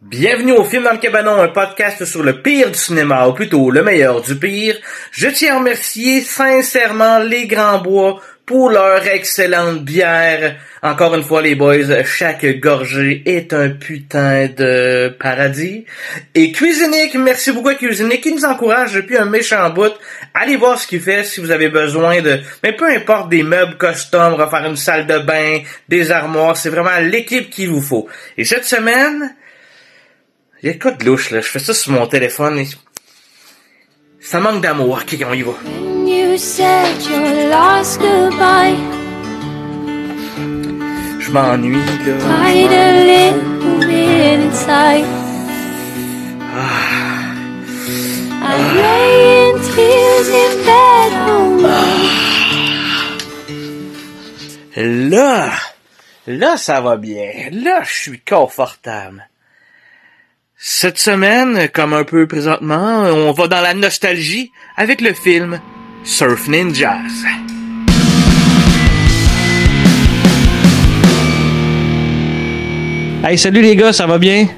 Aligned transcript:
Bienvenue 0.00 0.52
au 0.52 0.62
Film 0.62 0.84
dans 0.84 0.92
le 0.92 0.98
Cabanon, 0.98 1.42
un 1.42 1.48
podcast 1.48 2.04
sur 2.04 2.22
le 2.22 2.40
pire 2.40 2.70
du 2.70 2.78
cinéma, 2.78 3.26
ou 3.26 3.32
plutôt 3.32 3.72
le 3.72 3.82
meilleur 3.82 4.22
du 4.22 4.36
pire. 4.36 4.76
Je 5.10 5.26
tiens 5.26 5.56
à 5.56 5.58
remercier 5.58 6.20
sincèrement 6.20 7.18
les 7.18 7.48
Grands 7.48 7.80
Bois 7.80 8.20
pour 8.46 8.70
leur 8.70 9.04
excellente 9.08 9.82
bière. 9.82 10.54
Encore 10.84 11.16
une 11.16 11.24
fois, 11.24 11.42
les 11.42 11.56
boys, 11.56 12.04
chaque 12.04 12.46
gorgée 12.60 13.24
est 13.26 13.52
un 13.52 13.70
putain 13.70 14.46
de 14.46 15.08
paradis. 15.18 15.84
Et 16.32 16.52
Cuisinique, 16.52 17.16
merci 17.16 17.50
beaucoup 17.50 17.70
à 17.70 17.74
Cuisinique 17.74 18.20
qui 18.20 18.32
nous 18.32 18.44
encourage 18.44 18.94
depuis 18.94 19.16
un 19.18 19.24
méchant 19.24 19.68
bout. 19.70 19.92
Allez 20.32 20.54
voir 20.54 20.78
ce 20.78 20.86
qu'il 20.86 21.00
fait 21.00 21.24
si 21.24 21.40
vous 21.40 21.50
avez 21.50 21.70
besoin 21.70 22.22
de, 22.22 22.38
mais 22.62 22.72
peu 22.72 22.86
importe 22.86 23.30
des 23.30 23.42
meubles 23.42 23.76
custom, 23.76 24.34
refaire 24.34 24.64
une 24.64 24.76
salle 24.76 25.08
de 25.08 25.18
bain, 25.18 25.58
des 25.88 26.12
armoires, 26.12 26.56
c'est 26.56 26.70
vraiment 26.70 27.00
l'équipe 27.00 27.50
qu'il 27.50 27.70
vous 27.70 27.82
faut. 27.82 28.06
Et 28.36 28.44
cette 28.44 28.64
semaine, 28.64 29.34
il 30.62 30.68
y 30.68 30.72
a 30.72 30.74
quoi 30.74 30.90
de 30.92 31.04
louche, 31.04 31.30
là? 31.30 31.40
Je 31.40 31.48
fais 31.48 31.58
ça 31.58 31.74
sur 31.74 31.92
mon 31.92 32.06
téléphone 32.06 32.58
et... 32.58 32.68
Ça 34.20 34.40
manque 34.40 34.60
d'amour. 34.60 35.00
Ok, 35.02 35.16
on 35.24 35.32
y 35.32 35.42
va. 35.42 35.52
Je 41.20 41.30
m'ennuie, 41.30 41.76
là. 41.76 42.18
cried 42.18 42.72
a 42.72 42.92
little 43.04 43.78
bit 43.86 44.40
inside. 44.40 45.06
I 48.40 48.56
lay 48.80 49.50
in 49.50 49.54
tears 49.74 50.28
in 50.42 50.52
bed 50.66 51.12
all 51.28 51.50
night. 51.62 52.08
Là, 55.10 55.52
là, 56.26 56.56
ça 56.56 56.80
va 56.80 56.96
bien. 56.96 57.50
Là, 57.52 57.82
je 57.84 57.92
suis 57.92 58.20
confortable. 58.20 59.27
Cette 60.60 60.98
semaine, 60.98 61.68
comme 61.72 61.92
un 61.92 62.02
peu 62.02 62.26
présentement, 62.26 63.04
on 63.04 63.30
va 63.30 63.46
dans 63.46 63.60
la 63.60 63.74
nostalgie 63.74 64.50
avec 64.76 65.00
le 65.00 65.12
film 65.12 65.60
Surf 66.02 66.48
Ninjas. 66.48 66.98
Hey, 73.24 73.38
salut 73.38 73.62
les 73.62 73.76
gars, 73.76 73.92
ça 73.92 74.08
va 74.08 74.18
bien? 74.18 74.48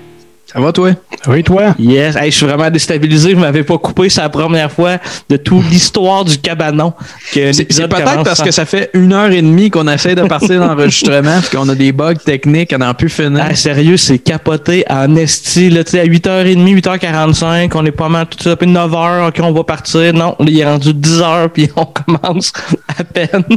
Ça 0.53 0.59
va, 0.61 0.73
toi? 0.73 0.91
Oui, 1.29 1.45
toi? 1.45 1.75
Yes, 1.79 2.17
hey, 2.17 2.31
je 2.31 2.37
suis 2.37 2.47
vraiment 2.47 2.69
déstabilisé. 2.70 3.31
Je 3.33 3.37
m'avais 3.37 3.62
pas 3.62 3.79
coupé, 3.79 4.09
c'est 4.09 4.20
la 4.20 4.29
première 4.29 4.73
fois 4.73 4.97
de 5.29 5.37
toute 5.37 5.69
l'histoire 5.70 6.25
du 6.25 6.39
cabanon. 6.39 6.93
C'est 7.33 7.53
peut-être 7.55 8.25
parce 8.25 8.39
sans- 8.39 8.45
que 8.45 8.51
ça 8.51 8.65
fait 8.65 8.91
une 8.95 9.12
heure 9.12 9.31
et 9.31 9.43
demie 9.43 9.71
qu'on 9.71 9.87
essaie 9.87 10.15
de 10.17 10.23
partir 10.23 10.59
d'enregistrement 10.67 11.39
puis 11.41 11.56
qu'on 11.56 11.69
a 11.69 11.75
des 11.77 11.93
bugs 11.93 12.15
techniques, 12.15 12.73
on 12.75 12.78
n'en 12.78 12.95
plus 12.95 13.09
finir. 13.11 13.45
Ah, 13.48 13.55
sérieux, 13.55 13.97
c'est 13.97 14.19
capoté 14.19 14.84
en 14.91 15.15
esti, 15.15 15.71
là, 15.71 15.84
tu 15.84 15.93
sais, 15.93 16.01
à 16.01 16.05
8h30, 16.06 16.81
8h45, 16.81 17.71
on 17.77 17.87
est 17.87 17.93
pas 17.93 18.09
mal 18.09 18.27
tout 18.27 18.43
ça, 18.43 18.56
puis 18.56 18.67
9h, 18.69 19.28
ok, 19.28 19.41
on 19.43 19.53
va 19.53 19.62
partir. 19.65 20.12
Non, 20.15 20.34
il 20.41 20.59
est 20.59 20.65
rendu 20.65 20.93
10h, 20.93 21.48
puis 21.51 21.69
on 21.77 21.84
commence 21.87 22.53
à 22.98 23.05
peine. 23.05 23.45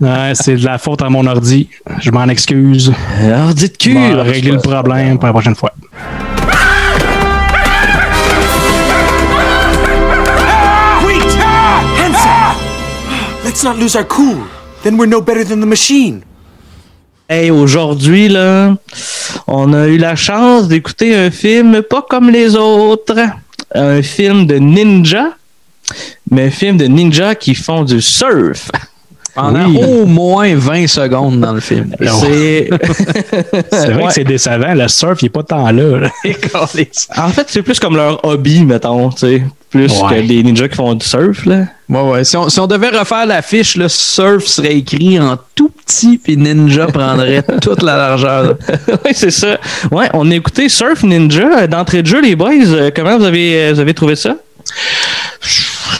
Ouais, 0.00 0.32
c'est 0.32 0.56
de 0.56 0.64
la 0.64 0.78
faute 0.78 1.02
à 1.02 1.10
mon 1.10 1.26
ordi. 1.26 1.68
Je 2.00 2.10
m'en 2.10 2.26
excuse. 2.28 2.90
Alors, 3.22 3.52
dites 3.52 3.76
cul! 3.76 3.94
On 3.98 4.16
va 4.16 4.22
régler 4.22 4.52
le 4.52 4.58
problème 4.58 5.18
pour 5.18 5.26
la 5.26 5.32
prochaine 5.32 5.54
fois. 5.54 5.72
Let's 13.50 13.64
not 13.64 13.78
lose 13.78 13.96
our 13.96 14.04
cool. 14.04 14.46
Then 14.84 14.96
we're 14.96 15.08
no 15.08 15.20
better 15.20 15.42
than 15.42 15.58
the 15.60 15.66
machine. 15.66 16.22
Hey, 17.28 17.50
aujourd'hui, 17.50 18.28
là, 18.28 18.76
on 19.48 19.72
a 19.74 19.88
eu 19.88 19.96
la 19.98 20.14
chance 20.14 20.68
d'écouter 20.68 21.16
un 21.16 21.32
film 21.32 21.82
pas 21.82 22.06
comme 22.08 22.30
les 22.30 22.54
autres. 22.54 23.18
Un 23.74 24.02
film 24.02 24.46
de 24.46 24.54
ninja, 24.54 25.30
mais 26.30 26.44
un 26.46 26.50
film 26.52 26.76
de 26.76 26.84
ninja 26.84 27.34
qui 27.34 27.56
font 27.56 27.82
du 27.82 28.00
surf. 28.00 28.70
Pendant 29.34 29.66
oui. 29.68 29.80
au 29.82 30.06
moins 30.06 30.54
20 30.54 30.86
secondes 30.86 31.40
dans 31.40 31.52
le 31.52 31.60
film. 31.60 31.96
C'est 32.00 32.68
vrai 32.70 33.94
Ouais. 33.96 34.06
que 34.06 34.12
c'est 34.12 34.22
décevant. 34.22 34.74
Le 34.74 34.86
surf, 34.86 35.22
il 35.22 35.24
n'est 35.24 35.30
pas 35.30 35.42
tant 35.42 35.72
là. 35.72 35.98
là. 35.98 36.10
En 37.16 37.28
fait, 37.30 37.46
c'est 37.48 37.62
plus 37.62 37.80
comme 37.80 37.96
leur 37.96 38.24
hobby, 38.24 38.64
mettons, 38.64 39.10
tu 39.10 39.18
sais. 39.18 39.42
Plus 39.70 39.92
Ouais. 40.02 40.08
que 40.16 40.20
les 40.20 40.42
ninjas 40.42 40.66
qui 40.68 40.74
font 40.74 40.94
du 40.94 41.06
surf, 41.06 41.46
là. 41.46 41.66
Ouais, 41.88 42.00
ouais. 42.02 42.24
Si 42.24 42.36
on, 42.36 42.48
si 42.48 42.58
on 42.58 42.66
devait 42.66 42.88
refaire 42.88 43.24
l'affiche, 43.24 43.76
le 43.76 43.88
surf 43.88 44.44
serait 44.44 44.76
écrit 44.76 45.18
en 45.20 45.36
tout 45.54 45.70
petit 45.70 46.18
puis 46.18 46.36
Ninja 46.36 46.86
prendrait 46.88 47.42
toute 47.62 47.82
la 47.82 47.96
largeur. 47.96 48.56
oui, 49.04 49.12
c'est 49.14 49.30
ça. 49.30 49.58
Ouais, 49.92 50.08
on 50.12 50.28
a 50.30 50.34
écouté 50.34 50.68
Surf 50.68 51.02
Ninja 51.04 51.66
d'entrée 51.68 52.02
de 52.02 52.06
jeu, 52.08 52.20
les 52.20 52.34
boys. 52.34 52.50
Euh, 52.66 52.90
Comment 52.94 53.16
vous 53.18 53.24
avez, 53.24 53.54
euh, 53.68 53.72
vous 53.74 53.80
avez 53.80 53.94
trouvé 53.94 54.16
ça? 54.16 54.36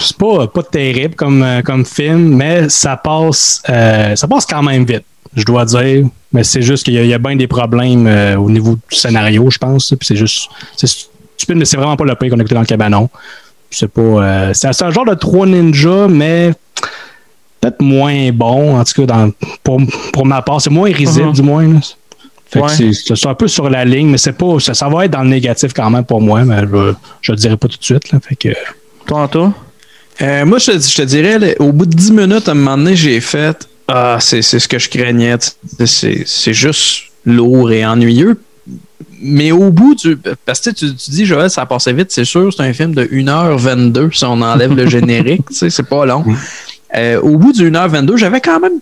C'est 0.00 0.16
pas, 0.16 0.46
pas 0.48 0.62
terrible 0.62 1.14
comme, 1.14 1.42
euh, 1.42 1.62
comme 1.62 1.84
film, 1.84 2.34
mais 2.36 2.68
ça 2.68 2.96
passe, 2.96 3.62
euh, 3.68 4.16
ça 4.16 4.26
passe 4.28 4.46
quand 4.46 4.62
même 4.62 4.84
vite, 4.84 5.04
je 5.36 5.44
dois 5.44 5.64
dire. 5.64 6.06
Mais 6.32 6.44
c'est 6.44 6.62
juste 6.62 6.84
qu'il 6.84 6.94
y, 6.94 6.98
a- 6.98 7.02
il 7.02 7.08
y 7.08 7.14
a 7.14 7.18
bien 7.18 7.36
des 7.36 7.46
problèmes 7.48 8.06
euh, 8.06 8.36
au 8.36 8.50
niveau 8.50 8.76
du 8.90 8.96
scénario, 8.96 9.48
je 9.50 9.58
pense. 9.58 9.88
Puis 9.90 9.98
c'est 10.06 10.16
juste. 10.16 10.48
C'est 10.76 10.86
stupide, 10.86 11.56
mais 11.56 11.64
c'est 11.64 11.76
vraiment 11.76 11.96
pas 11.96 12.04
le 12.04 12.14
pire 12.14 12.30
qu'on 12.30 12.38
a 12.38 12.40
écouté 12.42 12.54
dans 12.54 12.60
le 12.60 12.66
cabanon. 12.66 13.08
Pas. 13.94 14.00
euh, 14.02 14.50
c'est 14.54 14.82
un 14.82 14.90
genre 14.90 15.04
de 15.06 15.14
trois 15.14 15.46
ninjas, 15.46 16.08
mais 16.08 16.52
peut-être 17.60 17.80
moins 17.80 18.30
bon, 18.32 18.78
en 18.78 18.84
tout 18.84 18.94
cas, 19.02 19.06
dans, 19.06 19.30
pour, 19.62 19.80
pour 20.12 20.26
ma 20.26 20.42
part. 20.42 20.60
C'est 20.60 20.70
moins 20.70 20.92
risible, 20.92 21.26
Mhm. 21.28 21.32
du 21.32 21.42
moins. 21.42 21.66
là. 21.74 21.80
Fait 22.52 22.60
Ouais. 22.60 22.66
que 22.76 22.92
c'est- 22.92 23.26
un 23.28 23.34
peu 23.34 23.46
sur 23.46 23.70
la 23.70 23.84
ligne, 23.84 24.08
mais 24.08 24.18
c'est 24.18 24.32
pas. 24.32 24.58
Ça, 24.58 24.74
ça 24.74 24.88
va 24.88 25.04
être 25.04 25.12
dans 25.12 25.22
le 25.22 25.28
négatif 25.28 25.72
quand 25.72 25.88
même 25.88 26.04
pour 26.04 26.20
moi, 26.20 26.42
mais 26.44 26.62
je, 26.62 26.92
je 27.22 27.32
le 27.32 27.36
dirai 27.36 27.56
pas 27.56 27.68
tout 27.68 27.78
de 27.78 27.84
suite. 27.84 28.10
Là, 28.10 28.18
fait 28.20 28.34
que. 28.34 28.48
Toi, 29.06 29.20
Anto? 29.22 29.52
Euh, 30.20 30.44
moi, 30.44 30.58
je, 30.58 30.72
te- 30.72 30.78
je 30.88 30.96
te 30.96 31.02
dirais, 31.02 31.38
là, 31.38 31.46
au 31.60 31.70
bout 31.72 31.86
de 31.86 31.94
10 31.94 32.10
minutes, 32.12 32.48
à 32.48 32.50
un 32.50 32.54
moment 32.54 32.76
donné, 32.76 32.96
j'ai 32.96 33.20
fait 33.20 33.68
Ah, 33.86 34.18
c'est 34.20 34.42
c'est 34.42 34.58
ce 34.58 34.66
que 34.68 34.78
je 34.80 34.88
craignais. 34.88 35.36
c'est 35.84 36.52
juste 36.52 37.02
lourd 37.24 37.70
et 37.72 37.84
ennuyeux. 37.86 38.40
Mais 39.22 39.52
au 39.52 39.70
bout 39.70 39.94
du. 39.94 40.16
Parce 40.46 40.60
que 40.60 40.70
tu, 40.70 40.94
tu 40.94 41.10
dis, 41.10 41.26
Joël, 41.26 41.50
ça 41.50 41.66
passait 41.66 41.92
vite, 41.92 42.10
c'est 42.10 42.24
sûr, 42.24 42.52
c'est 42.52 42.62
un 42.62 42.72
film 42.72 42.94
de 42.94 43.04
1h22 43.04 44.16
si 44.16 44.24
on 44.24 44.40
enlève 44.40 44.74
le 44.74 44.86
générique, 44.88 45.46
tu 45.48 45.54
sais, 45.54 45.70
c'est 45.70 45.82
pas 45.88 46.06
long. 46.06 46.24
Euh, 46.96 47.20
au 47.20 47.36
bout 47.36 47.52
du 47.52 47.70
1h22, 47.70 48.16
j'avais 48.16 48.40
quand 48.40 48.58
même 48.60 48.80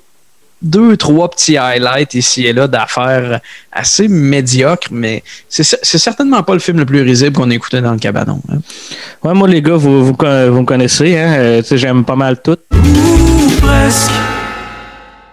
deux, 0.62 0.97
trois 0.97 1.28
petits 1.31 1.56
highlights 1.56 2.15
ici 2.15 2.47
et 2.47 2.53
là 2.53 2.66
d'affaires 2.66 3.41
assez 3.71 4.09
médiocres, 4.09 4.88
mais 4.91 5.22
c'est 5.48 5.62
cer- 5.62 5.78
c'est 5.82 5.98
certainement 5.98 6.43
pas 6.43 6.53
le 6.54 6.59
film 6.60 6.78
le 6.78 6.84
plus 6.87 7.03
risible 7.03 7.32
qu'on 7.37 7.50
a 7.50 7.54
écouté 7.54 7.81
dans 7.81 7.93
le 7.93 7.98
cabanon. 7.98 8.41
hein. 8.50 8.59
Ouais, 9.22 9.34
moi, 9.34 9.47
les 9.48 9.62
gars, 9.62 9.77
vous, 9.77 10.04
vous, 10.04 10.16
vous 10.16 10.60
me 10.60 10.65
connaissez, 10.65 11.16
hein? 11.19 11.34
euh, 11.38 11.62
j'aime 11.71 12.04
pas 12.04 12.16
mal 12.16 12.41
tout. 12.43 12.56
Presque. 13.60 14.10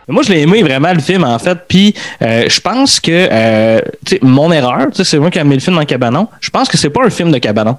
Moi, 0.07 0.23
je 0.23 0.31
l'ai 0.31 0.41
aimé 0.41 0.61
vraiment 0.61 0.93
le 0.93 0.99
film 0.99 1.23
en 1.23 1.39
fait. 1.39 1.57
Puis, 1.67 1.93
euh, 2.21 2.45
je 2.47 2.59
pense 2.59 2.99
que 2.99 3.11
euh, 3.11 3.79
tu 4.05 4.15
sais, 4.15 4.19
mon 4.21 4.51
erreur, 4.51 4.87
c'est 4.93 5.17
moi 5.17 5.31
qui 5.31 5.39
ai 5.39 5.43
mis 5.43 5.55
le 5.55 5.61
film 5.61 5.75
dans 5.75 5.85
cabanon. 5.85 6.27
Je 6.39 6.49
pense 6.49 6.67
que 6.67 6.77
c'est 6.77 6.89
pas 6.89 7.05
un 7.05 7.09
film 7.09 7.31
de 7.31 7.37
cabanon. 7.37 7.77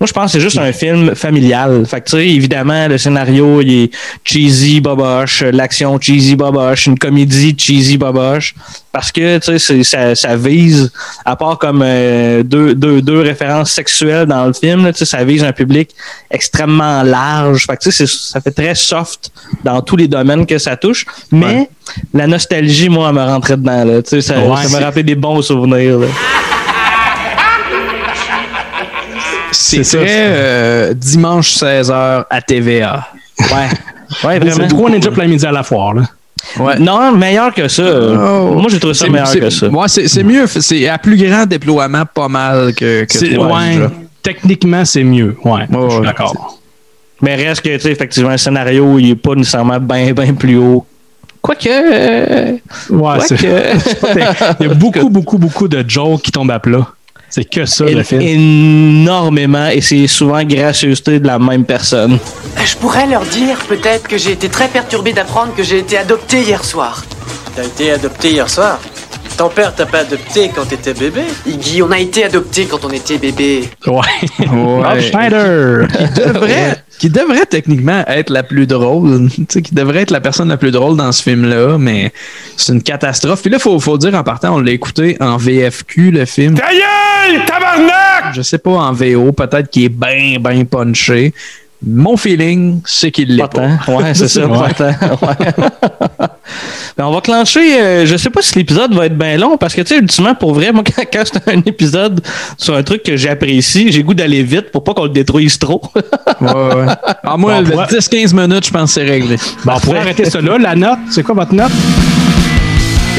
Moi, 0.00 0.06
je 0.06 0.12
pense 0.12 0.26
que 0.26 0.38
c'est 0.38 0.40
juste 0.40 0.58
un 0.58 0.72
film 0.72 1.14
familial. 1.16 1.84
Fait 1.84 2.00
que, 2.00 2.04
tu 2.10 2.16
sais, 2.16 2.28
évidemment, 2.28 2.86
le 2.86 2.98
scénario, 2.98 3.60
il 3.60 3.72
est 3.84 3.90
cheesy, 4.24 4.80
boboche, 4.80 5.42
l'action 5.42 6.00
cheesy, 6.00 6.36
boboche, 6.36 6.86
une 6.86 6.96
comédie 6.96 7.56
cheesy, 7.58 7.98
boboche. 7.98 8.54
Parce 8.92 9.10
que, 9.10 9.38
tu 9.38 9.58
sais, 9.58 9.82
ça, 9.82 10.14
ça 10.14 10.36
vise, 10.36 10.92
à 11.24 11.34
part 11.34 11.58
comme 11.58 11.82
euh, 11.84 12.44
deux, 12.44 12.74
deux, 12.76 13.02
deux 13.02 13.20
références 13.22 13.72
sexuelles 13.72 14.26
dans 14.26 14.46
le 14.46 14.52
film, 14.52 14.84
là, 14.84 14.92
tu 14.92 15.00
sais, 15.00 15.04
ça 15.04 15.24
vise 15.24 15.42
un 15.42 15.52
public 15.52 15.90
extrêmement 16.30 17.02
large. 17.02 17.66
Fait 17.66 17.76
que, 17.76 17.82
tu 17.82 17.90
sais, 17.90 18.06
c'est- 18.06 18.32
ça 18.32 18.40
fait 18.40 18.52
très 18.52 18.76
soft 18.76 19.32
dans 19.64 19.82
tous 19.82 19.96
les 19.96 20.06
domaines 20.06 20.46
que 20.46 20.58
ça 20.58 20.76
touche. 20.76 21.06
Mais 21.32 21.68
la 22.14 22.26
nostalgie, 22.28 22.88
moi, 22.88 23.08
elle 23.08 23.16
me 23.16 23.24
rentrait 23.24 23.56
dedans. 23.56 23.84
Là, 23.84 24.02
tu 24.02 24.10
sais, 24.10 24.20
ça, 24.20 24.38
Ouais, 24.38 24.62
ça 24.68 24.78
me 24.78 24.84
rappelait 24.84 25.02
des 25.02 25.14
bons 25.16 25.42
souvenirs. 25.42 25.98
Là. 25.98 26.06
C'est 29.60 29.82
C'est 29.82 29.96
très 29.98 30.06
euh, 30.28 30.94
dimanche 30.94 31.52
16h 31.56 32.24
à 32.30 32.40
TVA. 32.42 33.08
Ouais. 33.40 33.46
Ouais, 33.48 33.68
C'est 34.22 34.38
vraiment. 34.50 34.68
trois 34.68 34.90
ninjas 34.90 35.10
plein 35.10 35.26
midi 35.26 35.44
à 35.44 35.50
la 35.52 35.62
foire. 35.64 35.94
Là. 35.94 36.02
Ouais. 36.58 36.78
Non, 36.78 37.12
meilleur 37.12 37.52
que 37.52 37.66
ça. 37.66 37.82
Oh. 37.82 38.54
Moi, 38.54 38.66
j'ai 38.68 38.78
trouvé 38.78 38.94
ça 38.94 39.04
C'est- 39.06 39.10
meilleur 39.10 39.26
c'est- 39.26 39.40
que 39.40 39.50
ça. 39.50 39.66
Ouais, 39.68 39.88
c'est 39.88 40.06
c'est 40.08 40.22
mieux. 40.22 40.46
C'est 40.46 40.88
à 40.88 40.96
plus 40.98 41.16
grand 41.16 41.44
déploiement 41.44 42.04
pas 42.06 42.28
mal 42.28 42.72
que, 42.74 43.04
C'est- 43.08 43.36
ouais, 43.36 43.88
techniquement, 44.22 44.84
c'est 44.84 45.02
mieux. 45.04 45.36
Ouais, 45.44 45.62
je 45.70 45.90
suis 45.90 46.00
d'accord. 46.02 46.58
Mais 47.20 47.34
reste 47.34 47.62
que, 47.62 47.74
tu 47.74 47.80
sais, 47.80 47.90
effectivement, 47.90 48.30
le 48.30 48.38
scénario, 48.38 48.96
il 49.00 49.10
est 49.10 49.16
pas 49.16 49.34
nécessairement 49.34 49.80
bien, 49.80 50.12
bien 50.12 50.34
plus 50.34 50.56
haut. 50.56 50.86
Quoique. 51.42 51.68
euh, 51.68 52.52
Ouais, 52.90 53.18
c'est-. 53.26 53.36
Il 54.60 54.66
y 54.68 54.70
a 54.70 54.74
beaucoup, 54.74 55.08
beaucoup, 55.10 55.38
beaucoup 55.38 55.66
de 55.68 55.84
jokes 55.88 56.22
qui 56.22 56.30
tombent 56.30 56.52
à 56.52 56.60
plat. 56.60 56.86
C'est 57.30 57.44
que 57.44 57.66
ça, 57.66 57.84
le 57.84 58.02
film. 58.02 58.20
énormément, 58.22 59.68
et 59.68 59.80
c'est 59.80 60.06
souvent 60.06 60.42
gracieuseté 60.44 61.20
de 61.20 61.26
la 61.26 61.38
même 61.38 61.64
personne. 61.64 62.18
Je 62.64 62.76
pourrais 62.76 63.06
leur 63.06 63.22
dire 63.26 63.58
peut-être 63.68 64.08
que 64.08 64.16
j'ai 64.16 64.32
été 64.32 64.48
très 64.48 64.68
perturbé 64.68 65.12
d'apprendre 65.12 65.54
que 65.54 65.62
j'ai 65.62 65.78
été 65.78 65.98
adopté 65.98 66.40
hier 66.42 66.64
soir. 66.64 67.04
T'as 67.54 67.64
été 67.64 67.92
adopté 67.92 68.30
hier 68.30 68.48
soir? 68.48 68.80
Ton 69.36 69.50
père 69.50 69.72
t'a 69.74 69.86
pas 69.86 70.00
adopté 70.00 70.50
quand 70.52 70.64
t'étais 70.64 70.94
bébé? 70.94 71.20
Iggy, 71.46 71.82
on 71.82 71.90
a 71.92 71.98
été 71.98 72.24
adopté 72.24 72.64
quand 72.64 72.84
on 72.84 72.90
était 72.90 73.18
bébé. 73.18 73.68
Ouais. 73.86 74.00
Rob 74.48 74.84
Ouais. 74.84 75.00
Schneider. 75.02 75.86
devrait, 76.16 76.82
qui 76.98 77.10
devrait 77.10 77.46
techniquement 77.46 78.04
être 78.06 78.30
la 78.30 78.42
plus 78.42 78.66
drôle, 78.66 79.28
tu 79.34 79.46
sais, 79.48 79.62
qui 79.62 79.74
devrait 79.74 80.02
être 80.02 80.10
la 80.10 80.20
personne 80.20 80.48
la 80.48 80.56
plus 80.56 80.70
drôle 80.70 80.96
dans 80.96 81.12
ce 81.12 81.22
film-là, 81.22 81.78
mais 81.78 82.12
c'est 82.56 82.72
une 82.72 82.82
catastrophe. 82.82 83.42
Puis 83.42 83.50
là, 83.50 83.58
faut, 83.58 83.78
faut 83.80 83.98
dire 83.98 84.14
en 84.14 84.24
partant, 84.24 84.56
on 84.56 84.60
l'a 84.60 84.72
écouté 84.72 85.16
en 85.20 85.36
VFQ, 85.36 86.10
le 86.10 86.24
film. 86.24 86.54
Ta 86.54 86.70
gueule, 86.70 87.44
tabarnak! 87.46 88.34
Je 88.34 88.42
sais 88.42 88.58
pas 88.58 88.70
en 88.70 88.92
VO, 88.92 89.32
peut-être 89.32 89.70
qu'il 89.70 89.84
est 89.84 89.88
bien, 89.88 90.38
bien 90.40 90.64
punché. 90.64 91.32
Mon 91.86 92.16
feeling, 92.16 92.80
c'est 92.84 93.10
qu'il 93.12 93.36
l'est 93.36 93.46
Pas. 93.52 93.78
Ouais, 93.92 94.12
c'est 94.14 94.26
ça, 94.28 94.48
pas 94.48 94.70
tant. 94.74 94.86
Ouais. 95.26 95.36
Ben, 96.96 97.04
on 97.04 97.12
va 97.12 97.20
clencher. 97.20 97.80
euh, 97.80 98.06
je 98.06 98.16
sais 98.16 98.30
pas 98.30 98.42
si 98.42 98.58
l'épisode 98.58 98.92
va 98.92 99.06
être 99.06 99.16
bien 99.16 99.36
long 99.36 99.56
parce 99.56 99.72
que, 99.72 99.82
tu 99.82 99.94
sais, 99.94 100.00
ultimement, 100.00 100.34
pour 100.34 100.52
vrai, 100.54 100.72
moi, 100.72 100.82
quand, 100.96 101.04
quand 101.12 101.22
c'est 101.24 101.48
un 101.48 101.60
épisode 101.64 102.20
sur 102.56 102.74
un 102.74 102.82
truc 102.82 103.04
que 103.04 103.16
j'apprécie, 103.16 103.92
j'ai 103.92 104.02
goût 104.02 104.14
d'aller 104.14 104.42
vite 104.42 104.72
pour 104.72 104.82
pas 104.82 104.94
qu'on 104.94 105.04
le 105.04 105.10
détruise 105.10 105.58
trop. 105.58 105.80
Ouais, 106.40 106.48
ouais. 106.52 106.86
Ah, 107.24 107.36
moi, 107.36 107.60
Bon, 107.62 107.70
le 107.70 107.76
ouais. 107.76 107.84
10-15 107.84 108.34
minutes, 108.34 108.66
je 108.66 108.70
pense 108.72 108.94
que 108.94 109.00
c'est 109.00 109.08
réglé. 109.08 109.36
Bon, 109.64 109.72
on 109.76 109.80
pourrait 109.80 109.98
arrêter 110.00 110.28
ça 110.28 110.40
là. 110.40 110.58
La 110.58 110.74
note, 110.74 110.98
c'est 111.10 111.22
quoi 111.22 111.34
votre 111.36 111.54
note? 111.54 111.70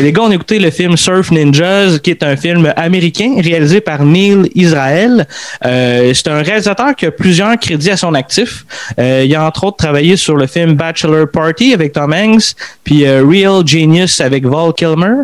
Les 0.02 0.14
gars, 0.14 0.22
on 0.22 0.32
a 0.32 0.36
écouté 0.36 0.60
le 0.60 0.72
film 0.72 0.96
Surf 0.96 1.30
Ninjas, 1.30 2.00
qui 2.02 2.12
est 2.12 2.24
un 2.24 2.38
film 2.38 2.72
américain 2.78 3.36
réalisé 3.38 3.82
par 3.82 4.06
Neil 4.06 4.50
Israel. 4.56 5.28
Euh, 5.66 6.14
c'est 6.14 6.30
un 6.30 6.42
réalisateur 6.42 6.96
qui 6.96 7.06
a 7.06 7.12
plusieurs 7.12 7.58
crédits 7.58 7.92
à 7.92 7.98
son 7.98 8.14
actif. 8.14 8.66
Euh, 8.98 9.24
il 9.26 9.36
a 9.36 9.46
entre 9.46 9.66
autres 9.66 9.76
travaillé 9.76 10.16
sur 10.16 10.38
le 10.38 10.48
film 10.48 10.76
Bachelor 10.76 11.30
Party 11.30 11.74
avec 11.74 11.92
Tom 11.92 12.14
Hanks, 12.14 12.56
puis 12.86 13.06
euh, 13.06 13.26
Real 13.26 13.68
Genius 13.68 14.22
avec 14.22 14.46
Val 14.46 14.72
Kilmer. 14.74 15.24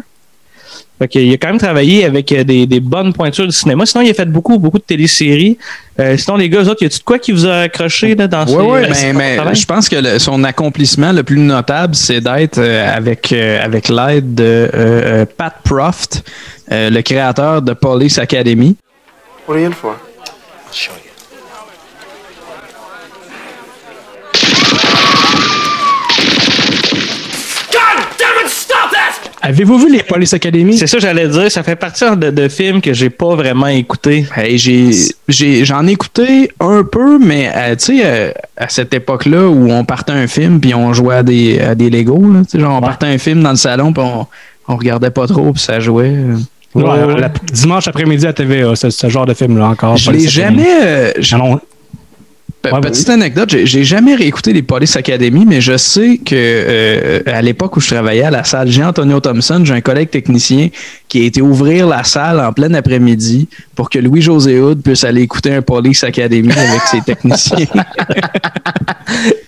Fait 0.97 1.07
qu'il 1.09 1.29
a 1.33 1.37
quand 1.37 1.49
même 1.49 1.57
travaillé 1.57 2.05
avec 2.05 2.31
euh, 2.31 2.43
des, 2.45 2.65
des 2.65 2.79
bonnes 2.79 3.11
pointures 3.11 3.45
du 3.45 3.51
cinéma. 3.51 3.85
Sinon, 3.85 4.03
il 4.03 4.09
a 4.11 4.13
fait 4.13 4.25
beaucoup, 4.31 4.57
beaucoup 4.57 4.77
de 4.77 4.83
téléséries. 4.83 5.57
Euh, 5.99 6.15
sinon, 6.17 6.37
les 6.37 6.47
gars, 6.49 6.61
eux 6.63 6.69
autres, 6.69 6.83
y 6.83 6.85
a-tu 6.85 6.99
de 6.99 7.03
quoi 7.03 7.19
qui 7.19 7.33
vous 7.33 7.45
a 7.45 7.55
accroché 7.63 8.15
là, 8.15 8.27
dans 8.27 8.45
Oui, 8.45 8.51
ces- 8.51 8.57
oui, 8.57 8.81
dans 9.11 9.17
mais, 9.17 9.37
mais 9.45 9.55
je 9.55 9.65
pense 9.65 9.89
que 9.89 9.97
le- 9.97 10.19
son 10.19 10.43
accomplissement 10.45 11.11
le 11.11 11.23
plus 11.23 11.39
notable, 11.39 11.95
c'est 11.95 12.21
d'être 12.21 12.59
euh, 12.59 12.95
avec, 12.95 13.31
euh, 13.33 13.63
avec 13.63 13.89
l'aide 13.89 14.35
de 14.35 14.43
euh, 14.43 14.69
euh, 14.73 15.25
Pat 15.25 15.53
Proft, 15.65 16.23
euh, 16.71 16.89
le 16.89 17.01
créateur 17.01 17.61
de 17.61 17.73
Police 17.73 18.17
Academy. 18.17 18.77
What 19.47 19.55
are 19.55 19.61
you 19.61 19.67
in 19.67 19.71
for? 19.73 19.95
Avez-vous 29.47 29.77
vu 29.77 29.91
les 29.91 30.01
Police 30.01 30.33
Academy? 30.33 30.75
C'est 30.75 30.87
ça, 30.87 30.97
que 30.97 31.03
j'allais 31.03 31.27
dire. 31.27 31.51
Ça 31.51 31.61
fait 31.61 31.75
partie 31.75 32.03
de, 32.17 32.31
de 32.31 32.47
films 32.47 32.81
que 32.81 32.93
j'ai 32.93 33.11
pas 33.11 33.35
vraiment 33.35 33.67
écouté. 33.67 34.25
Hey, 34.35 34.57
j'ai, 34.57 34.89
j'ai, 35.27 35.63
j'en 35.65 35.85
ai 35.87 35.91
écouté 35.91 36.51
un 36.59 36.83
peu, 36.83 37.19
mais 37.19 37.51
euh, 37.55 37.75
tu 37.75 37.97
sais, 37.97 38.01
euh, 38.03 38.31
à 38.57 38.69
cette 38.69 38.93
époque-là 38.95 39.47
où 39.47 39.69
on 39.71 39.85
partait 39.85 40.13
un 40.13 40.25
film 40.25 40.59
puis 40.59 40.73
on 40.73 40.93
jouait 40.93 41.17
à 41.17 41.23
des, 41.23 41.59
à 41.59 41.75
des 41.75 41.91
là, 41.91 42.03
sais, 42.47 42.59
genre 42.59 42.77
on 42.77 42.81
partait 42.81 43.05
un 43.05 43.19
film 43.19 43.43
dans 43.43 43.51
le 43.51 43.55
salon 43.55 43.93
puis 43.93 44.03
on, 44.03 44.25
on 44.67 44.75
regardait 44.77 45.11
pas 45.11 45.27
trop 45.27 45.51
puis 45.53 45.61
ça 45.61 45.79
jouait. 45.79 46.15
Ouais, 46.73 46.83
la- 47.19 47.31
dimanche 47.53 47.87
après-midi 47.87 48.25
à 48.25 48.33
TVA, 48.33 48.75
ce 48.75 49.09
genre 49.09 49.27
de 49.27 49.33
film-là 49.35 49.67
encore. 49.67 49.95
Je 49.95 50.11
l'ai 50.11 50.27
jamais. 50.27 50.65
euh, 50.83 51.11
Ah 51.21 51.59
Ouais, 52.73 52.81
Petite 52.81 53.07
vas-y. 53.07 53.15
anecdote, 53.15 53.55
j'ai- 53.63 53.83
jamais 53.83 54.15
réécouté 54.15 54.53
les 54.53 54.61
Police 54.63 54.95
Academy, 54.95 55.45
mais 55.47 55.61
je 55.61 55.77
sais 55.77 56.17
que 56.17 56.33
euh, 56.35 57.19
à 57.25 57.41
l'époque 57.41 57.77
où 57.77 57.79
je 57.81 57.87
travaillais 57.93 58.23
à 58.23 58.31
la 58.31 58.43
salle 58.43 58.69
Jean-Antonio 58.69 59.19
Thompson, 59.19 59.61
j'ai 59.63 59.73
un 59.73 59.81
collègue 59.81 60.09
technicien 60.09 60.69
qui 61.07 61.21
a 61.21 61.25
été 61.25 61.41
ouvrir 61.41 61.87
la 61.87 62.03
salle 62.03 62.39
en 62.39 62.51
plein 62.51 62.73
après-midi 62.73 63.47
pour 63.75 63.89
que 63.89 63.99
Louis-José 63.99 64.59
Hood 64.59 64.81
puisse 64.81 65.03
aller 65.03 65.21
écouter 65.21 65.53
un 65.53 65.61
Police 65.61 66.03
Academy 66.03 66.51
avec 66.51 66.81
ses 66.91 67.01
techniciens. 67.05 67.67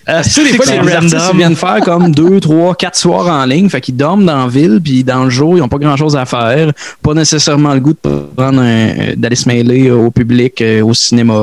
Ah, 0.06 0.22
Tu 0.22 0.30
sais, 0.30 0.42
des 0.44 0.56
fois, 0.56 0.64
les 0.66 0.78
random. 0.78 1.20
ils 1.32 1.36
viennent 1.36 1.56
faire 1.56 1.80
comme 1.84 2.10
deux, 2.12 2.40
trois, 2.40 2.74
quatre 2.74 2.96
soirs 2.96 3.26
en 3.26 3.44
ligne. 3.44 3.68
Fait 3.68 3.80
qu'ils 3.80 3.96
dorment 3.96 4.24
dans 4.24 4.44
la 4.44 4.48
ville, 4.48 4.80
puis 4.82 5.04
dans 5.04 5.24
le 5.24 5.30
jour, 5.30 5.56
ils 5.56 5.60
n'ont 5.60 5.68
pas 5.68 5.76
grand-chose 5.78 6.16
à 6.16 6.24
faire. 6.24 6.72
Pas 7.02 7.12
nécessairement 7.14 7.74
le 7.74 7.80
goût 7.80 7.92
de 7.92 8.08
prendre 8.34 8.60
un- 8.60 8.64
euh, 8.64 9.14
d'aller 9.16 9.36
se 9.36 9.46
mêler 9.48 9.90
au 9.90 10.10
public, 10.10 10.62
euh, 10.62 10.82
au 10.82 10.94
cinéma. 10.94 11.34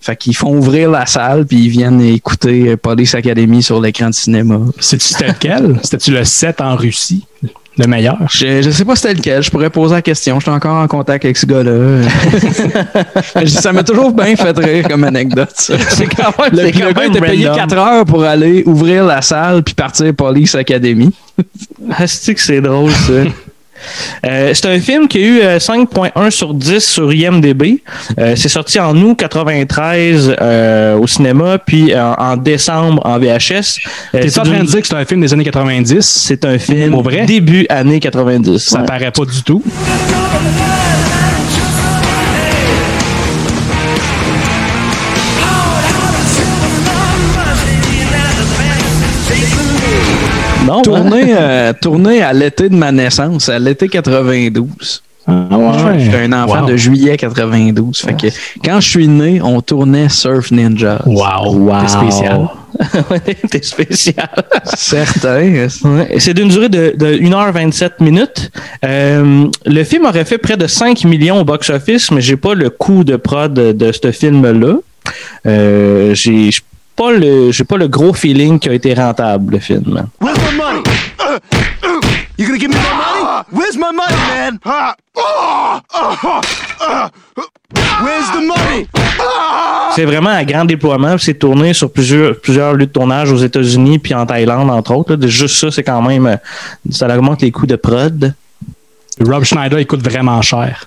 Fait 0.00 0.14
qu'ils 0.16 0.36
font 0.36 0.54
ouvrir 0.56 0.90
la 0.90 1.05
salle, 1.06 1.46
puis 1.46 1.64
ils 1.64 1.68
viennent 1.68 2.00
écouter 2.00 2.68
euh, 2.70 2.76
Police 2.76 3.14
Academy 3.14 3.62
sur 3.62 3.80
l'écran 3.80 4.08
de 4.10 4.14
cinéma. 4.14 4.58
c'était 4.78 5.28
lequel? 5.28 5.78
C'était-tu 5.82 6.10
le 6.12 6.24
7 6.24 6.60
en 6.60 6.76
Russie? 6.76 7.24
Le 7.78 7.86
meilleur? 7.86 8.16
Je, 8.32 8.62
je 8.62 8.70
sais 8.70 8.86
pas 8.86 8.96
c'était 8.96 9.12
lequel, 9.12 9.42
je 9.42 9.50
pourrais 9.50 9.68
poser 9.68 9.96
la 9.96 10.00
question. 10.02 10.40
J'étais 10.40 10.50
encore 10.50 10.76
en 10.82 10.86
contact 10.88 11.26
avec 11.26 11.36
ce 11.36 11.44
gars-là. 11.44 12.08
Je- 13.42 13.46
ça 13.48 13.70
m'a 13.72 13.82
toujours 13.84 14.12
bien 14.12 14.34
fait 14.34 14.56
rire 14.58 14.88
comme 14.88 15.04
anecdote. 15.04 15.50
C'est 15.54 16.06
quand 16.06 16.32
même, 16.40 16.52
Le, 16.52 16.70
quand 16.72 16.78
gars 16.78 16.92
même 17.02 17.10
était 17.10 17.20
payé 17.20 17.48
random. 17.48 17.68
4 17.68 17.76
heures 17.78 18.04
pour 18.06 18.24
aller 18.24 18.62
ouvrir 18.64 19.04
la 19.04 19.20
salle 19.20 19.62
puis 19.62 19.74
partir 19.74 20.14
Police 20.14 20.54
Academy. 20.54 21.12
Ah, 21.90 22.06
c'est 22.06 22.62
drôle, 22.62 22.90
ça? 22.92 23.12
Euh, 24.26 24.52
c'est 24.54 24.66
un 24.66 24.78
film 24.80 25.08
qui 25.08 25.18
a 25.18 25.20
eu 25.20 25.40
euh, 25.40 25.58
5.1 25.58 26.30
sur 26.30 26.54
10 26.54 26.78
sur 26.80 27.12
IMDb. 27.12 27.80
Euh, 28.18 28.34
c'est 28.36 28.48
sorti 28.48 28.78
en 28.80 28.96
août 28.96 29.16
93 29.18 30.36
euh, 30.40 30.96
au 30.98 31.06
cinéma, 31.06 31.58
puis 31.58 31.94
en, 31.96 32.14
en 32.18 32.36
décembre 32.36 33.02
en 33.04 33.18
VHS. 33.18 33.78
Euh, 34.14 34.22
T'es 34.22 34.38
en 34.38 34.42
train 34.42 34.60
de 34.60 34.66
dire 34.66 34.80
que 34.80 34.86
c'est 34.86 34.94
un 34.94 35.04
film 35.04 35.20
des 35.20 35.32
années 35.32 35.44
90? 35.44 36.00
c'est 36.00 36.44
un 36.44 36.58
film 36.58 36.94
vrai? 37.00 37.26
début 37.26 37.66
année 37.68 38.00
90. 38.00 38.58
Ça 38.58 38.80
ouais. 38.80 38.86
paraît 38.86 39.10
pas 39.10 39.24
du 39.24 39.42
tout. 39.42 39.62
Hein? 50.78 50.82
Tourné, 50.82 51.34
euh, 51.36 51.72
tourné 51.80 52.22
à 52.22 52.32
l'été 52.32 52.68
de 52.68 52.74
ma 52.76 52.92
naissance, 52.92 53.48
à 53.48 53.58
l'été 53.58 53.88
92. 53.88 55.02
Ah 55.28 55.32
ouais. 55.50 55.98
J'étais 55.98 56.18
un 56.24 56.32
enfant 56.44 56.60
Wow. 56.62 56.66
de 56.68 56.76
juillet 56.76 57.16
92. 57.16 57.98
Fait 57.98 58.14
que 58.14 58.26
quand 58.64 58.78
je 58.80 58.88
suis 58.88 59.08
né, 59.08 59.40
on 59.42 59.60
tournait 59.60 60.08
Surf 60.08 60.52
Ninja. 60.52 61.00
Wow. 61.04 61.72
C'est 61.86 61.88
spécial. 61.98 62.48
Ouais, 63.10 63.34
T'es 63.50 63.62
spécial. 63.62 64.28
Certain. 64.74 65.66
C'est 66.18 66.34
d'une 66.34 66.48
durée 66.48 66.68
de, 66.68 66.92
de 66.94 67.06
1h27 67.16 67.92
minutes. 68.00 68.50
Euh, 68.84 69.46
le 69.64 69.84
film 69.84 70.04
aurait 70.04 70.26
fait 70.26 70.36
près 70.36 70.58
de 70.58 70.66
5 70.66 71.04
millions 71.04 71.40
au 71.40 71.44
box-office, 71.44 72.10
mais 72.10 72.20
j'ai 72.20 72.36
pas 72.36 72.54
le 72.54 72.68
coût 72.68 73.02
de 73.02 73.16
prod 73.16 73.52
de, 73.54 73.72
de 73.72 73.92
ce 73.92 74.12
film-là. 74.12 74.74
Euh, 75.46 76.14
j'ai 76.14 76.50
pas 76.96 77.12
le 77.12 77.50
j'ai 77.52 77.64
pas 77.64 77.76
le 77.76 77.88
gros 77.88 78.14
feeling 78.14 78.58
qui 78.58 78.68
a 78.68 78.72
été 78.72 78.94
rentable 78.94 79.52
le 79.54 79.58
film. 79.60 80.06
Where's 80.20 80.38
my 80.50 80.56
money? 80.56 80.82
You 82.38 82.46
gonna 82.46 82.58
give 82.58 82.70
me 82.70 82.74
my 82.76 82.94
money? 82.96 83.44
Where's 83.52 83.76
my 83.76 83.92
money, 83.92 84.16
man? 84.34 84.58
Where's 88.02 88.30
the 88.32 88.42
money? 88.46 88.86
C'est 89.94 90.04
vraiment 90.04 90.30
un 90.30 90.44
grand 90.44 90.64
déploiement. 90.64 91.16
puis 91.16 91.24
C'est 91.24 91.34
tourné 91.38 91.72
sur 91.72 91.90
plusieurs 91.90 92.38
plusieurs 92.40 92.74
lieux 92.74 92.86
de 92.86 92.92
tournage 92.92 93.32
aux 93.32 93.38
États-Unis 93.38 93.98
puis 93.98 94.14
en 94.14 94.26
Thaïlande 94.26 94.70
entre 94.70 94.94
autres. 94.94 95.14
là. 95.14 95.26
Juste 95.26 95.56
ça, 95.56 95.70
c'est 95.70 95.82
quand 95.82 96.02
même 96.02 96.26
euh, 96.26 96.36
ça 96.90 97.06
augmente 97.14 97.42
les 97.42 97.50
coûts 97.50 97.66
de 97.66 97.76
prod. 97.76 98.34
Rob 99.20 99.44
Schneider, 99.44 99.80
il 99.80 99.86
coûte 99.86 100.02
vraiment 100.02 100.42
cher. 100.42 100.86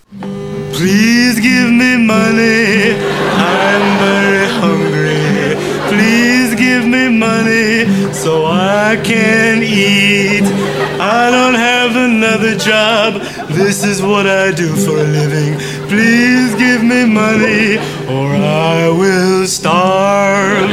Please 0.73 1.41
give 1.41 1.71
me 1.71 1.97
money. 1.97 2.95
So 8.13 8.45
I 8.45 8.97
can 9.03 9.61
eat. 9.63 10.43
I 11.01 11.31
don't 11.31 11.55
have 11.55 11.95
another 11.95 12.55
job. 12.57 13.21
This 13.49 13.83
is 13.83 14.01
what 14.01 14.25
I 14.27 14.51
do 14.51 14.75
for 14.75 14.97
a 14.99 15.03
living. 15.03 15.55
Please 15.87 16.53
give 16.55 16.83
me 16.83 17.05
money 17.05 17.77
or 18.09 18.35
I 18.35 18.89
will 18.89 19.47
starve. 19.47 20.69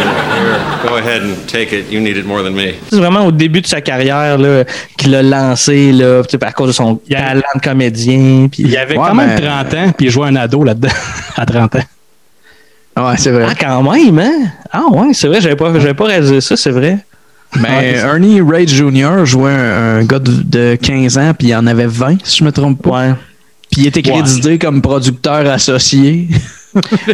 Go 0.87 0.97
ahead 0.97 1.23
and 1.23 1.37
take 1.49 1.73
it. 1.73 1.90
You 1.90 2.00
need 2.00 2.16
it 2.16 2.26
more 2.26 2.43
than 2.43 2.50
me. 2.55 2.75
C'est 2.90 2.97
vraiment 2.97 3.26
au 3.26 3.33
début 3.33 3.61
de 3.61 3.66
sa 3.66 3.81
carrière 3.81 4.37
là, 4.38 4.64
qu'il 4.97 5.14
a 5.14 5.23
lancé 5.23 5.93
là, 5.93 6.23
tu 6.25 6.37
sais, 6.38 6.45
à 6.45 6.52
cause 6.52 6.69
de 6.69 6.73
son 6.73 7.00
Il 7.09 7.16
talent 7.16 7.40
de 7.55 7.61
comédien. 7.61 8.49
Puis... 8.50 8.64
Il 8.64 8.76
avait 8.76 8.97
Ouais, 8.99 9.05
quand 9.09 9.14
même 9.14 9.31
mais- 9.40 9.47
30 9.47 9.75
ans, 9.75 9.93
puis 9.97 10.07
il 10.07 10.11
jouait 10.11 10.28
un 10.28 10.37
ado 10.37 10.64
là-dedans, 10.64 10.88
à 11.37 11.47
30 11.47 11.76
ans. 11.76 11.81
Ouais, 12.99 13.14
c'est 13.19 13.31
vrai. 13.31 13.45
Ah, 13.50 13.55
quand 13.59 13.83
même, 13.93 14.19
hein? 14.19 14.49
Ah, 14.73 14.85
ouais, 14.90 15.12
c'est 15.12 15.28
vrai, 15.28 15.40
j'avais 15.40 15.57
pas, 15.57 15.71
j'avais 15.75 15.93
pas 15.95 16.05
réalisé 16.07 16.40
ça, 16.40 16.57
c'est 16.57 16.71
vrai. 16.71 16.99
Mais 17.60 17.94
Ernie 17.94 18.40
Rage 18.40 18.68
Jr. 18.68 19.25
jouait 19.25 19.52
un, 19.52 20.04
gars 20.04 20.18
de, 20.18 20.42
de 20.42 20.76
15 20.80 21.18
ans, 21.18 21.32
puis 21.38 21.48
il 21.48 21.54
en 21.54 21.66
avait 21.66 21.86
20, 21.86 22.18
si 22.25 22.38
je 22.38 22.44
me 22.44 22.52
trompe 22.52 22.82
pas. 22.82 23.08
Ouais. 23.08 23.14
Puis 23.70 23.82
il 23.82 23.86
était 23.86 24.02
crédité 24.02 24.58
comme 24.58 24.82
producteur 24.82 25.48
associé. 25.50 26.28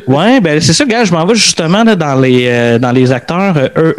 Ouais, 0.08 0.40
ben, 0.40 0.60
c'est 0.60 0.72
ça, 0.72 0.84
gars, 0.84 1.04
je 1.04 1.12
m'en 1.12 1.24
vais 1.24 1.36
justement 1.36 1.84
là, 1.84 1.94
dans, 1.94 2.16
les, 2.16 2.46
euh, 2.48 2.78
dans 2.80 2.90
les 2.90 3.12
acteurs. 3.12 3.56
Euh. 3.76 3.92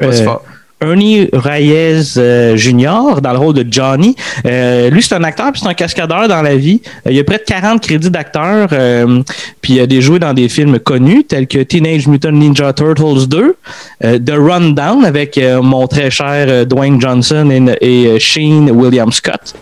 Ernie 0.83 1.29
Reyes 1.31 2.17
euh, 2.17 2.57
Jr. 2.57 3.21
dans 3.21 3.31
le 3.31 3.37
rôle 3.37 3.53
de 3.55 3.65
Johnny. 3.69 4.15
Euh, 4.45 4.89
lui, 4.89 5.01
c'est 5.01 5.15
un 5.15 5.23
acteur 5.23 5.51
puis 5.51 5.61
c'est 5.61 5.69
un 5.69 5.73
cascadeur 5.73 6.27
dans 6.27 6.41
la 6.41 6.55
vie. 6.55 6.81
Euh, 7.07 7.11
il 7.11 7.19
a 7.19 7.23
près 7.23 7.37
de 7.37 7.43
40 7.43 7.81
crédits 7.81 8.09
d'acteur 8.09 8.69
euh, 8.73 9.21
puis 9.61 9.73
il 9.73 9.79
a 9.79 9.87
des 9.87 10.01
joué 10.01 10.19
dans 10.19 10.33
des 10.33 10.49
films 10.49 10.79
connus 10.79 11.23
tels 11.23 11.47
que 11.47 11.59
Teenage 11.59 12.07
Mutant 12.07 12.31
Ninja 12.31 12.73
Turtles 12.73 13.27
2, 13.27 13.55
euh, 14.03 14.19
The 14.19 14.33
Rundown 14.35 15.05
avec 15.05 15.39
mon 15.61 15.87
très 15.87 16.11
cher 16.11 16.65
Dwayne 16.65 16.99
Johnson 16.99 17.49
et, 17.81 18.13
et 18.13 18.19
Shane 18.19 18.69
William 18.71 19.11
Scott. 19.11 19.53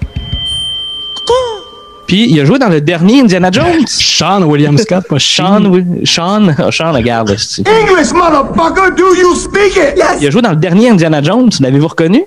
Puis 2.12 2.30
il 2.30 2.38
a 2.42 2.44
joué 2.44 2.60
dans 2.60 2.68
le 2.68 2.82
dernier 2.82 3.22
Indiana 3.22 3.48
Jones. 3.54 3.88
Sean 3.88 4.42
William 4.44 4.78
Scott, 4.78 5.06
pas 5.08 5.18
Sean, 5.18 5.62
Sean, 6.04 6.54
oh, 6.60 6.70
Sean, 6.70 6.92
regarde. 6.92 7.38
c'est- 7.38 7.66
English, 7.66 8.12
motherfucker, 8.12 8.92
do 8.98 9.16
you 9.16 9.34
speak 9.34 9.78
it? 9.78 9.94
Yes. 9.96 10.18
Il 10.20 10.28
a 10.28 10.30
joué 10.30 10.42
dans 10.42 10.50
le 10.50 10.58
dernier 10.58 10.90
Indiana 10.90 11.24
Jones. 11.24 11.50
L'avez-vous 11.62 11.88
reconnu? 11.88 12.26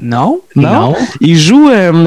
Non? 0.00 0.38
Non? 0.54 0.94
Il 1.20 1.36
joue. 1.36 1.68
Euh... 1.68 2.06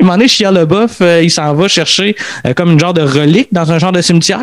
Il 0.00 0.04
m'en 0.06 0.16
est 0.16 0.26
Shia 0.26 0.50
LaBeouf, 0.50 0.96
euh, 1.02 1.20
il 1.22 1.30
s'en 1.30 1.52
va 1.54 1.68
chercher 1.68 2.16
euh, 2.46 2.54
comme 2.54 2.72
une 2.72 2.80
genre 2.80 2.94
de 2.94 3.02
relique 3.02 3.48
dans 3.52 3.70
un 3.70 3.78
genre 3.78 3.92
de 3.92 4.00
cimetière. 4.00 4.40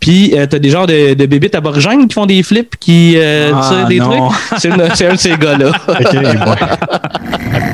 Puis 0.00 0.32
euh, 0.34 0.46
t'as 0.46 0.58
des 0.58 0.70
genres 0.70 0.86
de, 0.86 1.14
de 1.14 1.26
bébites 1.26 1.54
aborigènes 1.54 2.08
qui 2.08 2.14
font 2.14 2.26
des 2.26 2.42
flips, 2.42 2.76
qui 2.80 3.14
euh, 3.16 3.52
Ah, 3.54 3.68
tirent 3.68 3.86
des 3.86 3.98
non. 4.00 4.30
trucs. 4.30 4.60
C'est 4.96 5.06
un 5.06 5.12
de 5.12 5.18
ces 5.18 5.36
gars-là. 5.36 5.70
Ok, 5.88 6.16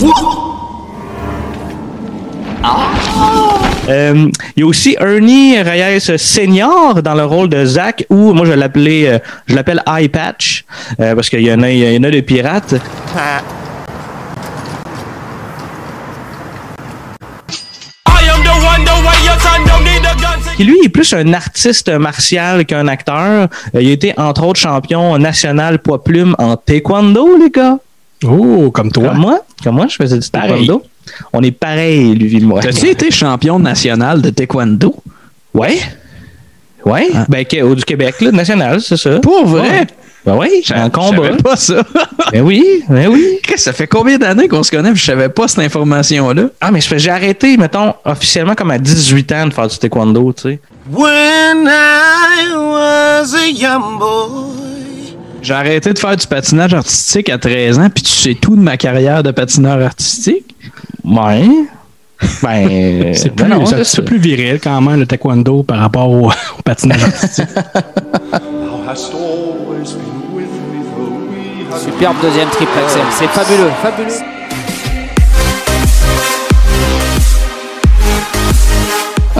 bon. 0.00 0.50
Euh, 3.88 4.30
il 4.56 4.60
y 4.60 4.62
a 4.62 4.66
aussi 4.66 4.96
Ernie 5.00 5.60
Reyes 5.60 6.16
Senior 6.16 7.02
dans 7.02 7.14
le 7.14 7.24
rôle 7.24 7.48
de 7.48 7.64
Zach, 7.64 8.04
ou 8.10 8.32
moi 8.32 8.46
je 8.46 8.52
l'appelais, 8.52 9.08
euh, 9.08 9.18
je 9.46 9.54
l'appelle 9.54 9.82
Eye 9.86 10.08
Patch, 10.08 10.64
euh, 11.00 11.14
parce 11.14 11.28
qu'il 11.28 11.40
y 11.40 11.52
en 11.52 11.62
a, 11.62 11.70
il 11.70 11.94
y 11.94 11.98
en 11.98 12.02
a 12.02 12.10
de 12.10 12.20
pirates. 12.20 12.74
Qui 20.56 20.64
lui 20.64 20.76
est 20.84 20.90
plus 20.90 21.14
un 21.14 21.32
artiste 21.32 21.88
martial 21.88 22.66
qu'un 22.66 22.86
acteur. 22.86 23.48
Il 23.72 23.88
a 23.88 23.92
été 23.92 24.12
entre 24.18 24.44
autres 24.44 24.60
champion 24.60 25.16
national 25.16 25.78
poids 25.78 26.04
plume 26.04 26.36
en 26.38 26.56
taekwondo, 26.56 27.38
les 27.38 27.50
gars. 27.50 27.78
Oh, 28.24 28.70
comme 28.70 28.90
toi. 28.92 29.08
Comme 29.10 29.18
moi, 29.18 29.40
comme 29.64 29.74
moi, 29.76 29.86
je 29.88 29.96
faisais 29.96 30.18
du 30.18 30.28
Pareil. 30.28 30.50
taekwondo. 30.66 30.82
On 31.32 31.42
est 31.42 31.50
pareil, 31.52 32.14
lui, 32.14 32.40
moi. 32.40 32.60
T'as-tu 32.60 32.86
été 32.88 33.10
champion 33.10 33.58
national 33.58 34.20
de 34.20 34.30
taekwondo? 34.30 34.94
Ouais. 35.54 35.78
Ouais. 36.84 37.08
Ben, 37.28 37.44
que- 37.44 37.62
au- 37.62 37.74
du 37.74 37.84
Québec, 37.84 38.20
là, 38.20 38.30
national, 38.32 38.80
c'est 38.80 38.96
ça. 38.96 39.18
Pour 39.20 39.44
vrai? 39.46 39.68
Ouais. 39.70 39.86
Ben 40.26 40.36
oui, 40.36 40.62
Je- 40.64 40.74
en 40.74 40.84
Je 40.84 40.90
combat. 40.90 41.16
savais 41.28 41.36
pas 41.38 41.56
ça. 41.56 41.82
Ben 42.32 42.42
oui, 42.42 42.62
ben 42.88 43.08
oui. 43.08 43.38
Ça 43.56 43.72
fait 43.72 43.86
combien 43.86 44.18
d'années 44.18 44.46
qu'on 44.48 44.62
se 44.62 44.70
connaît 44.70 44.90
et 44.92 44.94
je 44.94 45.04
savais 45.04 45.28
pas 45.30 45.48
cette 45.48 45.58
information-là? 45.64 46.44
Ah, 46.60 46.70
mais 46.70 46.80
je 46.80 46.86
fais- 46.88 46.98
j'ai 46.98 47.10
arrêté, 47.10 47.56
mettons, 47.56 47.94
officiellement 48.04 48.54
comme 48.54 48.70
à 48.70 48.78
18 48.78 49.32
ans 49.32 49.46
de 49.46 49.52
faire 49.54 49.66
du 49.66 49.76
taekwondo, 49.78 50.32
tu 50.34 50.42
sais. 50.42 50.60
When 50.92 51.66
I 51.66 52.52
was 52.54 53.34
a 53.34 53.46
young 53.48 53.98
boy. 53.98 54.59
J'ai 55.42 55.54
arrêté 55.54 55.92
de 55.92 55.98
faire 55.98 56.16
du 56.16 56.26
patinage 56.26 56.74
artistique 56.74 57.28
à 57.28 57.38
13 57.38 57.78
ans, 57.78 57.88
puis 57.90 58.02
tu 58.02 58.12
sais 58.12 58.34
tout 58.34 58.56
de 58.56 58.60
ma 58.60 58.76
carrière 58.76 59.22
de 59.22 59.30
patineur 59.30 59.80
artistique? 59.80 60.54
Ouais. 61.04 61.48
Ben, 62.42 63.12
C'est 63.14 63.34
ben 63.34 63.64
plus, 63.64 63.84
c'est 63.84 64.02
plus 64.02 64.18
viril 64.18 64.60
quand 64.62 64.80
même, 64.80 65.00
le 65.00 65.06
taekwondo, 65.06 65.62
par 65.62 65.78
rapport 65.78 66.10
au, 66.10 66.28
au 66.58 66.62
patinage 66.64 67.02
artistique. 67.02 67.48
Superbe 71.78 72.16
deuxième 72.20 72.48
triple 72.48 72.78
axel. 72.78 73.02
C'est 73.12 73.28
fabuleux, 73.28 73.70
fabuleux. 73.80 74.39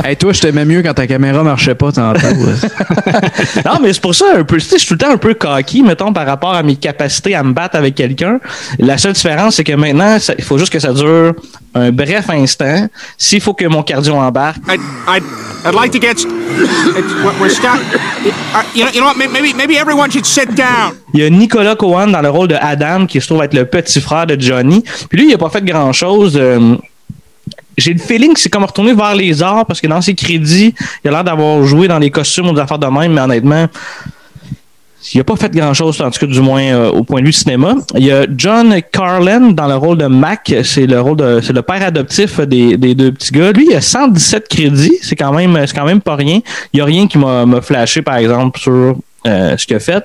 Hey, 0.03 0.17
toi, 0.17 0.33
je 0.33 0.41
t'aimais 0.41 0.65
mieux 0.65 0.83
quand 0.83 0.95
ta 0.95 1.07
caméra 1.07 1.43
marchait 1.43 1.75
pas 1.75 1.93
tantôt. 1.93 2.21
non, 3.65 3.73
mais 3.83 3.93
c'est 3.93 4.01
pour 4.01 4.15
ça, 4.15 4.27
un 4.37 4.45
peu, 4.45 4.57
tu 4.57 4.63
sais, 4.63 4.77
je 4.77 4.85
suis 4.85 4.89
tout 4.89 4.95
le 4.95 4.99
temps 4.99 5.11
un 5.13 5.19
peu 5.19 5.35
cocky, 5.35 5.83
mettons, 5.83 6.13
par 6.13 6.27
rapport 6.27 6.55
à 6.55 6.63
mes 6.63 6.77
capacités 6.77 7.35
à 7.35 7.43
me 7.43 7.53
battre 7.53 7.77
avec 7.77 7.95
quelqu'un. 7.97 8.41
La 8.79 8.97
seule 8.97 9.13
différence, 9.13 9.57
c'est 9.57 9.65
que 9.65 9.73
maintenant, 9.75 10.17
il 10.39 10.45
faut 10.45 10.57
juste 10.57 10.73
que 10.73 10.79
ça 10.79 10.93
dure 10.93 11.35
un 11.75 11.93
bref 11.93 12.31
instant. 12.31 12.89
S'il 13.19 13.41
faut 13.41 13.53
que 13.55 13.67
mon 13.67 13.83
cardio 13.83 14.15
embarque, 14.15 14.57
I'd, 14.69 14.81
I'd, 15.07 15.23
I'd 15.67 15.75
like 15.75 15.93
to 15.93 16.01
get. 16.01 16.25
We're. 17.39 17.51
Uh, 18.53 18.63
you, 18.75 18.85
know, 18.85 18.91
you 18.93 19.01
know 19.01 19.07
what? 19.07 19.17
Maybe, 19.17 19.53
maybe 19.55 19.77
everyone 19.79 20.11
should 20.11 20.27
sit 20.27 20.55
down. 20.55 20.95
Il 21.15 21.21
y 21.21 21.25
a 21.25 21.31
Nicolas 21.31 21.77
Cohen 21.77 22.09
dans 22.09 22.23
le 22.23 22.31
rôle 22.31 22.49
de 22.49 22.57
Adam, 22.61 23.07
qui 23.07 23.21
se 23.21 23.27
trouve 23.27 23.43
être 23.43 23.55
le 23.55 23.67
petit 23.67 24.01
frère 24.01 24.27
de 24.27 24.41
Johnny. 24.41 24.83
Puis 25.09 25.19
lui, 25.19 25.29
il 25.29 25.35
a 25.35 25.39
pas 25.39 25.51
fait 25.51 25.65
grand-chose. 25.65 26.37
euh, 26.37 26.77
j'ai 27.79 27.93
le 27.93 27.99
feeling 27.99 28.35
que 28.35 28.41
c'est 28.41 28.49
comme 28.49 28.65
retourner 28.65 28.95
vers 28.95 29.15
les 29.15 29.43
arts, 29.43 29.67
parce 29.67 29.81
que 29.81 29.87
dans 29.87 30.01
ses 30.01 30.15
crédits, 30.15 30.75
il 31.05 31.09
a 31.09 31.11
l'air 31.11 31.25
d'avoir 31.25 31.65
joué 31.65 31.89
dans 31.89 31.99
les 31.99 32.11
costumes 32.11 32.49
ou 32.49 32.53
des 32.53 32.61
affaires 32.61 32.79
de 32.79 32.87
même, 32.87 33.13
mais 33.13 33.21
honnêtement, 33.21 33.67
il 35.15 35.21
a 35.21 35.25
pas 35.25 35.37
fait 35.37 35.51
grand-chose, 35.51 36.01
en 36.03 36.11
tout 36.11 36.21
cas 36.21 36.27
du 36.27 36.41
moins 36.41 36.63
euh, 36.63 36.91
au 36.91 37.05
point 37.05 37.21
de 37.21 37.27
vue 37.27 37.33
cinéma. 37.33 37.75
Il 37.97 38.05
y 38.05 38.13
a 38.13 38.27
John 38.37 38.81
Carlin 38.93 39.53
dans 39.53 39.67
le 39.67 39.77
rôle 39.77 39.99
de 39.99 40.07
Mac, 40.07 40.55
c'est 40.63 40.87
le 40.87 41.01
rôle 41.01 41.17
de 41.17 41.41
c'est 41.43 41.55
le 41.55 41.63
père 41.63 41.83
adoptif 41.83 42.41
des, 42.41 42.77
des 42.77 42.95
deux 42.95 43.13
petits 43.13 43.33
gars. 43.33 43.53
Lui, 43.53 43.69
il 43.71 43.77
a 43.77 43.81
117 43.81 44.49
crédits, 44.49 44.99
c'est 45.03 45.17
quand 45.17 45.33
même 45.33 45.59
c'est 45.67 45.75
quand 45.75 45.87
même 45.87 46.03
pas 46.03 46.17
rien. 46.17 46.41
Il 46.73 46.79
y 46.79 46.81
a 46.81 46.85
rien 46.85 47.07
qui 47.07 47.19
m'a 47.19 47.61
flashé 47.63 48.03
par 48.03 48.17
exemple 48.17 48.61
sur 48.61 48.97
euh, 49.27 49.57
ce 49.57 49.67
qu'il 49.67 49.77
a 49.77 49.81
fait. 49.81 50.05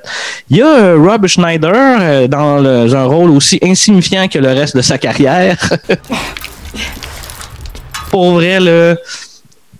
Il 0.50 0.58
y 0.58 0.62
a 0.62 0.68
euh, 0.68 0.98
Rob 0.98 1.28
Schneider 1.28 2.30
dans 2.30 2.96
un 2.96 3.04
rôle 3.04 3.32
aussi 3.32 3.60
insignifiant 3.62 4.28
que 4.28 4.40
le 4.40 4.48
reste 4.48 4.78
de 4.78 4.82
sa 4.82 4.98
carrière. 4.98 5.58
Pour 8.10 8.34
vrai, 8.34 8.60
là, 8.60 8.96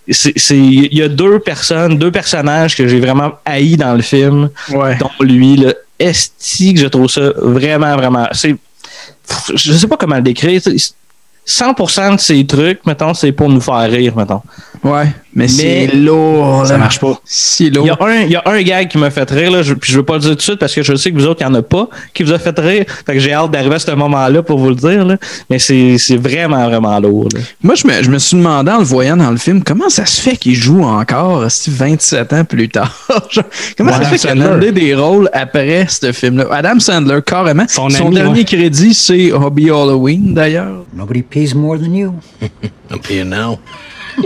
il 0.06 0.94
y 0.94 1.02
a 1.02 1.08
deux 1.08 1.40
personnes, 1.40 1.98
deux 1.98 2.10
personnages 2.10 2.76
que 2.76 2.86
j'ai 2.86 3.00
vraiment 3.00 3.32
haïs 3.44 3.76
dans 3.76 3.94
le 3.94 4.02
film, 4.02 4.50
ouais. 4.70 4.96
dont 4.98 5.10
lui, 5.20 5.56
là, 5.56 5.74
esti 5.98 6.74
que 6.74 6.80
je 6.80 6.86
trouve 6.86 7.08
ça 7.08 7.32
vraiment, 7.36 7.96
vraiment, 7.96 8.28
c'est, 8.32 8.56
je 9.54 9.72
sais 9.72 9.86
pas 9.86 9.96
comment 9.96 10.16
le 10.16 10.22
décrire, 10.22 10.62
tu 10.62 10.78
sais, 10.78 10.92
100% 11.46 12.16
de 12.16 12.20
ces 12.20 12.44
trucs, 12.44 12.84
mettons, 12.86 13.14
c'est 13.14 13.32
pour 13.32 13.48
nous 13.48 13.60
faire 13.60 13.88
rire, 13.90 14.16
mettons. 14.16 14.42
Ouais, 14.86 15.06
mais, 15.34 15.48
c'est 15.48 15.88
Mais- 15.92 15.96
lourd. 15.98 16.64
Ça 16.66 16.74
là. 16.74 16.78
marche 16.78 17.00
pas. 17.00 17.20
Si 17.24 17.66
Il 17.66 17.74
lourd. 17.74 17.86
y 17.86 17.90
a 17.90 17.96
un, 18.00 18.20
il 18.22 18.30
y 18.30 18.36
a 18.36 18.42
un 18.46 18.62
gag 18.62 18.88
qui 18.88 18.98
m'a 18.98 19.10
fait 19.10 19.28
rire, 19.30 19.50
là, 19.50 19.62
je, 19.62 19.74
puis 19.74 19.90
je 19.92 19.98
veux 19.98 20.04
pas 20.04 20.14
le 20.14 20.20
dire 20.20 20.30
tout 20.30 20.36
de 20.36 20.42
suite 20.42 20.58
parce 20.58 20.74
que 20.74 20.82
je 20.82 20.94
sais 20.94 21.10
que 21.10 21.16
vous 21.16 21.26
autres, 21.26 21.40
il 21.40 21.44
y 21.44 21.46
en 21.46 21.54
a 21.54 21.62
pas 21.62 21.88
qui 22.14 22.22
vous 22.22 22.32
a 22.32 22.38
fait 22.38 22.58
rire. 22.58 22.84
Fait 23.04 23.14
que 23.14 23.18
j'ai 23.18 23.32
hâte 23.32 23.50
d'arriver 23.50 23.74
à 23.74 23.78
ce 23.78 23.90
moment-là 23.90 24.42
pour 24.42 24.58
vous 24.58 24.68
le 24.68 24.74
dire, 24.76 25.04
là. 25.04 25.16
Mais 25.50 25.58
c'est, 25.58 25.98
c'est 25.98 26.16
vraiment, 26.16 26.64
vraiment 26.68 26.98
lourd, 27.00 27.28
là. 27.34 27.40
Moi, 27.62 27.74
je 27.74 27.86
me, 27.86 28.02
je 28.02 28.10
me 28.10 28.18
suis 28.18 28.36
demandé 28.36 28.70
en 28.70 28.78
le 28.78 28.84
voyant 28.84 29.16
dans 29.16 29.30
le 29.30 29.36
film, 29.38 29.62
comment 29.64 29.88
ça 29.88 30.06
se 30.06 30.20
fait 30.20 30.36
qu'il 30.36 30.54
joue 30.54 30.82
encore 30.84 31.44
esti, 31.44 31.70
27 31.70 32.32
ans 32.32 32.44
plus 32.44 32.68
tard? 32.68 32.94
Comment 33.76 33.92
ça 33.92 34.04
se 34.04 34.08
fait 34.08 34.18
qu'il 34.18 34.30
a 34.30 34.34
demandé 34.34 34.72
des 34.72 34.94
rôles 34.94 35.28
après 35.32 35.86
ce 35.88 36.12
film-là? 36.12 36.46
Adam 36.50 36.78
Sandler, 36.78 37.18
carrément. 37.24 37.64
Son 37.68 37.88
Son, 37.90 38.06
ami, 38.06 38.14
dernier 38.16 38.38
ouais. 38.40 38.44
crédit, 38.44 38.94
c'est 38.94 39.32
Hobby 39.32 39.70
Halloween, 39.70 40.32
d'ailleurs. 40.34 40.84
Nobody 40.94 41.22
pays 41.22 41.54
more 41.54 41.78
than 41.78 41.92
you. 41.94 42.14
I'm 42.90 43.00
paying 43.00 43.28
now. 43.30 43.58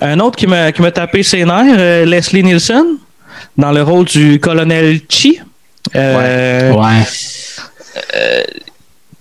Un 0.00 0.18
autre 0.20 0.36
qui 0.36 0.46
m'a, 0.46 0.70
qui 0.72 0.82
m'a 0.82 0.90
tapé 0.90 1.22
ses 1.22 1.44
nerfs, 1.44 1.76
euh, 1.78 2.04
Leslie 2.04 2.42
Nielsen, 2.42 2.84
dans 3.56 3.72
le 3.72 3.82
rôle 3.82 4.04
du 4.06 4.38
colonel 4.40 5.00
Chi. 5.08 5.40
Euh, 5.94 6.72
Ouais. 6.72 7.04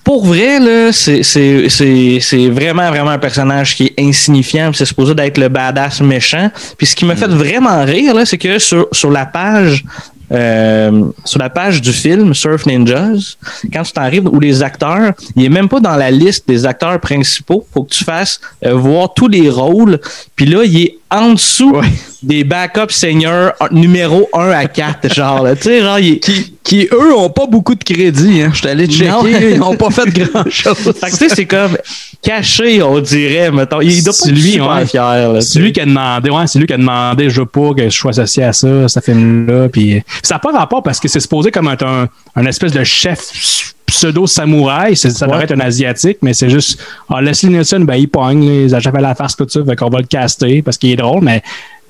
Pour 0.03 0.25
vrai, 0.25 0.59
là, 0.59 0.91
c'est, 0.91 1.21
c'est, 1.23 1.69
c'est, 1.69 2.17
c'est 2.21 2.49
vraiment, 2.49 2.89
vraiment 2.89 3.11
un 3.11 3.19
personnage 3.19 3.75
qui 3.75 3.85
est 3.85 3.93
insignifiant. 4.01 4.71
C'est 4.73 4.85
supposé 4.85 5.13
d'être 5.13 5.37
le 5.37 5.47
badass 5.47 6.01
méchant. 6.01 6.49
Puis 6.77 6.87
ce 6.87 6.95
qui 6.95 7.05
m'a 7.05 7.15
fait 7.15 7.27
vraiment 7.29 7.85
rire, 7.85 8.15
là, 8.15 8.25
c'est 8.25 8.39
que 8.39 8.57
sur, 8.57 8.87
sur 8.91 9.11
la 9.11 9.27
page 9.27 9.85
euh, 10.31 11.05
sur 11.25 11.39
la 11.39 11.49
page 11.49 11.81
du 11.81 11.91
film 11.91 12.33
Surf 12.33 12.65
Ninjas, 12.65 13.35
quand 13.73 13.83
tu 13.83 13.91
t'arrives 13.91 14.27
où 14.27 14.39
les 14.39 14.63
acteurs, 14.63 15.13
il 15.35 15.45
est 15.45 15.49
même 15.49 15.67
pas 15.67 15.79
dans 15.79 15.95
la 15.95 16.09
liste 16.09 16.47
des 16.47 16.65
acteurs 16.65 16.99
principaux. 16.99 17.65
Faut 17.73 17.83
que 17.83 17.93
tu 17.93 18.03
fasses 18.03 18.39
euh, 18.65 18.73
voir 18.73 19.13
tous 19.13 19.27
les 19.27 19.49
rôles. 19.49 19.99
Puis 20.35 20.45
là, 20.45 20.63
il 20.63 20.81
est 20.81 20.97
en 21.11 21.33
dessous 21.33 21.75
des 22.23 22.43
backup 22.43 22.89
seniors 22.89 23.51
numéro 23.71 24.29
1 24.33 24.49
à 24.51 24.65
4, 24.65 25.13
genre. 25.13 25.45
Tu 25.55 25.63
sais, 25.63 25.81
genre, 25.81 25.97
Qui, 25.97 26.55
qui, 26.63 26.87
eux, 26.91 27.15
ont 27.15 27.29
pas 27.29 27.47
beaucoup 27.47 27.75
de 27.75 27.83
crédit. 27.83 28.41
Hein. 28.41 28.51
Je 28.53 28.59
suis 28.59 28.67
allé 28.67 28.87
Non. 28.87 29.23
checker, 29.23 29.51
ils 29.51 29.59
n'ont 29.59 29.75
pas 29.75 29.89
fait 29.89 30.07
grand-chose. 30.09 30.93
Tu 31.03 31.09
sais, 31.11 31.29
c'est 31.29 31.45
comme 31.45 31.77
caché, 32.21 32.81
on 32.83 32.99
dirait, 32.99 33.51
mettons. 33.51 33.81
Il 33.81 34.03
doit 34.03 34.13
pas 34.13 34.29
être 34.29 34.35
lui, 34.35 34.51
super 34.53 34.69
ouais. 34.75 34.85
fier. 34.85 35.33
là, 35.33 35.41
C'est 35.41 35.59
lui 35.59 35.73
qui 35.73 35.81
a 35.81 35.85
demandé, 35.85 36.29
ouais, 36.29 36.47
c'est 36.47 36.59
lui 36.59 36.67
qui 36.67 36.73
a 36.73 36.77
demandé, 36.77 37.29
je 37.29 37.41
veux 37.41 37.45
pas 37.47 37.73
que 37.75 37.83
je 37.89 37.97
sois 37.97 38.11
associé 38.11 38.43
à 38.43 38.53
ça, 38.53 38.87
ce 38.87 38.99
film-là. 38.99 39.67
Puis 39.69 40.01
ça 40.23 40.35
n'a 40.35 40.39
pas 40.39 40.51
rapport 40.51 40.83
parce 40.83 40.99
que 40.99 41.07
c'est 41.07 41.19
supposé 41.19 41.51
comme 41.51 41.67
être 41.69 41.85
un, 41.85 42.07
un 42.35 42.45
espèce 42.45 42.71
de 42.71 42.83
chef 42.83 43.73
pseudo-samouraï. 43.91 44.95
Ça 44.97 45.09
devrait 45.09 45.37
Ouais. 45.37 45.43
être 45.43 45.51
un 45.55 45.59
asiatique, 45.59 46.17
mais 46.21 46.33
c'est 46.33 46.49
juste. 46.49 46.79
Ah, 47.09 47.21
Leslie 47.21 47.49
Nielsen, 47.49 47.85
ben, 47.85 47.95
il 47.95 48.07
pogne, 48.09 48.45
là, 48.47 48.53
il 48.67 48.75
a 48.75 48.79
jamais 48.79 49.01
la 49.01 49.13
farce, 49.15 49.35
tout 49.35 49.45
ça. 49.47 49.59
Fait 49.65 49.75
qu'on 49.75 49.89
va 49.89 49.99
le 49.99 50.05
caster 50.07 50.61
parce 50.61 50.77
qu'il 50.77 50.91
est 50.91 50.95
drôle, 50.95 51.23
mais 51.23 51.41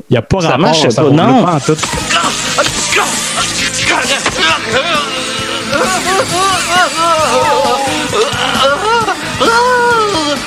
il 0.10 0.14
n'y 0.14 0.18
a 0.18 0.22
pas 0.22 0.42
Ça 0.42 0.48
rapport 0.50 0.60
marche 0.60 0.88
ça 0.90 1.02
pas, 1.04 1.10
non. 1.10 1.44
pas 1.46 1.56
en 1.56 1.60
tout. 1.60 1.78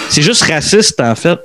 C'est 0.08 0.22
juste 0.22 0.42
raciste, 0.44 1.00
en 1.00 1.14
fait. 1.14 1.38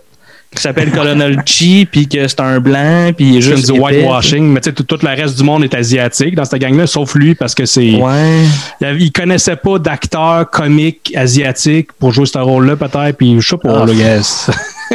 Qui 0.56 0.64
s'appelle 0.64 0.90
Colonel 0.92 1.44
Chi, 1.46 1.86
puis 1.86 2.08
que 2.08 2.28
c'est 2.28 2.40
un 2.40 2.60
blanc, 2.60 3.12
puis 3.16 3.26
il 3.30 3.38
est 3.38 3.42
Juste 3.42 3.72
du 3.72 3.80
whitewashing, 3.80 4.44
mais 4.52 4.62
tu 4.62 4.70
sais, 4.70 4.74
tout, 4.74 4.84
tout 4.84 4.98
le 5.02 5.08
reste 5.10 5.38
du 5.38 5.44
monde 5.44 5.64
est 5.64 5.74
asiatique 5.76 6.36
dans 6.36 6.44
cette 6.44 6.60
gang-là, 6.60 6.88
sauf 6.88 7.14
lui, 7.14 7.36
parce 7.36 7.54
que 7.54 7.66
c'est. 7.66 7.94
Ouais. 7.96 8.46
Il, 8.82 9.12
connaissait 9.12 9.56
pas 9.56 9.78
d'acteur 9.78 10.50
comique 10.50 11.14
asiatique 11.16 11.92
pour 12.00 12.12
jouer 12.14 12.26
ce 12.26 12.40
rôle-là, 12.40 12.76
peut-être, 12.76 13.16
puis 13.16 13.40
je 13.40 13.48
sais 13.48 13.58
pas, 13.58 13.84
Ah. 13.84 13.86
là, 13.86 13.94
guess. 13.94 14.50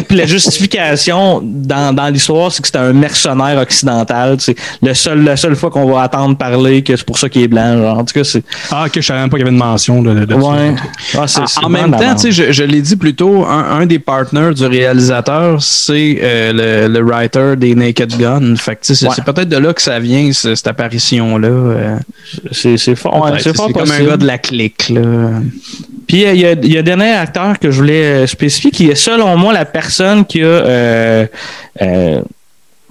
Puis 0.08 0.16
la 0.16 0.26
justification 0.26 1.40
dans, 1.44 1.94
dans 1.94 2.08
l'histoire, 2.08 2.50
c'est 2.52 2.60
que 2.62 2.68
c'était 2.68 2.78
un 2.78 2.92
mercenaire 2.92 3.58
occidental. 3.60 4.36
C'est 4.40 4.56
le 4.82 4.94
seul, 4.94 5.22
la 5.24 5.36
seule 5.36 5.56
fois 5.56 5.70
qu'on 5.70 5.90
va 5.90 6.02
attendre 6.02 6.36
parler 6.36 6.82
que 6.82 6.96
c'est 6.96 7.04
pour 7.06 7.18
ça 7.18 7.28
qu'il 7.28 7.42
est 7.42 7.48
blanc. 7.48 7.76
genre. 7.78 7.98
En 7.98 8.04
tout 8.04 8.14
cas, 8.14 8.24
c'est. 8.24 8.42
Ah, 8.70 8.84
ok, 8.86 8.92
je 8.96 9.00
savais 9.00 9.20
même 9.20 9.30
pas 9.30 9.36
qu'il 9.36 9.46
y 9.46 9.48
avait 9.48 9.56
une 9.56 9.62
mention 9.62 10.02
de, 10.02 10.14
de, 10.14 10.24
de 10.24 10.34
Ouais. 10.34 10.74
ça. 11.26 11.44
Ah, 11.56 11.60
En- 11.66 11.68
même 11.68 11.90
temps, 11.90 12.16
je, 12.28 12.52
je 12.52 12.64
l'ai 12.64 12.80
dit 12.82 12.96
plus 12.96 13.14
tôt, 13.14 13.44
un, 13.44 13.80
un 13.80 13.86
des 13.86 13.98
partners 13.98 14.52
du 14.54 14.66
réalisateur, 14.66 15.62
c'est 15.62 16.18
euh, 16.22 16.86
le, 16.88 16.92
le 16.92 17.04
writer 17.04 17.54
des 17.56 17.74
Naked 17.74 18.16
Gun. 18.18 18.56
Fait 18.56 18.78
c'est 18.82 19.06
Ouais. 19.06 19.14
peut-être 19.24 19.48
de 19.48 19.56
là 19.56 19.72
que 19.72 19.82
ça 19.82 19.98
vient, 20.00 20.32
ce- 20.32 20.54
cette 20.54 20.66
apparition-là. 20.66 21.48
euh. 21.48 21.96
c'est 22.52 22.76
c'est 22.76 22.94
fort. 22.96 23.22
ouais, 23.24 23.38
c'est 23.40 23.54
comme 23.56 23.90
un 23.90 24.04
gars 24.04 24.16
de 24.16 24.26
la 24.26 24.38
clique. 24.38 24.88
Là. 24.88 25.00
Puis 26.06 26.24
euh, 26.26 26.32
il 26.34 26.40
y, 26.40 26.46
a, 26.46 26.52
il 26.52 26.72
y 26.72 26.76
a 26.76 26.80
un 26.80 26.82
dernier 26.82 27.12
acteur 27.12 27.58
que 27.58 27.70
je 27.70 27.76
voulais 27.78 28.26
spécifier 28.26 28.70
qui 28.70 28.88
est 28.88 28.94
selon 28.94 29.36
moi 29.36 29.52
la 29.52 29.64
personne 29.64 29.83
qui 30.24 30.42
a 30.42 30.46
euh, 30.46 31.26
euh, 31.82 32.20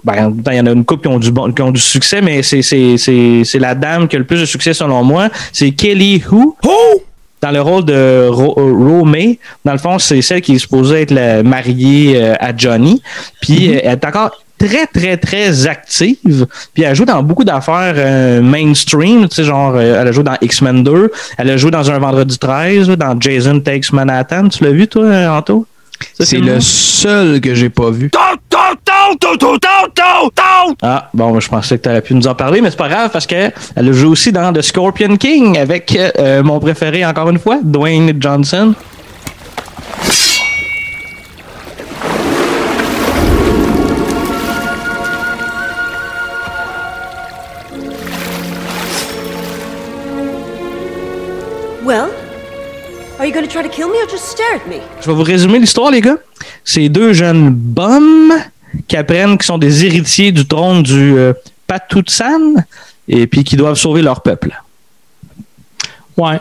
ben, 0.04 0.34
il 0.50 0.56
y 0.56 0.60
en 0.60 0.66
a 0.66 0.72
une 0.72 0.84
couple 0.84 1.02
qui 1.02 1.08
ont 1.08 1.18
du 1.18 1.30
bon, 1.30 1.50
qui 1.52 1.62
ont 1.62 1.70
du 1.70 1.80
succès, 1.80 2.20
mais 2.20 2.42
c'est 2.42 2.62
c'est 2.62 2.96
c'est 2.98 3.42
c'est 3.44 3.58
la 3.58 3.74
dame 3.74 4.06
qui 4.06 4.16
a 4.16 4.18
le 4.18 4.26
plus 4.26 4.40
de 4.40 4.44
succès 4.44 4.74
selon 4.74 5.02
moi. 5.02 5.28
C'est 5.52 5.70
Kelly 5.70 6.22
Who? 6.30 6.56
Dans 7.40 7.50
le 7.50 7.60
rôle 7.60 7.84
de 7.84 8.26
Ro, 8.30 8.54
euh. 8.58 9.34
Dans 9.64 9.72
le 9.72 9.78
fond, 9.78 9.98
c'est 9.98 10.22
celle 10.22 10.40
qui 10.40 10.54
est 10.54 10.58
supposée 10.58 11.02
être 11.02 11.10
la 11.10 11.42
mariée 11.42 12.14
euh, 12.16 12.34
à 12.40 12.56
Johnny. 12.56 13.02
Puis 13.42 13.68
euh, 13.68 13.80
elle 13.82 13.92
est 13.92 14.04
encore 14.06 14.30
très, 14.58 14.86
très, 14.86 15.16
très 15.16 15.66
active. 15.66 16.46
Puis 16.72 16.84
elle 16.84 16.94
joue 16.94 17.04
dans 17.04 17.22
beaucoup 17.22 17.44
d'affaires 17.44 17.94
euh, 17.96 18.40
mainstream. 18.40 19.28
Tu 19.28 19.36
sais, 19.36 19.44
genre, 19.44 19.74
euh, 19.74 20.00
elle 20.00 20.08
a 20.08 20.12
joué 20.12 20.24
dans 20.24 20.36
X-Men 20.40 20.82
2. 20.84 21.10
Elle 21.36 21.50
a 21.50 21.56
joué 21.56 21.70
dans 21.70 21.90
un 21.90 21.98
Vendredi 21.98 22.38
13, 22.38 22.88
là, 22.88 22.96
dans 22.96 23.20
Jason 23.20 23.60
Takes 23.60 23.92
Manhattan. 23.92 24.48
Tu 24.48 24.64
l'as 24.64 24.70
vu, 24.70 24.88
toi, 24.88 25.06
Anto? 25.36 25.66
C'est 26.18 26.38
le 26.38 26.60
seul 26.60 27.40
que 27.40 27.54
j'ai 27.54 27.70
pas 27.70 27.90
vu. 27.90 28.10
Ah, 30.82 31.08
bon, 31.12 31.38
je 31.40 31.48
pensais 31.48 31.78
que 31.78 31.82
tu 31.82 31.88
aurais 31.88 32.02
pu 32.02 32.14
nous 32.14 32.26
en 32.26 32.34
parler, 32.34 32.60
mais 32.60 32.70
c'est 32.70 32.76
pas 32.76 32.88
grave 32.88 33.10
parce 33.12 33.26
qu'elle 33.26 33.52
a 33.76 33.92
joué 33.92 34.08
aussi 34.08 34.32
dans 34.32 34.52
The 34.52 34.62
Scorpion 34.62 35.16
King 35.16 35.58
avec 35.58 35.96
euh, 36.18 36.42
mon 36.42 36.60
préféré, 36.60 37.04
encore 37.04 37.30
une 37.30 37.38
fois, 37.38 37.58
Dwayne 37.62 38.12
Johnson. 38.20 38.74
Well, 51.84 52.23
Je 55.00 55.06
vais 55.06 55.14
vous 55.14 55.22
résumer 55.22 55.58
l'histoire, 55.58 55.90
les 55.90 56.00
gars. 56.00 56.18
C'est 56.64 56.88
deux 56.88 57.12
jeunes 57.12 57.50
bums 57.50 58.34
qui 58.86 58.96
apprennent 58.96 59.38
qu'ils 59.38 59.46
sont 59.46 59.58
des 59.58 59.84
héritiers 59.86 60.30
du 60.32 60.46
trône 60.46 60.82
du 60.82 61.16
euh, 61.16 61.32
Patoutsan 61.66 62.54
et 63.08 63.26
puis 63.26 63.44
qui 63.44 63.56
doivent 63.56 63.76
sauver 63.76 64.02
leur 64.02 64.20
peuple. 64.20 64.60
Ouais. 66.16 66.40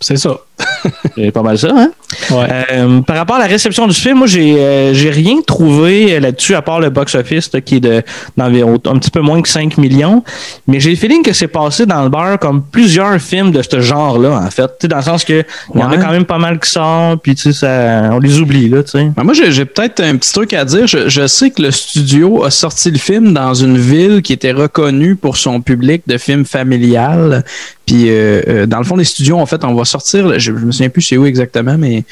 C'est 0.00 0.16
ça. 0.16 0.36
C'est 1.14 1.30
pas 1.30 1.42
mal 1.42 1.58
ça, 1.58 1.72
hein? 1.74 1.90
Ouais. 2.30 2.46
Euh, 2.72 3.00
par 3.00 3.16
rapport 3.16 3.36
à 3.36 3.40
la 3.40 3.46
réception 3.46 3.86
du 3.86 3.94
film, 3.94 4.18
moi, 4.18 4.26
j'ai 4.26 4.56
euh, 4.58 4.94
j'ai 4.94 5.10
rien 5.10 5.40
trouvé 5.46 6.18
là-dessus, 6.20 6.54
à 6.54 6.62
part 6.62 6.80
le 6.80 6.90
box-office 6.90 7.50
qui 7.64 7.76
est 7.76 7.80
de 7.80 8.02
d'environ 8.36 8.74
un 8.86 8.98
petit 8.98 9.10
peu 9.10 9.20
moins 9.20 9.42
que 9.42 9.48
5 9.48 9.78
millions. 9.78 10.22
Mais 10.66 10.80
j'ai 10.80 10.90
le 10.90 10.96
feeling 10.96 11.22
que 11.22 11.32
c'est 11.32 11.48
passé 11.48 11.86
dans 11.86 12.02
le 12.02 12.08
beurre 12.08 12.38
comme 12.38 12.62
plusieurs 12.62 13.20
films 13.20 13.50
de 13.50 13.62
ce 13.62 13.80
genre-là, 13.80 14.42
en 14.44 14.50
fait. 14.50 14.86
Dans 14.86 14.96
le 14.96 15.02
sens 15.02 15.24
que 15.24 15.44
il 15.74 15.80
y 15.80 15.82
en 15.82 15.90
a 15.90 15.96
quand 15.96 16.10
même 16.10 16.24
pas 16.24 16.38
mal 16.38 16.58
qui 16.58 16.70
sortent, 16.70 17.22
puis 17.22 17.34
tu 17.34 17.42
sais, 17.42 17.52
ça, 17.52 18.10
on 18.12 18.18
les 18.18 18.40
oublie, 18.40 18.68
là, 18.68 18.82
tu 18.82 18.90
sais. 18.90 19.10
Ben, 19.16 19.24
moi, 19.24 19.34
j'ai 19.34 19.52
j'ai 19.52 19.64
peut-être 19.64 20.00
un 20.00 20.16
petit 20.16 20.32
truc 20.32 20.52
à 20.52 20.64
dire. 20.64 20.86
Je, 20.86 21.08
je 21.08 21.26
sais 21.26 21.50
que 21.50 21.62
le 21.62 21.70
studio 21.70 22.44
a 22.44 22.50
sorti 22.50 22.90
le 22.90 22.98
film 22.98 23.32
dans 23.32 23.54
une 23.54 23.78
ville 23.78 24.22
qui 24.22 24.32
était 24.32 24.52
reconnue 24.52 25.16
pour 25.16 25.36
son 25.36 25.60
public 25.60 26.02
de 26.06 26.18
films 26.18 26.44
familial. 26.44 27.44
Puis, 27.86 28.06
euh, 28.08 28.66
dans 28.66 28.78
le 28.78 28.84
fond, 28.84 28.96
les 28.96 29.04
studios, 29.04 29.38
en 29.38 29.46
fait, 29.46 29.62
on 29.64 29.74
va 29.74 29.84
sortir, 29.84 30.32
je, 30.34 30.38
je 30.38 30.50
me 30.50 30.72
souviens 30.72 30.88
plus 30.88 31.02
c'est 31.02 31.16
où 31.16 31.24
exactement, 31.24 31.76
mais 31.78 32.04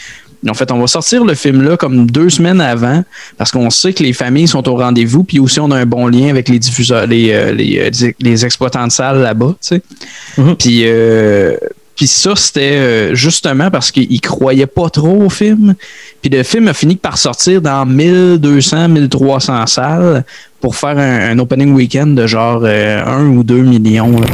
en 0.49 0.55
fait, 0.55 0.71
on 0.71 0.79
va 0.79 0.87
sortir 0.87 1.25
le 1.25 1.35
film-là 1.35 1.77
comme 1.77 2.11
deux 2.11 2.31
semaines 2.31 2.61
avant 2.61 3.03
parce 3.39 3.51
qu'on 3.51 3.71
sait 3.71 3.93
que 3.93 4.03
les 4.03 4.13
familles 4.13 4.49
sont 4.49 4.69
au 4.69 4.77
rendez-vous. 4.77 5.25
Puis 5.25 5.39
aussi, 5.39 5.61
on 5.61 5.71
a 5.71 5.77
un 5.77 5.87
bon 5.87 6.07
lien 6.07 6.29
avec 6.29 6.49
les 6.49 6.59
diffuseurs, 6.59 7.07
les, 7.07 7.33
euh, 7.33 7.53
les, 7.53 7.79
euh, 7.79 8.11
les 8.21 8.45
exploitants 8.45 8.87
de 8.87 8.93
salles 8.93 9.21
là-bas, 9.21 9.55
tu 9.61 9.77
sais. 9.77 9.83
Puis, 10.59 10.83
euh, 10.85 11.57
puis 11.97 12.07
ça, 12.09 12.35
c'était 12.35 13.15
justement 13.15 13.71
parce 13.71 13.91
qu'ils 13.93 14.21
croyaient 14.21 14.67
pas 14.67 14.91
trop 14.91 15.23
au 15.23 15.31
film. 15.31 15.75
Puis 16.21 16.31
le 16.31 16.43
film 16.43 16.69
a 16.69 16.75
fini 16.75 16.97
par 16.97 17.19
sortir 17.19 17.63
dans 17.63 17.87
1200, 17.87 18.89
1300 18.89 19.67
salles 19.67 20.25
pour 20.61 20.75
faire 20.75 20.99
un, 20.99 21.31
un 21.31 21.39
opening 21.39 21.73
weekend 21.75 22.15
de 22.17 22.27
genre 22.27 22.63
euh, 22.65 23.05
1 23.05 23.27
ou 23.27 23.45
2 23.45 23.59
millions. 23.59 24.19
là. 24.19 24.27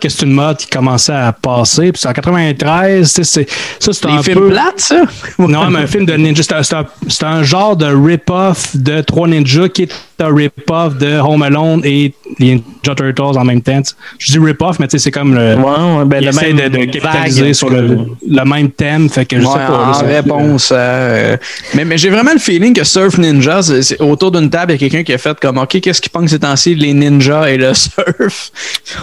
Que 0.00 0.08
c'est 0.08 0.24
une 0.26 0.32
mode 0.32 0.56
qui 0.58 0.66
commençait 0.66 1.12
à 1.12 1.32
passer. 1.32 1.92
Puis 1.92 2.02
en 2.06 2.12
93, 2.12 3.12
tu 3.12 3.24
sais, 3.24 3.24
c'est, 3.24 3.46
ça, 3.78 3.92
c'est 3.92 4.06
un 4.06 4.22
films 4.22 4.38
peu... 4.40 4.48
plates, 4.48 4.80
ça? 4.80 5.02
Non, 5.38 5.70
mais 5.70 5.80
un 5.80 5.86
film 5.86 6.06
de 6.06 6.14
ninja, 6.14 6.42
c'est 6.62 7.24
un, 7.24 7.42
genre 7.42 7.76
de 7.76 7.86
rip-off 7.86 8.76
de 8.76 9.00
Trois 9.00 9.28
Ninjas 9.28 9.68
qui 9.68 9.82
est 9.82 9.92
un 10.20 10.32
rip-off 10.34 10.96
de 10.96 11.18
Home 11.18 11.42
Alone 11.42 11.80
et 11.84 12.14
les 12.38 12.54
Ninja 12.56 12.94
Turtles 12.96 13.38
en 13.38 13.44
même 13.44 13.60
temps. 13.60 13.82
Je 14.18 14.32
dis 14.32 14.38
rip-off, 14.38 14.78
mais 14.78 14.86
tu 14.86 14.92
sais, 14.92 15.04
c'est 15.04 15.10
comme 15.10 15.34
le. 15.34 15.54
Ouais, 15.56 16.04
ben, 16.06 16.24
le 16.24 16.32
même 16.32 16.56
de, 16.56 16.68
de 16.78 16.84
capitaliser 16.86 17.52
sur 17.54 17.68
le, 17.70 18.06
le 18.28 18.44
même 18.44 18.70
thème. 18.70 19.08
Fait 19.08 19.24
que 19.26 19.38
je 19.40 19.44
Ouais, 19.44 19.52
sais 19.52 19.58
pas. 19.66 19.92
en 20.02 20.06
réponse 20.06 20.72
à, 20.72 20.76
euh, 20.76 21.36
mais 21.74 21.84
mais 21.84 21.98
j'ai 21.98 22.10
vraiment 22.10 22.32
le 22.32 22.38
feeling 22.38 22.72
que 22.74 22.84
Surf 22.84 23.18
Ninja, 23.18 23.62
c'est- 23.62 23.82
c'est 23.82 24.00
autour 24.00 24.30
d'une 24.30 24.48
table, 24.50 24.72
il 24.72 24.74
y 24.74 24.76
a 24.76 24.88
quelqu'un 24.88 25.02
qui 25.04 25.12
a 25.12 25.18
fait 25.18 25.38
comme 25.40 25.58
OK, 25.58 25.80
qu'est-ce 25.80 26.00
qui 26.00 26.08
pense 26.08 26.30
ces 26.30 26.38
temps-ci, 26.38 26.74
les 26.74 26.94
ninjas 26.94 27.48
et 27.50 27.56
le 27.56 27.72
surf? 27.74 28.50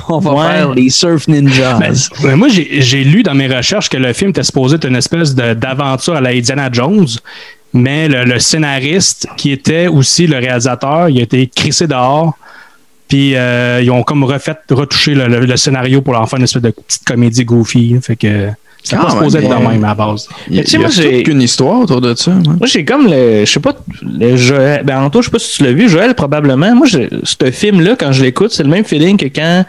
On 0.09 0.19
va 0.19 0.31
Ouais. 0.33 0.47
faire 0.47 0.71
les 0.73 0.80
Surf 0.89 1.27
Ninjas. 1.27 1.77
Ben, 1.79 1.93
ben, 2.23 2.35
moi, 2.35 2.47
j'ai 2.49 3.03
lu 3.03 3.23
dans 3.23 3.33
mes 3.35 3.47
recherches 3.47 3.89
que 3.89 3.97
le 3.97 4.13
film 4.13 4.31
était 4.31 4.43
supposé 4.43 4.75
être 4.75 4.87
une 4.87 4.95
espèce 4.95 5.35
de- 5.35 5.53
d'aventure 5.53 6.15
à 6.15 6.21
la 6.21 6.31
Indiana 6.31 6.69
Jones, 6.71 7.07
mais 7.73 8.07
le, 8.07 8.25
le 8.25 8.39
scénariste, 8.39 9.27
qui 9.37 9.51
était 9.51 9.87
aussi 9.87 10.27
le 10.27 10.37
réalisateur, 10.37 11.09
il 11.09 11.19
a 11.19 11.23
été 11.23 11.47
crissé 11.47 11.87
dehors. 11.87 12.37
Puis 13.07 13.35
euh, 13.35 13.81
ils 13.83 13.91
ont 13.91 14.03
comme 14.03 14.23
refait, 14.23 14.55
retouché 14.69 15.13
le, 15.15 15.27
le- 15.27 15.45
le 15.45 15.57
scénario 15.57 16.01
pour 16.01 16.17
en 16.17 16.25
faire 16.25 16.37
une 16.39 16.45
espèce 16.45 16.61
de 16.61 16.69
petite 16.71 17.03
comédie 17.05 17.43
goofy. 17.43 17.97
Fait 18.01 18.15
que 18.15 18.47
c'était 18.81 18.97
Ah, 18.99 19.05
pas 19.05 19.11
supposé 19.11 19.39
être 19.39 19.49
de 19.49 19.67
même 19.67 19.83
à 19.83 19.87
la 19.89 19.93
base. 19.95 20.27
il 20.49 20.55
y 20.55 20.59
a 20.59 21.23
qu'une 21.23 21.41
histoire 21.41 21.81
autour 21.81 21.99
de 22.01 22.15
ça. 22.15 22.31
moi. 22.31 22.55
Moi, 22.57 22.67
j'ai 22.67 22.85
comme 22.85 23.07
le. 23.07 23.43
Je 23.45 23.51
sais 23.51 23.59
pas. 23.59 23.75
Le 24.01 24.37
Joël. 24.37 24.83
Ben, 24.85 25.01
Anto, 25.01 25.21
je 25.21 25.25
sais 25.25 25.31
pas 25.31 25.39
si 25.39 25.57
tu 25.57 25.63
l'as 25.63 25.73
vu, 25.73 25.89
Joël, 25.89 26.15
probablement. 26.15 26.73
Moi, 26.73 26.87
je- 26.87 27.19
ce 27.23 27.51
film-là, 27.51 27.95
quand 27.99 28.13
je 28.13 28.23
l'écoute, 28.23 28.51
c'est 28.53 28.63
le 28.63 28.69
même 28.69 28.85
feeling 28.85 29.17
que 29.17 29.25
quand 29.27 29.65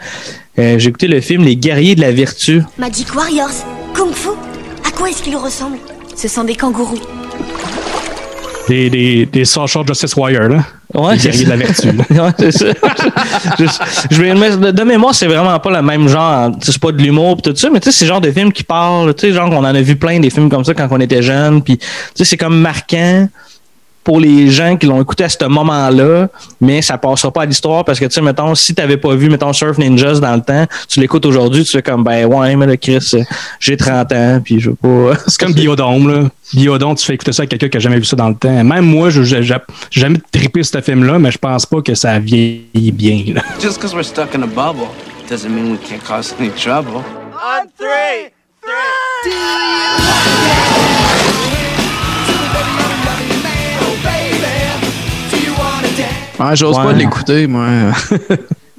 euh, 0.59 0.77
j'ai 0.77 0.89
écouté 0.89 1.07
le 1.07 1.19
film 1.21 1.43
Les 1.43 1.55
Guerriers 1.55 1.95
de 1.95 2.01
la 2.01 2.11
Vertu. 2.11 2.61
Magic 2.77 3.13
Warriors, 3.15 3.49
Kung 3.93 4.13
Fu, 4.13 4.29
à 4.87 4.91
quoi 4.91 5.09
est-ce 5.09 5.23
qu'ils 5.23 5.35
ressemblent 5.37 5.77
Ce 6.15 6.27
sont 6.27 6.43
des 6.43 6.55
kangourous. 6.55 6.99
Des, 8.69 8.89
des, 8.89 9.25
des 9.25 9.43
Social 9.45 9.85
Justice 9.85 10.15
Warriors, 10.15 10.47
là. 10.47 10.63
Ouais, 10.93 11.15
Les 11.15 11.21
guerriers 11.23 11.45
de 11.45 11.49
la 11.49 11.55
vertu. 11.57 11.87
ouais, 12.11 12.31
c'est 12.37 12.51
ça. 12.51 12.65
je, 13.59 13.65
je 14.11 14.21
vais 14.21 14.35
mais 14.35 14.55
de, 14.55 14.69
de 14.71 14.83
mémoire, 14.83 15.13
c'est 15.15 15.25
vraiment 15.25 15.59
pas 15.59 15.71
le 15.71 15.81
même 15.81 16.07
genre. 16.07 16.51
Tu 16.51 16.67
sais, 16.67 16.71
C'est 16.73 16.81
pas 16.81 16.91
de 16.91 17.01
l'humour 17.01 17.35
pis 17.37 17.41
tout 17.49 17.55
ça, 17.55 17.69
mais 17.71 17.79
tu 17.79 17.91
sais, 17.91 17.97
c'est 17.97 18.05
le 18.05 18.09
genre 18.09 18.21
de 18.21 18.31
film 18.31 18.53
qui 18.53 18.63
parle. 18.63 19.13
Tu 19.15 19.27
sais, 19.27 19.33
genre, 19.33 19.49
on 19.51 19.57
en 19.57 19.63
a 19.65 19.81
vu 19.81 19.95
plein 19.95 20.19
des 20.19 20.29
films 20.29 20.49
comme 20.51 20.63
ça 20.63 20.73
quand 20.75 20.87
on 20.91 20.99
était 20.99 21.23
jeune. 21.23 21.63
Puis, 21.63 21.77
tu 21.79 21.85
sais, 22.13 22.25
c'est 22.25 22.37
comme 22.37 22.57
marquant. 22.59 23.27
Pour 24.03 24.19
les 24.19 24.49
gens 24.49 24.75
qui 24.77 24.85
l'ont 24.85 25.01
écouté 25.01 25.23
à 25.23 25.29
ce 25.29 25.45
moment-là, 25.45 26.27
mais 26.59 26.81
ça 26.81 26.97
passera 26.97 27.31
pas 27.31 27.43
à 27.43 27.45
l'histoire 27.45 27.85
parce 27.85 27.99
que, 27.99 28.05
tu 28.05 28.11
sais, 28.11 28.21
mettons, 28.21 28.53
si 28.55 28.75
t'avais 28.75 28.97
pas 28.97 29.15
vu, 29.15 29.29
mettons, 29.29 29.53
Surf 29.53 29.77
Ninjas 29.77 30.19
dans 30.19 30.35
le 30.35 30.41
temps, 30.41 30.65
tu 30.87 30.99
l'écoutes 30.99 31.25
aujourd'hui, 31.25 31.63
tu 31.63 31.71
fais 31.71 31.81
comme, 31.81 32.03
ben 32.03 32.25
ouais, 32.25 32.55
mais 32.55 32.65
là, 32.65 32.77
Chris, 32.77 33.15
j'ai 33.59 33.77
30 33.77 34.11
ans, 34.11 34.41
puis 34.43 34.59
je 34.59 34.71
veux 34.71 34.75
pas... 34.75 35.17
C'est 35.27 35.39
comme 35.39 35.53
Biodome, 35.53 36.07
là. 36.09 36.29
Biodome, 36.53 36.95
tu 36.95 37.05
fais 37.05 37.15
écouter 37.15 37.31
ça 37.31 37.43
à 37.43 37.45
quelqu'un 37.45 37.69
qui 37.69 37.77
a 37.77 37.79
jamais 37.79 37.97
vu 37.97 38.05
ça 38.05 38.15
dans 38.15 38.29
le 38.29 38.35
temps. 38.35 38.63
Même 38.63 38.85
moi, 38.85 39.09
je 39.09 39.23
j'ai 39.23 39.41
jamais 39.91 40.19
trippé 40.31 40.63
ce 40.63 40.81
film-là, 40.81 41.17
mais 41.19 41.31
je 41.31 41.37
pense 41.37 41.65
pas 41.65 41.81
que 41.81 41.95
ça 41.95 42.19
vieillit 42.19 42.91
bien, 42.91 43.23
là. 43.33 43.41
Just 43.61 43.77
because 43.77 43.93
we're 43.93 44.03
stuck 44.03 44.35
in 44.35 44.43
a 44.43 44.47
bubble 44.47 44.87
doesn't 45.29 45.53
mean 45.53 45.71
we 45.71 45.77
can't 45.77 46.03
cause 46.03 46.33
any 46.39 46.49
trouble. 46.51 47.03
On 47.33 47.67
three, 47.77 48.31
Ouais, 56.49 56.55
j'ose 56.55 56.75
pas 56.75 56.93
l'écouter, 56.93 57.47
moi. 57.47 57.67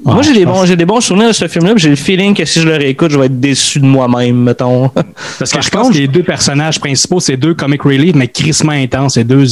Moi, 0.05 0.21
j'ai 0.21 0.35
des 0.35 0.45
bons, 0.45 0.67
j'ai 0.67 0.77
des 0.77 0.85
bons 0.85 1.01
souvenirs 1.01 1.29
de 1.29 1.33
ce 1.33 1.49
film-là, 1.49 1.73
puis 1.73 1.83
j'ai 1.83 1.89
le 1.89 1.97
feeling 1.97 2.35
que 2.35 2.45
si 2.45 2.61
je 2.61 2.69
le 2.69 2.77
réécoute, 2.77 3.11
je 3.11 3.19
vais 3.19 3.25
être 3.27 3.41
déçu 3.41 3.81
de 3.81 3.87
moi-même, 3.87 4.37
mettons. 4.37 4.91
Parce 5.39 5.51
que 5.51 5.63
je 5.63 5.71
pense 5.71 5.89
que 5.89 5.95
les 5.95 6.09
deux 6.09 6.23
personnages 6.23 6.79
principaux, 6.79 7.21
c'est 7.21 7.39
deux 7.39 7.55
comic 7.55 7.83
relief, 7.83 8.15
mais 8.15 8.29
crissement 8.29 8.73
intenses, 8.73 9.15
c'est 9.15 9.25
deux 9.25 9.47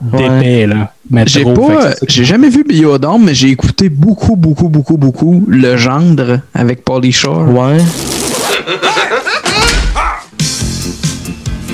d'épais, 0.00 0.66
là. 0.66 0.92
Mais 1.08 1.22
J'ai 1.26 1.44
pas, 1.44 1.90
j'ai 2.08 2.24
jamais 2.24 2.48
vu 2.48 2.64
Biodome, 2.64 3.26
mais 3.26 3.34
j'ai 3.34 3.50
écouté 3.50 3.88
beaucoup, 3.90 4.34
beaucoup, 4.34 4.68
beaucoup, 4.68 4.96
beaucoup 4.96 5.44
Le 5.46 5.76
Gendre 5.76 6.40
avec 6.52 6.84
Pauly 6.84 7.12
Shore. 7.12 7.48
Ouais. 7.48 7.78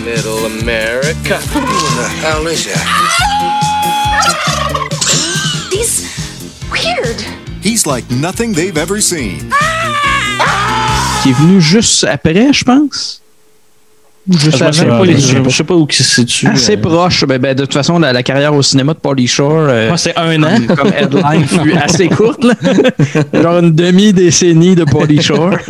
Middle 0.05 0.47
America. 0.61 1.39
Who 1.55 1.61
the 1.61 2.09
hell 2.23 2.47
is 2.47 2.67
that? 2.67 2.85
He's 5.79 6.03
weird. 6.73 7.23
He's 7.63 7.87
like 7.87 8.05
nothing 8.11 8.53
they've 8.53 8.77
ever 8.77 9.01
seen. 9.01 9.51
Qui 11.23 11.31
est 11.31 11.33
venu 11.39 11.61
juste 11.61 12.03
après, 12.05 12.53
je 12.53 12.65
pense. 12.65 13.23
Juste 14.29 14.59
Je 14.59 14.83
avant. 14.83 14.99
pas 14.99 15.05
les- 15.07 15.19
je 15.21 15.43
je 15.43 15.49
sais 15.51 15.65
pas 15.65 15.75
où 15.75 15.87
qui 15.87 15.97
se 15.99 16.05
situe. 16.05 16.49
Assez 16.49 16.75
euh. 16.77 16.81
proche. 16.81 17.25
Ben, 17.25 17.39
ben, 17.41 17.55
de 17.55 17.63
toute 17.65 17.73
façon, 17.75 17.99
la, 17.99 18.13
la 18.13 18.23
carrière 18.23 18.53
au 18.55 18.61
cinéma 18.63 18.93
de 18.93 18.99
Pauly 18.99 19.27
Shore. 19.27 19.69
euh, 19.69 19.91
Ouais, 19.93 19.97
c'est 19.97 20.17
un 20.19 20.43
an. 20.43 20.67
Comme, 20.67 20.77
comme 20.77 20.93
headline 20.93 21.47
fut 21.47 21.73
assez 21.77 22.09
courte, 22.09 22.43
là. 22.45 22.55
Genre 23.43 23.59
une 23.61 23.73
demi-décennie 23.75 24.75
de 24.75 24.85
Pauly 24.85 25.23
Shore. 25.23 25.53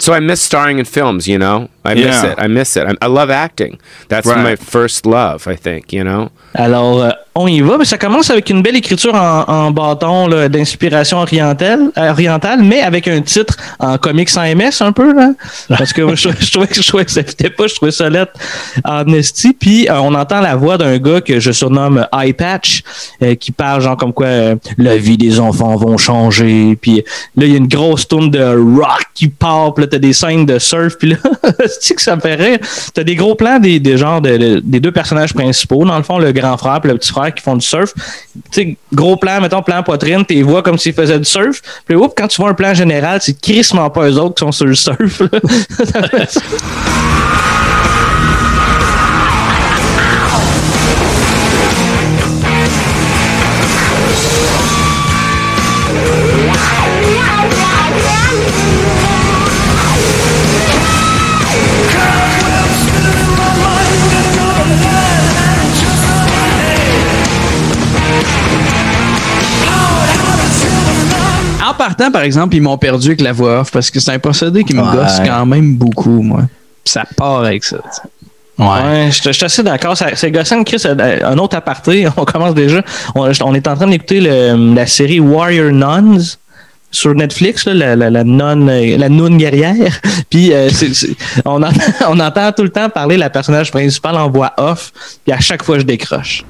So 0.00 0.12
I 0.12 0.20
miss 0.20 0.40
starring 0.42 0.78
in 0.80 0.84
films, 0.84 1.26
you 1.26 1.38
know? 1.38 1.68
I 1.84 1.94
miss 1.94 2.04
Yeah. 2.22 2.32
it. 2.32 2.38
I 2.38 2.46
miss 2.48 2.76
it. 2.76 2.82
I, 2.84 2.94
I 3.00 3.08
love 3.08 3.30
acting. 3.30 3.78
That's 4.08 4.26
Right. 4.26 4.42
my 4.42 4.56
first 4.56 5.06
love, 5.06 5.46
I 5.46 5.56
think, 5.56 5.92
you 5.92 6.02
know? 6.04 6.30
Alors, 6.54 7.00
euh, 7.02 7.10
on 7.36 7.48
y 7.48 7.60
va, 7.60 7.78
mais 7.78 7.84
ça 7.84 7.98
commence 7.98 8.30
avec 8.30 8.48
une 8.50 8.62
belle 8.62 8.76
écriture 8.76 9.14
en, 9.14 9.44
en 9.48 9.70
bâton 9.72 10.28
d'inspiration 10.48 11.18
orientale, 11.18 11.90
orientale, 11.96 12.62
mais 12.62 12.80
avec 12.80 13.08
un 13.08 13.20
titre 13.22 13.56
en 13.80 13.98
comics 13.98 14.30
sans 14.30 14.42
MS 14.54 14.80
un 14.80 14.92
peu, 14.92 15.12
là. 15.12 15.30
Parce 15.68 15.92
que 15.92 16.02
moi, 16.02 16.14
je, 16.14 16.28
je 16.38 16.50
trouvais 16.52 16.66
que 16.68 16.80
je 16.80 16.86
trouvais 16.86 17.04
que 17.04 17.10
ça 17.10 17.24
fitait 17.24 17.50
pas, 17.50 17.66
je 17.66 17.74
trouvais 17.74 17.90
ça 17.90 18.08
lettre 18.08 18.32
en 18.84 19.04
esti. 19.12 19.52
Puis 19.52 19.88
euh, 19.88 19.98
on 20.00 20.14
entend 20.14 20.40
la 20.40 20.54
voix 20.54 20.78
d'un 20.78 20.96
gars 20.98 21.20
que 21.20 21.40
je 21.40 21.50
surnomme 21.50 22.06
Eye 22.16 22.32
Patch, 22.34 22.82
euh, 23.22 23.34
qui 23.34 23.50
parle 23.50 23.80
genre 23.82 23.96
comme 23.96 24.12
quoi 24.12 24.26
euh, 24.26 24.56
la 24.78 24.96
vie 24.96 25.16
des 25.18 25.40
enfants 25.40 25.74
vont 25.76 25.98
changer. 25.98 26.78
Puis 26.80 27.02
là, 27.36 27.46
il 27.46 27.50
y 27.50 27.54
a 27.54 27.58
une 27.58 27.66
grosse 27.68 28.06
tourne 28.06 28.30
de 28.30 28.44
rock 28.44 29.02
qui 29.14 29.26
part, 29.28 29.74
puis 29.74 29.84
là, 29.84 29.88
t'as 29.90 29.98
des 29.98 30.12
scènes 30.12 30.46
de 30.46 30.58
surf, 30.60 30.96
puis 30.98 31.10
là, 31.10 31.16
c'est 31.80 31.94
que 31.94 32.02
ça 32.02 32.14
me 32.14 32.20
fait 32.20 32.34
rire? 32.36 32.58
T'as 32.94 33.02
des 33.02 33.16
gros 33.16 33.34
plans 33.34 33.58
des, 33.58 33.80
des 33.80 33.96
genres 33.96 34.20
de, 34.20 34.36
de- 34.36 34.60
des 34.64 34.78
deux 34.80 34.92
personnages 34.92 35.34
principaux, 35.34 35.84
dans 35.84 35.96
le 35.96 36.04
fond, 36.04 36.18
le 36.18 36.30
grand 36.32 36.56
frère 36.56 36.80
et 36.84 36.88
le 36.88 36.96
petit 36.96 37.10
frère 37.10 37.23
qui 37.30 37.42
font 37.42 37.56
du 37.56 37.66
surf. 37.66 37.92
Tu 37.94 38.40
sais, 38.50 38.76
gros 38.92 39.16
plan, 39.16 39.40
mettons, 39.40 39.62
plan 39.62 39.82
poitrine, 39.82 40.24
t'es 40.24 40.42
vois 40.42 40.62
comme 40.62 40.78
s'ils 40.78 40.94
faisaient 40.94 41.18
du 41.18 41.24
surf. 41.24 41.60
Puis 41.86 41.96
oups, 41.96 42.14
quand 42.16 42.28
tu 42.28 42.40
vois 42.40 42.50
un 42.50 42.54
plan 42.54 42.74
général, 42.74 43.20
c'est 43.20 43.40
crissement 43.40 43.90
pas 43.90 44.08
eux 44.08 44.18
autres 44.18 44.34
qui 44.34 44.44
sont 44.44 44.52
sur 44.52 44.66
le 44.66 44.74
surf. 44.74 45.22
En 71.66 71.72
partant, 71.74 72.10
par 72.10 72.22
exemple, 72.22 72.54
ils 72.56 72.60
m'ont 72.62 72.76
perdu 72.78 73.08
avec 73.08 73.20
la 73.20 73.32
voix 73.32 73.60
off 73.60 73.70
parce 73.72 73.90
que 73.90 73.98
c'est 74.00 74.12
un 74.12 74.18
procédé 74.18 74.64
qui 74.64 74.74
me 74.74 74.82
Ouais. 74.82 74.92
gosse 74.96 75.20
quand 75.24 75.46
même 75.46 75.76
beaucoup, 75.76 76.22
moi. 76.22 76.42
Puis 76.84 76.92
ça 76.92 77.04
part 77.16 77.40
avec 77.44 77.64
ça. 77.64 77.78
tu 77.78 77.82
sais. 77.90 78.02
Ouais, 78.56 79.10
je 79.10 79.20
je 79.22 79.32
suis 79.32 79.44
assez 79.44 79.62
d'accord. 79.62 79.96
Ça- 79.96 80.14
C'est 80.14 80.30
gossant, 80.30 80.62
Chris. 80.62 80.82
euh, 80.86 81.18
Un 81.24 81.38
autre 81.38 81.56
aparté, 81.56 82.06
on 82.16 82.24
commence 82.24 82.54
déjà. 82.54 82.82
On, 83.14 83.28
on 83.42 83.54
est 83.54 83.66
en 83.66 83.74
train 83.76 83.86
d'écouter 83.88 84.20
la 84.20 84.86
série 84.86 85.18
Warrior 85.20 85.72
Nuns 85.72 86.36
sur 86.90 87.14
Netflix, 87.14 87.64
là, 87.64 87.74
la, 87.74 87.96
la, 87.96 88.10
la 88.10 88.22
nonne, 88.22 88.68
euh, 88.68 88.96
la 88.96 89.08
noune 89.08 89.38
guerrière. 89.38 89.98
Puis 90.30 90.52
euh, 90.52 90.68
on, 91.44 91.62
entend, 91.62 91.80
on 92.10 92.20
entend 92.20 92.52
tout 92.52 92.62
le 92.62 92.68
temps 92.68 92.88
parler 92.90 93.16
la 93.16 93.30
personnage 93.30 93.70
principale 93.72 94.16
en 94.16 94.30
voix 94.30 94.52
off. 94.58 94.92
Puis 95.24 95.32
à 95.32 95.40
chaque 95.40 95.64
fois, 95.64 95.78
je 95.78 95.84
décroche. 95.84 96.44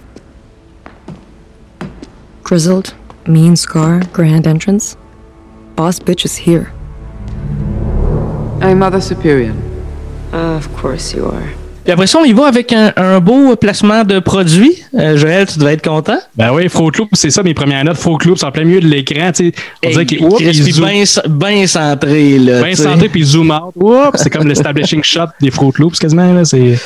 Grizzled, 2.45 2.93
mean 3.27 3.57
scar, 3.57 4.01
grand 4.13 4.47
entrance. 4.47 4.97
Boss 5.77 5.99
bitch 5.99 6.25
is 6.25 6.37
here. 6.47 6.73
I'm 8.61 8.79
Mother 8.79 9.01
Superior. 9.03 9.55
of 10.33 10.69
course 10.81 11.15
you 11.15 11.25
are. 11.27 11.43
Puis 11.85 11.93
après 11.93 12.07
ça, 12.07 12.19
on 12.19 12.25
y 12.25 12.33
va 12.33 12.47
avec 12.47 12.73
un, 12.73 12.93
un 12.97 13.21
beau 13.21 13.55
placement 13.57 14.05
de 14.05 14.19
produit. 14.19 14.73
Euh, 14.95 15.19
Joël, 15.19 15.47
tu 15.47 15.59
devais 15.59 15.75
être 15.75 15.85
content. 15.87 16.19
Ben 16.35 16.51
oui, 16.51 16.67
Loops, 16.99 17.11
c'est 17.13 17.29
ça 17.29 17.43
mes 17.43 17.53
premières 17.53 17.85
notes. 17.85 17.99
Fruit 17.99 18.17
Loops 18.25 18.43
en 18.43 18.51
plein 18.51 18.65
milieu 18.65 18.81
de 18.81 18.89
l'écran. 18.89 19.31
On 19.85 19.91
dirait 19.91 20.07
qu'il 20.07 20.21
zoom- 20.27 20.87
bien 20.87 21.05
bien 21.29 21.67
centré. 21.67 22.39
Là, 22.39 22.63
bien 22.63 22.75
centré, 22.75 23.11
puis 23.11 23.23
zoom 23.23 23.51
out. 23.51 23.75
Oups, 23.77 24.19
c'est 24.23 24.31
comme 24.31 24.49
l'establishing 24.49 25.03
shot 25.05 25.27
des 25.43 25.51
Fruit 25.51 25.73
Loops 25.79 25.99
quasiment. 25.99 26.33
Là, 26.33 26.47
c'est... 26.47 26.79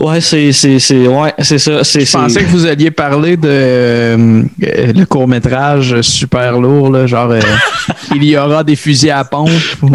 Ouais, 0.00 0.20
c'est, 0.22 0.52
c'est, 0.52 0.78
c'est, 0.78 1.06
ouais, 1.06 1.34
c'est 1.40 1.58
ça. 1.58 1.84
C'est, 1.84 2.04
Je 2.06 2.12
pensais 2.12 2.42
que 2.44 2.48
vous 2.50 2.64
alliez 2.66 2.90
parler 2.90 3.36
de 3.36 3.46
euh, 3.48 4.42
euh, 4.62 4.92
le 4.94 5.04
court-métrage 5.04 6.00
super 6.00 6.58
lourd, 6.58 6.90
là, 6.90 7.06
genre 7.06 7.30
euh, 7.30 7.40
Il 8.14 8.24
y 8.24 8.36
aura 8.38 8.64
des 8.64 8.74
fusils 8.74 9.10
à 9.10 9.22
pompe. 9.24 9.50
ou 9.82 9.90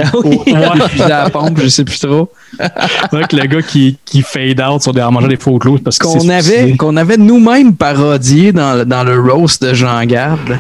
oui. 0.46 0.54
des 0.54 0.90
fusils 0.90 1.12
à 1.12 1.30
pompe, 1.32 1.60
je 1.62 1.68
sais 1.68 1.84
plus 1.84 2.00
trop. 2.00 2.30
Donc, 3.12 3.34
le 3.34 3.46
gars 3.48 3.62
qui, 3.64 3.98
qui 4.06 4.22
fade 4.22 4.62
out 4.62 4.82
sur 4.84 4.94
des, 4.94 5.02
en 5.02 5.12
mangeant 5.12 5.28
des 5.28 5.36
Fruit 5.38 5.60
Loops 5.64 5.84
parce 5.84 5.98
que 5.98 6.06
Qu'on 6.06 6.20
c'est 6.20 6.32
avait, 6.32 6.76
qu'on 6.78 6.96
avait 6.96 7.18
nous-mêmes 7.18 7.74
parodié 7.74 8.52
dans, 8.52 8.76
le- 8.78 8.86
dans 8.86 9.04
le 9.04 9.20
roast 9.20 9.64
de 9.64 9.74
Jean 9.74 10.04
Garde. 10.06 10.58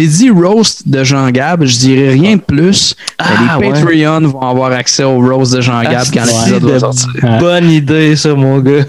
J'ai 0.00 0.06
dit 0.06 0.30
roast 0.30 0.88
de 0.88 1.04
Jean 1.04 1.30
Gab, 1.30 1.62
je 1.62 1.76
dirais 1.76 2.08
rien 2.14 2.36
de 2.36 2.40
plus. 2.40 2.94
Ah, 3.18 3.58
les 3.60 3.66
ouais. 3.66 3.72
Patreons 3.74 4.28
vont 4.28 4.40
avoir 4.40 4.72
accès 4.72 5.04
au 5.04 5.20
roast 5.20 5.54
de 5.54 5.60
Jean 5.60 5.82
Gab 5.82 6.06
quand 6.10 6.22
Ah, 6.22 6.46
l'épisode 6.46 6.62
c'est 6.62 6.72
va 6.72 6.78
sortir. 6.80 7.38
Bonne 7.38 7.70
idée, 7.70 8.16
ça, 8.16 8.34
mon 8.34 8.60
gars. 8.60 8.84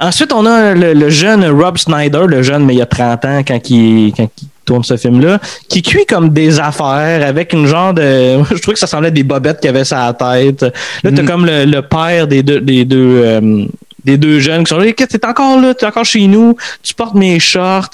Ensuite, 0.00 0.32
on 0.32 0.46
a 0.46 0.72
le, 0.72 0.94
le 0.94 1.10
jeune 1.10 1.44
Rob 1.46 1.76
Snyder, 1.78 2.22
le 2.28 2.44
jeune, 2.44 2.64
mais 2.64 2.74
il 2.74 2.78
y 2.78 2.82
a 2.82 2.86
30 2.86 3.24
ans, 3.24 3.42
quand 3.46 3.68
il, 3.68 4.12
quand 4.16 4.28
il 4.40 4.48
tourne 4.64 4.84
ce 4.84 4.96
film-là, 4.96 5.40
qui 5.68 5.82
cuit 5.82 6.06
comme 6.06 6.28
des 6.30 6.60
affaires 6.60 7.26
avec 7.26 7.52
une 7.52 7.66
genre 7.66 7.92
de. 7.92 8.38
Je 8.54 8.62
trouve 8.62 8.74
que 8.74 8.80
ça 8.80 8.86
semblait 8.86 9.10
des 9.10 9.24
bobettes 9.24 9.58
qu'il 9.60 9.70
avait 9.70 9.84
sur 9.84 9.96
la 9.96 10.12
tête. 10.12 10.62
Là, 11.02 11.10
t'as 11.12 11.24
comme 11.24 11.44
le, 11.44 11.64
le 11.64 11.82
père 11.82 12.28
des 12.28 12.44
deux. 12.44 12.60
Des 12.60 12.84
deux 12.84 13.20
euh, 13.24 13.66
des 14.04 14.16
deux 14.16 14.40
jeunes 14.40 14.64
qui 14.64 14.70
sont 14.70 14.78
là, 14.78 14.92
que 14.92 15.04
t'es 15.04 15.26
encore 15.26 15.60
là, 15.60 15.74
t'es 15.74 15.86
encore 15.86 16.04
chez 16.04 16.26
nous, 16.26 16.56
tu 16.82 16.94
portes 16.94 17.14
mes 17.14 17.38
shorts? 17.38 17.88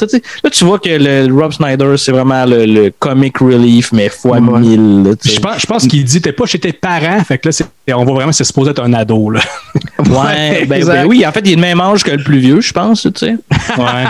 Là, 0.45 0.51
tu 0.51 0.65
vois 0.65 0.79
que 0.79 0.89
le, 0.91 1.33
Rob 1.33 1.53
Snyder, 1.53 1.95
c'est 1.97 2.13
vraiment 2.13 2.45
le, 2.45 2.65
le 2.67 2.93
comic 2.99 3.39
relief, 3.39 3.93
mais 3.93 4.09
fois 4.09 4.41
mille. 4.41 5.03
là. 5.05 5.11
Je 5.25 5.39
pense, 5.41 5.61
je 5.61 5.67
pense 5.67 5.87
qu'il 5.87 6.05
dit 6.05 6.21
t'es 6.21 6.33
pas 6.33 6.47
chez 6.47 6.59
tes 6.59 6.73
parents, 6.73 7.23
fait 7.25 7.39
que 7.39 7.49
là, 7.49 7.99
on 7.99 8.05
voit 8.05 8.15
vraiment 8.15 8.31
que 8.31 8.37
c'est 8.37 8.45
supposé 8.45 8.71
être 8.71 8.83
un 8.83 8.93
ado. 8.93 9.31
Là. 9.31 9.41
Ouais, 9.99 10.65
ben, 10.67 10.85
ben 10.85 11.07
oui, 11.07 11.27
en 11.27 11.33
fait, 11.33 11.41
il 11.45 11.53
est 11.53 11.55
le 11.57 11.61
même 11.61 11.81
âge 11.81 12.05
que 12.05 12.11
le 12.11 12.23
plus 12.23 12.39
vieux, 12.39 12.61
je 12.61 12.73
pense, 12.73 13.03
tu 13.03 13.11
sais. 13.17 13.37
Ouais. 13.77 14.05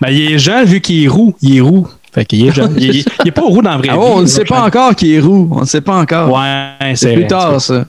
ben, 0.00 0.08
il 0.08 0.32
est 0.32 0.38
jeune 0.38 0.64
vu 0.64 0.80
qu'il 0.80 1.04
est 1.04 1.08
roux. 1.08 1.34
Il 1.42 1.58
est 1.58 1.60
roux. 1.60 1.86
Fait 2.12 2.24
qu'il 2.24 2.46
est 2.46 2.52
jeune. 2.52 2.74
il, 2.76 2.98
est 2.98 3.30
pas 3.30 3.42
roux 3.42 3.62
dans 3.62 3.72
Ah 3.72 3.80
vie. 3.80 3.90
ouais, 3.90 3.96
on 3.98 4.22
ne 4.22 4.26
sait 4.26 4.44
pas 4.44 4.62
encore 4.62 4.96
qui 4.96 5.14
est 5.14 5.20
roux. 5.20 5.48
On 5.52 5.60
ne 5.60 5.66
sait 5.66 5.80
pas 5.80 5.96
encore. 5.96 6.32
Ouais, 6.32 6.94
C'est 6.96 7.12
plus 7.12 7.20
vrai, 7.20 7.28
tard, 7.28 7.60
ça. 7.60 7.84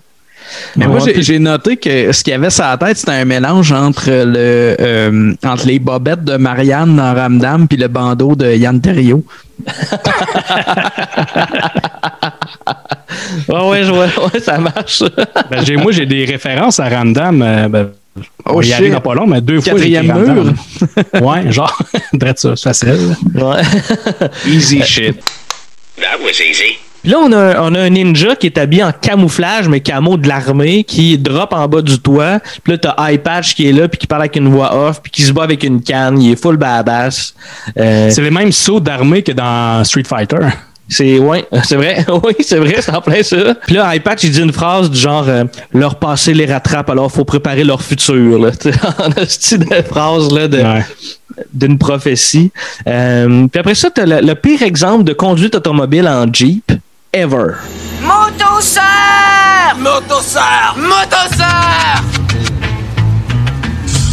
Mais 0.76 0.86
Ouais, 0.86 0.92
moi, 1.00 1.08
j'ai- 1.18 1.40
noté 1.40 1.78
que 1.78 2.12
ce 2.12 2.24
qu'il 2.24 2.32
y 2.32 2.36
avait 2.36 2.50
sur 2.50 2.64
la 2.64 2.78
tête, 2.78 2.98
c'était 2.98 3.12
un 3.14 3.26
mélange 3.26 3.72
entre 3.72 4.10
le 4.10 4.76
euh, 4.80 5.34
entre 5.44 5.66
les 5.68 5.80
bobettes 5.80 6.24
de 6.24 6.38
Marianne 6.38 6.96
dans 6.96 7.14
Ramdam 7.14 7.68
puis 7.68 7.78
le 7.78 7.88
bandeau 7.88 8.36
de 8.36 8.54
Yann 8.54 8.80
Terriot. 8.82 9.24
Ouais, 13.50 13.70
ouais, 13.70 13.84
je 13.84 13.92
vois. 13.92 14.06
Ouais, 14.06 14.40
ça 14.40 14.58
marche. 14.58 15.04
Ben, 15.50 15.82
moi, 15.82 15.92
j'ai 15.92 16.06
des 16.06 16.26
références 16.26 16.80
à 16.80 16.88
Ramdam. 16.90 17.42
euh, 17.42 17.68
ben, 17.68 17.90
Oh, 18.46 18.56
on 18.56 18.62
y 18.62 18.74
arrive 18.74 19.00
pas 19.00 19.14
long, 19.14 19.26
mais 19.26 19.40
deux 19.40 19.62
fois, 19.62 19.74
j'ai 19.78 19.92
Quatrième 19.94 20.12
Ramdam. 20.12 20.56
ouais, 21.22 21.52
genre, 21.52 21.78
drette 22.14 22.40
ça, 22.40 22.56
c'est 22.56 22.70
facile. 22.70 23.16
Ouais. 23.36 23.62
Easy 24.48 24.82
shit. 24.84 25.16
That 25.98 26.20
was 26.22 26.42
easy. 26.42 26.78
Puis 27.02 27.12
là, 27.12 27.18
on 27.20 27.32
a, 27.32 27.62
on 27.62 27.74
a 27.74 27.80
un 27.82 27.90
ninja 27.90 28.36
qui 28.36 28.46
est 28.48 28.58
habillé 28.58 28.84
en 28.84 28.92
camouflage, 28.92 29.68
mais 29.68 29.80
camo 29.80 30.18
de 30.18 30.28
l'armée, 30.28 30.84
qui 30.84 31.18
drop 31.18 31.52
en 31.54 31.68
bas 31.68 31.82
du 31.82 32.00
toit. 32.00 32.40
Puis 32.64 32.74
là, 32.74 32.78
t'as 32.78 33.18
Patch 33.18 33.56
qui 33.56 33.68
est 33.68 33.72
là, 33.72 33.88
puis 33.88 33.98
qui 33.98 34.08
parle 34.08 34.22
avec 34.24 34.36
une 34.36 34.50
voix 34.50 34.76
off, 34.76 35.02
puis 35.02 35.12
qui 35.12 35.24
se 35.24 35.32
bat 35.32 35.44
avec 35.44 35.64
une 35.64 35.82
canne. 35.82 36.22
Il 36.22 36.32
est 36.34 36.36
full 36.42 36.58
badass. 36.58 37.34
Euh, 37.78 38.10
C'est 38.12 38.22
les 38.22 38.30
mêmes 38.32 38.52
sauts 38.52 38.80
d'armée 38.80 39.24
que 39.24 39.32
dans 39.32 39.84
Street 39.84 40.04
Fighter. 40.08 40.38
C'est 40.88 41.18
ouais, 41.20 41.46
c'est 41.64 41.76
vrai. 41.78 42.06
oui, 42.24 42.34
c'est 42.42 42.58
vrai, 42.60 42.76
c'est 42.82 42.94
en 42.94 43.02
plein 43.02 43.24
ça. 43.24 43.56
Puis 43.66 43.76
là, 43.76 43.96
iPatch, 43.96 44.24
il 44.24 44.32
dit 44.32 44.42
une 44.42 44.52
phrase 44.54 44.92
du 44.92 45.00
genre 45.00 45.26
euh, 45.28 45.46
leur 45.74 45.96
passé 45.96 46.34
les 46.34 46.46
rattrape, 46.46 46.90
alors 46.90 47.12
faut 47.12 47.24
préparer 47.26 47.64
leur 47.64 47.82
futur. 47.82 48.38
Là, 48.40 48.52
en 49.00 49.26
style 49.26 49.60
de 49.66 49.82
phrase 49.82 50.32
là 50.34 50.48
de 50.48 50.58
Ouais. 50.58 50.86
d'une 51.54 51.78
prophétie. 51.78 52.52
Euh, 52.88 53.48
puis 53.48 53.60
après 53.60 53.74
ça, 53.76 53.90
t'as 53.90 54.06
le, 54.06 54.20
le 54.20 54.36
pire 54.36 54.62
exemple 54.64 55.06
de 55.06 55.14
conduite 55.14 55.56
automobile 55.56 56.08
en 56.08 56.26
Jeep 56.32 56.72
ever. 57.14 57.58
Motoseur 58.02 59.76
Motoseur 59.78 60.76
Motoseur 60.78 62.02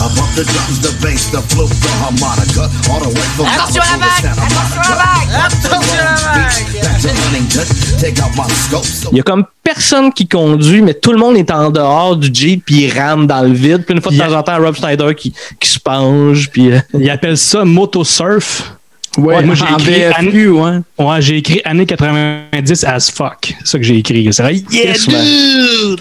Above 0.00 0.30
the 0.36 0.44
drums, 0.44 0.80
the 0.80 0.92
bass, 1.02 1.30
the 1.32 1.40
flute, 1.48 1.68
the 1.80 1.88
harmonica, 2.00 2.68
all 2.90 3.00
the 3.00 3.08
way 3.08 3.26
from 3.34 3.46
Attention 3.46 3.82
à 3.82 3.96
la 3.96 4.06
vague 4.06 4.30
Attention 4.30 4.80
à 4.80 4.88
la 4.88 4.96
vague 4.96 5.30
Attention 5.46 5.98
à 5.98 6.04
la 6.04 6.38
vague 6.38 6.82
Back 6.82 7.02
to 7.02 7.08
Huntington, 7.08 7.66
take 8.00 8.20
out 8.22 8.30
my 8.36 8.48
scope. 8.54 8.84
So 8.84 9.08
Il 9.12 9.16
y 9.16 9.20
a 9.20 9.22
comme 9.24 9.44
personne 9.64 10.12
qui 10.12 10.28
conduit, 10.28 10.82
mais 10.82 10.94
tout 10.94 11.12
le 11.12 11.18
monde 11.18 11.36
est 11.36 11.50
en 11.50 11.70
dehors 11.70 12.16
du 12.16 12.30
Jeep, 12.32 12.64
puis 12.66 12.84
il 12.84 12.98
rame 12.98 13.26
dans 13.26 13.42
le 13.42 13.52
vide. 13.52 13.84
Puis 13.84 13.94
une 13.94 14.00
fois 14.02 14.12
de 14.12 14.18
temps 14.18 14.32
en 14.32 14.42
temps, 14.42 14.58
Rob 14.58 14.74
Schneider 14.76 15.14
qui, 15.14 15.32
qui 15.60 15.68
se 15.68 15.78
penche, 15.80 16.48
puis... 16.50 16.72
euh, 16.72 16.80
Ils 16.94 17.10
appellent 17.10 17.36
ça 17.38 17.64
motosurf. 17.64 18.74
Ouais, 19.16 19.42
moi 19.42 19.54
j'ai 19.54 19.64
écrit, 19.64 20.26
VFU, 20.28 20.48
ouais. 20.50 20.78
ouais, 20.98 21.22
j'ai 21.22 21.36
écrit 21.38 21.60
années 21.64 21.86
90 21.86 22.84
as 22.84 23.10
fuck. 23.10 23.54
C'est 23.60 23.66
ça 23.66 23.78
que 23.78 23.84
j'ai 23.84 23.96
écrit. 23.96 24.28
C'est 24.32 24.42
vrai. 24.42 24.56
Yeah, 24.70 24.84
Yes, 24.92 25.08
man. 25.08 25.24
dude! 25.24 26.00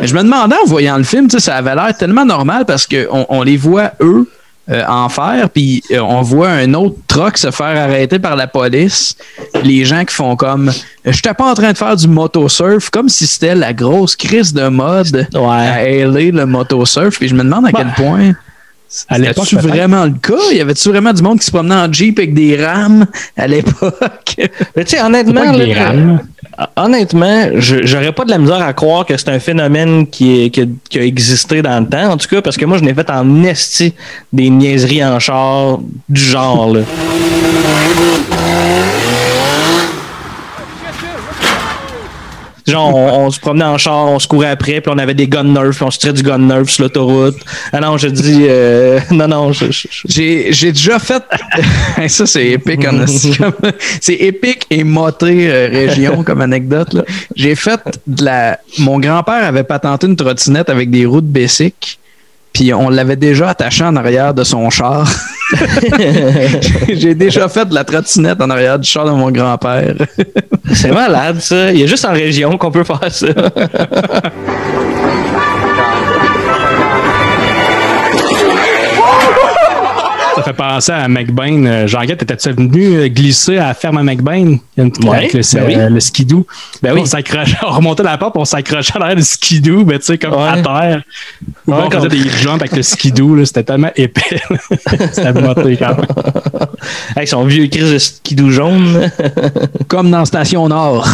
Mais 0.00 0.06
je 0.06 0.14
me 0.14 0.22
demandais 0.22 0.56
en 0.62 0.66
voyant 0.66 0.96
le 0.96 1.04
film, 1.04 1.26
tu 1.28 1.38
sais, 1.38 1.44
ça 1.46 1.56
avait 1.56 1.74
l'air 1.74 1.96
tellement 1.96 2.24
normal 2.24 2.64
parce 2.66 2.86
qu'on 2.86 3.26
on 3.28 3.42
les 3.42 3.56
voit 3.56 3.92
eux 4.00 4.28
euh, 4.70 4.84
en 4.86 5.08
faire, 5.08 5.48
puis 5.48 5.82
euh, 5.90 6.00
on 6.00 6.20
voit 6.20 6.50
un 6.50 6.74
autre 6.74 6.96
truck 7.06 7.38
se 7.38 7.50
faire 7.50 7.76
arrêter 7.82 8.18
par 8.18 8.36
la 8.36 8.46
police. 8.46 9.16
Les 9.64 9.86
gens 9.86 10.04
qui 10.04 10.14
font 10.14 10.36
comme, 10.36 10.70
je 11.04 11.10
n'étais 11.10 11.32
pas 11.32 11.50
en 11.50 11.54
train 11.54 11.72
de 11.72 11.78
faire 11.78 11.96
du 11.96 12.06
motosurf, 12.06 12.90
comme 12.90 13.08
si 13.08 13.26
c'était 13.26 13.54
la 13.54 13.72
grosse 13.72 14.14
crise 14.14 14.52
de 14.52 14.68
mode 14.68 15.26
à 15.34 15.84
LA, 15.84 16.32
le 16.32 16.44
motosurf. 16.44 17.18
Puis 17.18 17.28
je 17.28 17.34
me 17.34 17.44
demande 17.44 17.66
à 17.66 17.72
quel 17.72 17.92
point. 17.94 18.32
À 19.08 19.18
l'époque, 19.18 19.44
vraiment 19.68 20.04
le 20.06 20.12
cas? 20.12 20.50
Y 20.52 20.60
avait-tu 20.60 20.88
vraiment 20.88 21.12
du 21.12 21.22
monde 21.22 21.38
qui 21.40 21.44
se 21.46 21.50
promenait 21.50 21.74
en 21.74 21.92
Jeep 21.92 22.18
avec 22.18 22.32
des 22.32 22.56
rames 22.64 23.06
à 23.36 23.46
l'époque? 23.46 24.36
Mais 24.76 24.84
tu 24.84 24.96
sais, 24.96 25.02
honnêtement, 25.02 25.42
là, 25.74 25.84
rames. 25.84 26.20
honnêtement, 26.76 27.48
je- 27.56 27.84
j'aurais 27.84 28.12
pas 28.12 28.24
de 28.24 28.30
la 28.30 28.38
misère 28.38 28.62
à 28.62 28.72
croire 28.72 29.04
que 29.04 29.14
c'est 29.16 29.28
un 29.28 29.38
phénomène 29.40 30.06
qui, 30.06 30.44
est, 30.44 30.50
qui, 30.50 30.62
a, 30.62 30.64
qui 30.88 30.98
a 30.98 31.02
existé 31.04 31.60
dans 31.60 31.80
le 31.80 31.86
temps, 31.86 32.12
en 32.12 32.16
tout 32.16 32.28
cas, 32.28 32.40
parce 32.40 32.56
que 32.56 32.64
moi, 32.64 32.78
je 32.78 32.84
n'ai 32.84 32.94
fait 32.94 33.10
en 33.10 33.44
esti 33.44 33.92
des 34.32 34.48
niaiseries 34.48 35.04
en 35.04 35.18
char 35.18 35.78
du 36.08 36.20
genre, 36.22 36.72
là. 36.72 36.80
Genre, 42.68 42.94
on, 42.94 43.26
on 43.26 43.30
se 43.30 43.40
promenait 43.40 43.64
en 43.64 43.78
char, 43.78 44.06
on 44.06 44.18
se 44.18 44.28
courait 44.28 44.50
après, 44.50 44.80
puis 44.80 44.92
on 44.94 44.98
avait 44.98 45.14
des 45.14 45.26
gun 45.26 45.44
nerfs, 45.44 45.70
puis 45.70 45.82
on 45.84 45.90
se 45.90 45.98
tirait 45.98 46.12
du 46.12 46.22
gun 46.22 46.38
nerf 46.38 46.68
sur 46.68 46.84
l'autoroute. 46.84 47.36
Ah 47.72 47.80
non, 47.80 47.96
je 47.98 48.08
dis, 48.08 48.44
euh, 48.48 49.00
non, 49.10 49.28
non, 49.28 49.52
je, 49.52 49.66
je- 49.70 49.88
je- 49.90 50.02
J'ai, 50.06 50.52
j'ai 50.52 50.72
déjà 50.72 50.98
fait. 50.98 51.22
ça, 52.08 52.26
c'est 52.26 52.46
épique, 52.46 52.86
en 52.86 53.04
C'est 54.00 54.14
épique 54.14 54.66
et 54.70 54.84
moté 54.84 55.48
euh, 55.50 55.68
région 55.70 56.22
comme 56.22 56.40
anecdote. 56.40 56.92
là. 56.92 57.02
J'ai 57.34 57.54
fait 57.54 57.80
de 58.06 58.24
la. 58.24 58.58
Mon 58.78 58.98
grand-père 58.98 59.44
avait 59.44 59.64
patenté 59.64 60.06
une 60.06 60.16
trottinette 60.16 60.68
avec 60.70 60.90
des 60.90 61.06
roues 61.06 61.20
de 61.20 61.26
Bessic. 61.26 61.98
Puis 62.58 62.74
on 62.74 62.88
l'avait 62.88 63.14
déjà 63.14 63.50
attaché 63.50 63.84
en 63.84 63.94
arrière 63.94 64.34
de 64.34 64.42
son 64.42 64.68
char. 64.68 65.08
J'ai 66.88 67.14
déjà 67.14 67.48
fait 67.48 67.66
de 67.66 67.72
la 67.72 67.84
trottinette 67.84 68.40
en 68.40 68.50
arrière 68.50 68.80
du 68.80 68.88
char 68.88 69.04
de 69.04 69.12
mon 69.12 69.30
grand-père. 69.30 69.94
c'est 70.74 70.90
malade, 70.90 71.38
ça. 71.38 71.70
Il 71.70 71.78
y 71.78 71.84
a 71.84 71.86
juste 71.86 72.04
en 72.04 72.12
région 72.12 72.58
qu'on 72.58 72.72
peut 72.72 72.82
faire 72.82 73.12
ça. 73.12 73.28
Ça 80.38 80.42
fait 80.44 80.52
penser 80.52 80.92
à 80.92 81.08
McBain. 81.08 81.64
Euh, 81.66 81.86
Jean-Guette, 81.86 82.22
étais-tu 82.22 82.50
venu 82.52 82.96
euh, 82.96 83.08
glisser 83.08 83.58
à 83.58 83.68
la 83.68 83.74
ferme 83.74 83.98
à 83.98 84.02
McBain? 84.02 84.56
Ouais, 84.76 84.90
avec 85.16 85.32
le, 85.34 85.40
ben 85.54 85.64
oui. 85.66 85.74
euh, 85.76 85.88
le 85.88 86.00
skidoo. 86.00 86.46
Ben 86.82 86.92
oui. 86.94 87.00
On 87.02 87.04
s'accrochait, 87.06 87.56
on 87.66 87.70
remontait 87.72 88.02
la 88.02 88.16
porte, 88.18 88.36
on 88.36 88.44
s'accrochait 88.44 88.92
à 88.96 88.98
l'arrière 89.00 89.16
du 89.16 89.22
skidoo, 89.24 89.84
mais 89.84 89.98
tu 89.98 90.04
sais, 90.06 90.18
comme 90.18 90.34
à 90.34 90.54
terre. 90.62 91.02
Ou 91.66 91.72
Ouais, 91.72 91.78
on 91.84 91.88
comme- 91.88 92.04
faisait 92.04 92.22
des 92.22 92.28
jumps 92.30 92.60
avec 92.60 92.76
le 92.76 92.82
skidoo, 92.82 93.34
là, 93.34 93.44
c'était 93.44 93.64
tellement 93.64 93.90
épais. 93.96 94.40
c'était 95.12 95.32
moté 95.32 95.76
quand 95.76 95.96
même. 95.96 96.06
Avec 97.16 97.28
son 97.28 97.44
vieux 97.44 97.66
crise 97.66 97.92
de 97.92 97.98
skidoo 97.98 98.50
jaune. 98.50 99.10
Comme 99.88 100.10
dans 100.10 100.24
Station 100.24 100.68
Nord. 100.68 101.08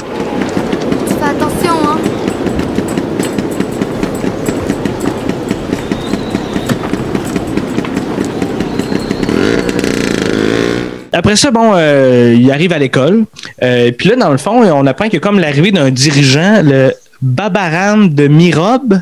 Après 11.15 11.37
ça, 11.37 11.53
bon, 11.53 11.73
euh, 11.77 12.35
il 12.37 12.51
arrive 12.51 12.73
à 12.73 12.79
l'école. 12.79 13.25
Euh, 13.63 13.93
Puis 13.97 14.09
là, 14.09 14.17
dans 14.17 14.31
le 14.33 14.37
fond, 14.39 14.65
on 14.65 14.87
apprend 14.87 15.07
a 15.07 15.19
comme 15.19 15.39
l'arrivée 15.39 15.71
d'un 15.71 15.91
dirigeant, 15.91 16.61
le 16.63 16.93
Babaram 17.23 18.13
de 18.13 18.27
Mirob. 18.27 19.01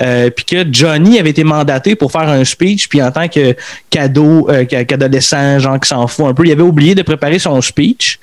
Euh, 0.00 0.30
puis 0.30 0.44
que 0.44 0.64
Johnny 0.70 1.18
avait 1.18 1.30
été 1.30 1.42
mandaté 1.42 1.96
pour 1.96 2.12
faire 2.12 2.28
un 2.28 2.44
speech, 2.44 2.88
puis 2.88 3.02
en 3.02 3.10
tant 3.10 3.26
que 3.26 3.56
cadeau, 3.90 4.48
qu'a- 4.68 4.84
qu'adolescent, 4.84 5.58
genre 5.58 5.80
qui 5.80 5.88
s'en 5.88 6.06
fout 6.06 6.26
un 6.26 6.34
peu, 6.34 6.44
il 6.46 6.52
avait 6.52 6.62
oublié 6.62 6.94
de 6.94 7.02
préparer 7.02 7.40
son 7.40 7.60
speech. 7.60 8.20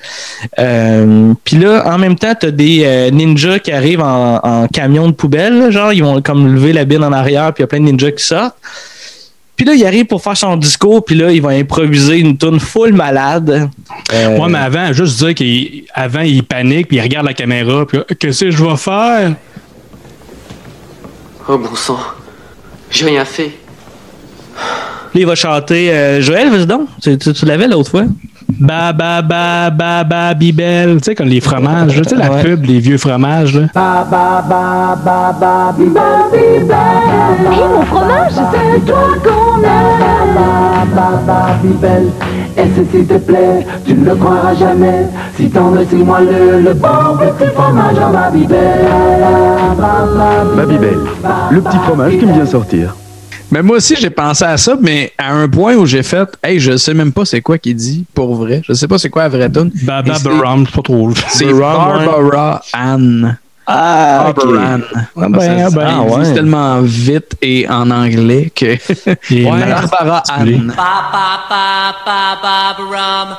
Puis 0.55 1.57
là, 1.57 1.83
en 1.85 1.97
même 1.97 2.15
temps, 2.15 2.33
t'as 2.39 2.51
des 2.51 3.09
ninjas 3.11 3.59
qui 3.59 3.73
arrivent 3.73 4.01
en, 4.01 4.67
camion 4.71 5.07
de 5.07 5.11
poubelle, 5.11 5.69
genre 5.71 5.91
ils 5.91 6.03
vont 6.03 6.21
comme 6.21 6.53
lever 6.53 6.71
la 6.71 6.85
bine 6.85 7.03
en 7.03 7.11
arrière, 7.11 7.53
puis 7.53 7.61
il 7.61 7.63
y 7.63 7.65
a 7.65 7.67
plein 7.67 7.79
de 7.81 7.85
ninjas 7.91 8.11
qui 8.11 8.23
sortent. 8.23 8.55
Puis 9.63 9.71
là, 9.71 9.75
il 9.77 9.85
arrive 9.85 10.05
pour 10.07 10.21
faire 10.21 10.35
son 10.35 10.57
discours, 10.57 11.05
puis 11.05 11.15
là, 11.15 11.31
il 11.31 11.41
va 11.41 11.49
improviser 11.51 12.17
une 12.19 12.37
tune 12.37 12.59
full 12.59 12.91
malade. 12.91 13.69
Euh, 14.11 14.37
Ouais, 14.37 14.49
mais 14.49 14.57
avant, 14.57 14.91
juste 14.91 15.23
dire 15.23 15.33
qu'avant, 15.33 16.19
il 16.19 16.43
panique, 16.43 16.89
puis 16.89 16.97
il 16.97 17.01
regarde 17.01 17.25
la 17.27 17.33
caméra, 17.33 17.85
puis 17.85 17.99
qu'est-ce 18.19 18.43
que 18.43 18.51
je 18.51 18.61
vais 18.61 18.75
faire? 18.75 19.35
Oh 21.47 21.57
bon 21.57 21.73
sang, 21.75 21.99
j'ai 22.91 23.05
rien 23.05 23.23
fait. 23.23 23.51
Là, 24.57 25.21
il 25.21 25.25
va 25.25 25.35
chanter 25.35 25.93
euh, 25.93 26.21
Joël, 26.21 26.49
vas-y 26.49 26.65
donc. 26.65 26.89
Tu, 27.01 27.17
tu- 27.17 27.31
tu 27.33 27.45
l'avais 27.45 27.67
l'autre 27.69 27.89
fois? 27.91 28.03
Ba 28.59 28.93
ba 28.93 29.21
ba 29.21 29.69
ba 29.69 30.03
ba 30.03 30.33
bibel, 30.33 30.97
tu 30.97 31.03
sais 31.05 31.15
comme 31.15 31.27
les 31.27 31.41
fromages, 31.41 31.95
tu 32.01 32.09
sais 32.09 32.15
la 32.15 32.31
Ouais. 32.31 32.41
pub, 32.43 32.65
les 32.65 32.79
vieux 32.79 32.97
fromages 32.97 33.55
là. 33.55 33.67
Hé, 36.33 36.57
mon 37.73 37.81
fromage! 37.85 38.31
C'est 38.33 38.85
toi 38.85 39.07
qu'on 39.23 39.63
aime. 39.63 40.39
Et 42.55 42.63
si 42.75 42.85
s'il 42.91 43.05
te 43.07 43.15
plaît, 43.17 43.65
tu 43.85 43.93
ne 43.95 44.05
le 44.05 44.15
croiras 44.15 44.53
jamais. 44.53 45.07
Si 45.35 45.49
t'en 45.49 45.75
es, 45.77 45.85
c'est 45.89 45.95
moi 45.97 46.19
le, 46.21 46.61
le 46.61 46.73
bon 46.73 47.17
petit 47.17 47.49
fromage 47.55 47.97
en 47.97 48.11
Babybel 48.11 48.59
Babybel, 50.55 50.97
le 51.51 51.61
petit 51.61 51.77
fromage 51.77 52.11
qui 52.17 52.25
aime 52.25 52.33
bien 52.33 52.45
sortir. 52.45 52.95
Mais 53.53 53.61
moi 53.61 53.77
aussi, 53.77 53.95
j'ai 53.95 54.09
pensé 54.09 54.43
à 54.43 54.57
ça, 54.57 54.75
mais 54.81 55.13
à 55.15 55.31
un 55.31 55.47
point 55.47 55.75
où 55.75 55.85
j'ai 55.85 56.01
fait, 56.01 56.27
hey, 56.41 56.59
je 56.59 56.75
sais 56.75 56.95
même 56.95 57.11
pas 57.11 57.23
c'est 57.23 57.41
quoi 57.41 57.59
qu'il 57.59 57.75
dit, 57.75 58.03
pour 58.15 58.33
vrai. 58.33 58.63
Je 58.67 58.73
sais 58.73 58.87
pas 58.87 58.97
c'est 58.97 59.11
quoi 59.11 59.21
la 59.21 59.29
vraie 59.29 59.51
tune. 59.51 59.71
Baba 59.83 60.17
Baram, 60.17 60.65
c'est 60.65 60.73
pas 60.75 60.81
trop. 60.81 61.11
C'est. 61.27 61.53
Barbara 61.59 62.63
Ann. 62.73 63.37
Ah, 63.65 64.25
ok. 64.29 64.43
Oberon. 64.43 64.81
Ah 64.93 65.27
ben, 65.29 65.39
Ça, 65.39 65.51
ah 65.51 65.69
ben, 65.69 65.69
ça, 65.69 65.87
ah 65.87 66.03
disent 66.19 66.27
ouais. 66.29 66.33
tellement 66.33 66.81
vite 66.81 67.35
et 67.41 67.67
en 67.69 67.89
anglais 67.91 68.51
que. 68.53 68.77
Ouais, 69.33 69.43
Barbara 69.43 70.17
articulé. 70.17 70.55
Ann. 70.55 70.73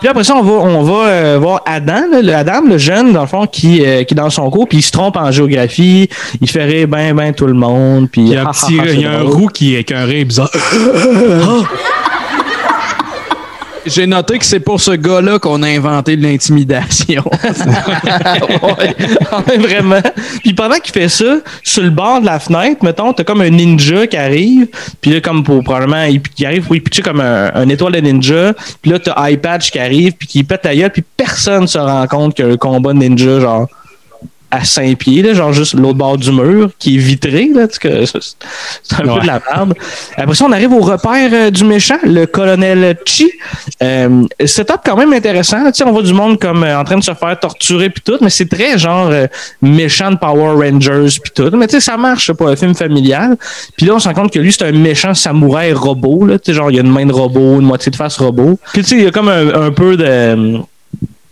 Puis 0.01 0.09
après 0.09 0.25
ça, 0.25 0.35
on 0.37 0.43
va, 0.43 0.53
on 0.53 0.83
va 0.83 1.07
euh, 1.09 1.39
voir 1.41 1.61
Adam, 1.67 2.03
là, 2.11 2.23
le 2.23 2.35
Adam, 2.35 2.63
le 2.67 2.79
jeune, 2.79 3.13
dans 3.13 3.23
le 3.23 3.27
fond, 3.27 3.47
qui, 3.47 3.85
euh, 3.85 4.05
qui 4.05 4.15
est 4.15 4.17
dans 4.17 4.31
son 4.31 4.51
cours, 4.51 4.69
puis 4.69 4.79
il 4.79 4.83
se 4.83 4.91
trompe 4.93 5.17
en 5.17 5.31
géographie, 5.31 6.09
il 6.41 6.49
fait 6.51 6.65
rire 6.65 6.89
ben, 6.89 7.15
ben 7.15 7.33
tout 7.33 7.47
le 7.47 7.55
monde, 7.55 8.09
puis 8.11 8.23
Il 8.23 8.29
y 8.29 8.37
a 8.37 8.43
un, 8.43 8.45
ah, 8.49 8.51
petit, 8.53 8.79
ah, 8.79 8.85
ah, 8.87 8.91
il 8.93 8.99
y 9.01 9.03
c'est 9.03 9.07
a 9.09 9.11
un 9.13 9.21
drôle. 9.21 9.33
roux 9.35 9.47
qui 9.49 9.77
est 9.77 9.85
qu'un 9.85 10.05
rire 10.05 10.27
bizarre. 10.27 10.51
J'ai 13.87 14.07
noté 14.07 14.39
que 14.39 14.45
c'est 14.45 14.61
pour 14.61 14.81
ce 14.81 14.93
gars-là 14.93 15.39
qu'on 15.39 15.63
a 15.63 15.69
inventé 15.69 16.17
l'intimidation. 16.17 17.23
ouais, 18.63 19.59
vraiment. 19.59 20.01
Puis 20.43 20.55
pendant 20.55 20.77
qu'il 20.77 20.93
fait 20.93 21.09
ça, 21.09 21.39
sur 21.63 21.83
le 21.83 21.91
bord 21.91 22.21
de 22.21 22.27
la 22.27 22.39
fenêtre, 22.39 22.83
mettons, 22.83 23.13
t'as 23.13 23.25
comme 23.25 23.41
un 23.43 23.51
ninja 23.51 24.07
qui 24.07 24.17
arrive, 24.17 24.69
puis 25.01 25.13
là, 25.13 25.21
comme 25.21 25.45
pour 25.45 25.63
probablement, 25.63 26.05
il, 26.05 26.23
qui 26.23 26.47
arrive 26.47 26.65
pour 26.65 26.77
y 26.77 26.81
pitcher 26.81 27.03
comme 27.03 27.21
un, 27.21 27.51
un 27.55 27.69
étoile 27.69 27.93
de 27.93 28.01
ninja, 28.01 28.55
puis 28.81 28.91
là, 28.91 28.99
t'as 28.99 29.31
iPatch 29.31 29.71
qui 29.71 29.79
arrive, 29.79 30.13
puis 30.13 30.29
qui 30.29 30.45
pète 30.45 30.65
la 30.65 30.75
gueule, 30.75 30.91
puis 30.91 31.05
personne 31.17 31.67
se 31.67 31.79
rend 31.79 32.07
compte 32.07 32.35
qu'il 32.35 32.47
y 32.47 32.49
a 32.49 32.53
un 32.53 32.57
combat 32.57 32.93
de 32.93 32.99
ninja, 32.99 33.41
genre, 33.41 33.69
à 34.55 34.65
5 34.65 34.97
pieds, 34.99 35.23
là, 35.23 35.35
genre 35.35 35.53
juste 35.53 35.75
l'autre 35.75 35.99
bord 35.99 36.17
du 36.17 36.31
mur, 36.31 36.71
qui 36.79 36.95
est 36.97 36.99
vitré, 36.99 37.51
là, 37.55 37.67
parce 37.67 37.79
que 37.79 38.05
c'est 38.05 38.95
un 39.01 39.07
Ouais. 39.07 39.15
peu 39.15 39.21
de 39.23 39.27
la 39.27 39.41
merde. 39.53 39.75
Après 40.17 40.35
ça, 40.35 40.45
on 40.47 40.53
arrive 40.53 40.73
au 40.73 40.81
repère 40.81 41.31
euh, 41.33 41.51
du 41.51 41.65
méchant, 41.65 41.99
le 42.05 42.27
colonel 42.27 42.97
Chi. 43.05 43.31
Euh, 43.83 44.25
setup 44.45 44.81
quand 44.85 44.97
même 44.97 45.13
intéressant. 45.13 45.59
on 45.85 45.93
voit 45.93 46.03
du 46.03 46.15
monde 46.15 46.39
comme 46.39 46.63
euh, 46.65 46.79
en 46.79 46.85
train 46.85 46.97
de 46.99 47.03
se 47.05 47.13
faire 47.15 47.39
torturer 47.39 47.91
puis 47.91 48.03
tout, 48.05 48.19
mais 48.21 48.31
c'est 48.31 48.49
très 48.49 48.79
genre 48.79 49.09
euh, 49.11 49.27
méchant 49.63 50.11
de 50.13 50.17
Power 50.17 50.55
Rangers 50.69 51.19
puis 51.23 51.33
tout. 51.35 51.51
Mais 51.57 51.67
tu 51.67 51.75
sais, 51.75 51.81
ça 51.81 51.97
marche 51.97 52.33
pas 52.33 52.51
un 52.51 52.57
film 52.57 52.75
familial. 52.75 53.37
Puis 53.77 53.87
là, 53.87 53.95
on 53.95 53.99
se 53.99 54.09
rend 54.09 54.15
compte 54.15 54.33
que 54.33 54.39
lui, 54.39 54.53
c'est 54.53 54.65
un 54.65 54.73
méchant 54.73 55.15
samouraï 55.15 55.73
robot. 55.73 56.27
Là. 56.27 56.39
Tu 56.39 56.53
sais, 56.53 56.57
genre, 56.57 56.71
il 56.71 56.77
y 56.77 56.79
a 56.79 56.83
une 56.83 56.91
main 56.93 57.07
de 57.07 57.13
robot, 57.13 57.57
une 57.61 57.67
moitié 57.67 57.91
de 57.91 57.97
face 57.97 58.17
robot. 58.19 58.59
Puis 58.73 58.83
tu 58.83 58.89
sais, 58.91 58.97
il 58.97 59.03
y 59.05 59.07
a 59.07 59.11
comme 59.11 59.29
un, 59.29 59.53
un 59.67 59.71
peu 59.73 59.97
de 59.97 60.59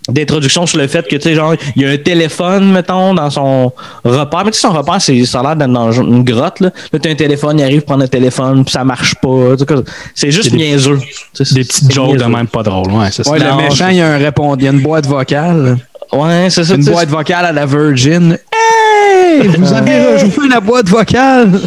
d'introduction 0.08 0.66
sur 0.66 0.78
le 0.78 0.86
fait 0.88 1.06
que 1.06 1.14
tu 1.16 1.22
sais 1.22 1.34
genre 1.34 1.54
il 1.76 1.82
y 1.82 1.86
a 1.86 1.90
un 1.90 1.96
téléphone 1.96 2.72
mettons 2.72 3.14
dans 3.14 3.30
son 3.30 3.72
repère 4.04 4.44
mais 4.44 4.50
tu 4.50 4.58
sais 4.58 4.66
son 4.66 4.72
repère 4.74 5.00
c'est 5.00 5.24
ça 5.24 5.40
a 5.40 5.42
l'air 5.42 5.56
d'être 5.56 5.72
dans 5.72 5.92
une 5.92 6.24
grotte 6.24 6.60
là 6.60 6.70
là 6.92 6.98
t'as 6.98 7.10
un 7.10 7.14
téléphone 7.14 7.58
il 7.60 7.62
arrive 7.64 7.82
prendre 7.82 8.02
un 8.02 8.08
téléphone 8.08 8.64
puis 8.64 8.72
ça 8.72 8.82
marche 8.84 9.14
pas 9.16 9.28
Tu 9.58 9.64
sais, 9.64 9.82
c'est 10.14 10.30
juste 10.32 10.50
des- 10.50 10.56
niaiseux 10.56 10.98
Tu 11.34 11.44
sais, 11.44 11.54
Des 11.54 11.64
petites 11.64 11.92
jokes 11.92 12.16
de 12.16 12.24
même 12.24 12.46
pas 12.48 12.62
drôles. 12.62 12.90
Ouais, 12.92 13.08
c'est 13.12 13.22
ça. 13.24 13.30
Ouais, 13.30 13.38
le 13.38 13.54
méchant, 13.56 13.88
il 13.88 13.96
y 13.96 14.00
a 14.00 14.08
un 14.14 14.18
répondant. 14.18 14.56
Il 14.58 14.64
y 14.64 14.68
a 14.68 14.72
une 14.72 14.80
boîte 14.80 15.06
vocale. 15.06 15.76
ouais 16.12 16.48
c'est 16.50 16.64
ça 16.64 16.74
Une 16.74 16.84
boîte 16.84 17.08
vocale 17.08 17.46
à 17.46 17.52
la 17.52 17.64
Virgin. 17.66 18.36
Hey! 18.52 19.46
Vous 19.56 19.72
avez 19.72 20.14
rejoué 20.14 20.48
la 20.48 20.60
boîte 20.60 20.88
vocale! 20.88 21.60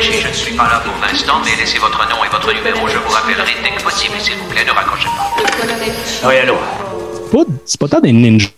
Je 0.00 0.28
ne 0.28 0.32
suis 0.32 0.54
pas 0.54 0.64
là 0.64 0.82
pour 0.84 0.94
l'instant, 1.06 1.34
mais 1.44 1.50
laissez 1.60 1.78
votre 1.78 1.98
nom 2.08 2.24
et 2.24 2.28
votre 2.30 2.48
numéro, 2.54 2.88
je 2.88 2.96
vous 2.96 3.10
rappellerai 3.10 3.52
dès 3.62 3.76
que 3.76 3.82
possible, 3.82 4.14
s'il 4.18 4.34
vous 4.36 4.46
plaît, 4.48 4.64
ne 4.64 4.70
raccrochez 4.72 5.08
pas. 5.08 6.28
Oui, 6.28 6.34
allô? 6.36 6.54
C'est 7.66 7.78
pas 7.78 7.88
tant 7.88 8.00
des 8.00 8.12
ninjas. 8.12 8.48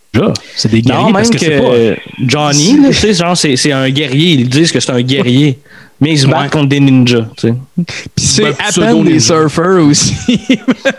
C'est 0.57 0.70
des 0.70 0.83
guerriers 0.83 1.00
non 1.00 1.05
même 1.07 1.14
parce 1.14 1.31
que, 1.31 1.38
que, 1.38 1.44
c'est 1.44 1.96
pas. 1.96 2.00
Johnny 2.26 2.78
tu 2.88 2.92
sais 2.94 3.14
genre 3.14 3.37
c'est 3.37 3.72
un 3.72 3.88
guerrier 3.90 4.33
ils 4.35 4.48
disent 4.48 4.70
que 4.70 4.78
c'est 4.81 4.92
un 4.92 5.00
guerrier 5.00 5.59
mais 6.00 6.11
ils 6.12 6.18
se 6.18 6.26
battent 6.26 6.42
Ouais. 6.42 6.48
contre 6.50 6.68
des 6.68 6.81
ninjas 6.81 7.24
tu 7.37 7.48
sais 7.48 7.55
Puis 8.14 8.24
c'est 8.26 8.46
à 8.48 8.70
peine 8.74 9.05
des 9.05 9.20
surfers 9.20 9.83
aussi. 9.83 10.14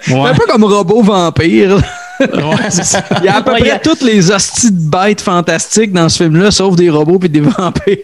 Ouais. 0.09 0.29
un 0.29 0.33
peu 0.33 0.45
comme 0.47 0.63
robot 0.65 1.01
vampire. 1.03 1.77
Ouais, 2.19 2.69
c'est 2.69 2.83
ça. 2.83 3.03
Il 3.19 3.25
y 3.25 3.27
a 3.27 3.37
à 3.37 3.41
peu 3.41 3.51
Ouais, 3.53 3.59
près 3.61 3.71
a- 3.71 3.79
toutes 3.79 4.01
les 4.03 4.31
hosties 4.31 4.71
de 4.71 4.89
bêtes 4.89 5.21
fantastiques 5.21 5.91
dans 5.91 6.07
ce 6.09 6.23
film-là, 6.23 6.51
sauf 6.51 6.75
des 6.75 6.89
robots 6.89 7.19
et 7.23 7.27
des 7.27 7.39
vampires. 7.41 7.95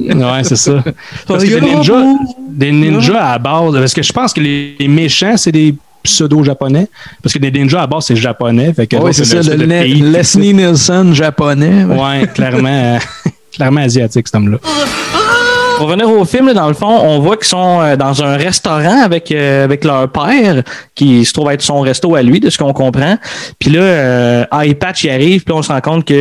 Ouais, 0.00 0.42
c'est 0.44 0.56
ça. 0.56 0.82
Parce 1.26 1.44
que 1.44 1.48
des 1.48 1.60
ninjas, 1.60 1.94
robot. 1.94 2.18
des 2.50 2.72
ninjas 2.72 3.18
à 3.24 3.32
la 3.32 3.38
base, 3.38 3.74
parce 3.74 3.94
que 3.94 4.02
je 4.02 4.12
pense 4.12 4.32
que 4.32 4.40
les, 4.40 4.74
les 4.78 4.88
méchants, 4.88 5.36
c'est 5.36 5.52
des 5.52 5.74
pseudo-japonais. 6.02 6.88
Parce 7.22 7.32
que 7.32 7.38
des 7.38 7.50
ninjas 7.52 7.82
à 7.82 7.86
base, 7.86 8.06
c'est 8.06 8.16
japonais. 8.16 8.72
Fait 8.74 8.86
que 8.86 8.96
Oui, 8.96 9.02
l'autre, 9.04 9.14
c'est 9.14 9.42
ça, 9.42 9.54
le 9.54 9.62
Le- 9.64 9.68
pays 9.68 10.00
Leslie 10.02 10.52
Nielsen 10.54 11.14
japonais. 11.14 11.84
Ouais, 11.84 12.26
clairement, 12.34 12.68
euh, 12.68 12.98
clairement 13.54 13.82
asiatique, 13.82 14.26
cet 14.26 14.34
homme-là. 14.34 14.58
Pour 15.82 15.90
revenir 15.90 16.08
au 16.08 16.24
film, 16.24 16.46
là, 16.46 16.54
dans 16.54 16.68
le 16.68 16.74
fond, 16.74 16.86
on 16.86 17.18
voit 17.18 17.36
qu'ils 17.36 17.48
sont 17.48 17.80
euh, 17.80 17.96
dans 17.96 18.22
un 18.22 18.36
restaurant 18.36 19.02
avec, 19.02 19.32
euh, 19.32 19.64
avec 19.64 19.82
leur 19.82 20.08
père, 20.12 20.62
qui 20.94 21.24
se 21.24 21.32
trouve 21.32 21.50
être 21.50 21.60
son 21.60 21.80
resto 21.80 22.14
à 22.14 22.22
lui, 22.22 22.38
de 22.38 22.50
ce 22.50 22.58
qu'on 22.58 22.72
comprend. 22.72 23.18
Puis 23.58 23.70
là, 23.70 23.80
euh, 23.80 24.44
iPatch 24.52 25.02
y 25.02 25.10
arrive, 25.10 25.42
puis 25.42 25.52
on 25.52 25.60
se 25.60 25.72
rend 25.72 25.80
compte 25.80 26.04
qu'il 26.04 26.16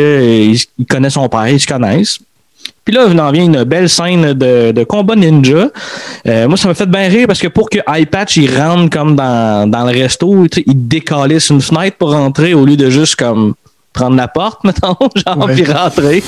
il 0.56 0.86
connaît 0.90 1.12
son 1.12 1.30
père, 1.30 1.48
ils 1.48 1.60
se 1.60 1.68
connaissent. 1.68 2.18
Puis 2.84 2.96
là, 2.96 3.06
il 3.12 3.22
en 3.22 3.30
vient 3.32 3.44
une 3.44 3.64
belle 3.64 3.88
scène 3.88 4.34
de, 4.34 4.72
de 4.72 4.84
combat 4.84 5.16
ninja. 5.16 5.68
Euh, 6.28 6.48
moi, 6.48 6.58
ça 6.58 6.68
m'a 6.68 6.74
fait 6.74 6.90
bien 6.90 7.08
rire 7.08 7.28
parce 7.28 7.40
que 7.40 7.48
pour 7.48 7.70
que 7.70 7.78
iPatch 7.88 8.38
il 8.38 8.58
rentre 8.60 8.90
comme 8.90 9.16
dans, 9.16 9.70
dans 9.70 9.84
le 9.86 9.92
resto, 9.92 10.48
il 10.66 10.88
décalisse 10.88 11.52
une 11.52 11.62
fenêtre 11.62 11.98
pour 11.98 12.14
rentrer 12.14 12.56
au 12.56 12.66
lieu 12.66 12.78
de 12.78 12.90
juste 12.90 13.16
comme 13.16 13.54
prendre 13.94 14.16
la 14.16 14.28
porte, 14.28 14.62
mettons, 14.64 14.98
genre, 15.16 15.46
Ouais. 15.46 15.54
puis 15.54 15.72
rentrer. 15.72 16.24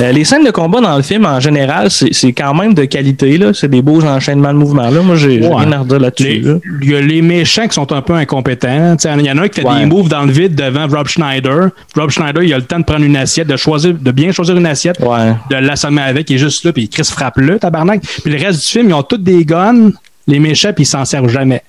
Euh, 0.00 0.12
les 0.12 0.24
scènes 0.24 0.44
de 0.44 0.50
combat 0.50 0.80
dans 0.80 0.96
le 0.96 1.02
film, 1.02 1.26
en 1.26 1.40
général, 1.40 1.90
c'est 1.90 2.32
quand 2.32 2.54
même 2.54 2.72
de 2.72 2.84
qualité. 2.86 3.36
là. 3.36 3.52
C'est 3.52 3.68
des 3.68 3.82
beaux 3.82 4.02
enchaînements 4.02 4.52
de 4.52 4.58
mouvements. 4.58 4.88
Là. 4.88 5.02
Moi, 5.02 5.16
j'ai 5.16 5.40
Ouais. 5.40 5.54
rien 5.54 5.72
à 5.72 5.78
redire 5.80 5.98
là-dessus. 6.00 6.42
Il 6.82 6.90
y 6.90 6.94
a 6.96 7.00
les 7.02 7.20
méchants 7.20 7.66
qui 7.68 7.74
sont 7.74 7.92
un 7.92 8.00
peu 8.00 8.14
incompétents. 8.14 8.96
Il 9.04 9.26
y 9.26 9.30
en 9.30 9.38
a 9.38 9.42
un 9.42 9.48
qui 9.48 9.60
fait 9.60 9.66
Ouais. 9.66 9.80
des 9.80 9.86
moves 9.86 10.08
dans 10.08 10.22
le 10.24 10.32
vide 10.32 10.54
devant 10.54 10.86
Rob 10.88 11.06
Schneider. 11.08 11.68
Rob 11.96 12.10
Schneider, 12.10 12.42
il 12.42 12.54
a 12.54 12.56
le 12.58 12.64
temps 12.64 12.78
de 12.78 12.84
prendre 12.84 13.04
une 13.04 13.16
assiette, 13.16 13.46
de 13.48 13.56
choisir, 13.56 13.94
de 13.94 14.10
bien 14.10 14.32
choisir 14.32 14.56
une 14.56 14.66
assiette, 14.66 14.98
Ouais. 15.00 15.34
de 15.50 15.56
l'assommer 15.56 16.02
avec, 16.02 16.30
il 16.30 16.36
est 16.36 16.38
juste 16.38 16.64
là, 16.64 16.72
puis 16.72 16.88
Chris 16.88 17.04
frappe 17.04 17.36
le 17.36 17.58
tabarnak. 17.58 18.00
Puis 18.24 18.32
le 18.32 18.38
reste 18.42 18.60
du 18.62 18.66
film, 18.68 18.88
ils 18.88 18.94
ont 18.94 19.02
tous 19.02 19.18
des 19.18 19.44
guns, 19.44 19.90
les 20.30 20.38
méchants, 20.38 20.72
puis 20.72 20.84
ils 20.84 20.86
s'en 20.86 21.04
servent 21.04 21.28
jamais. 21.28 21.62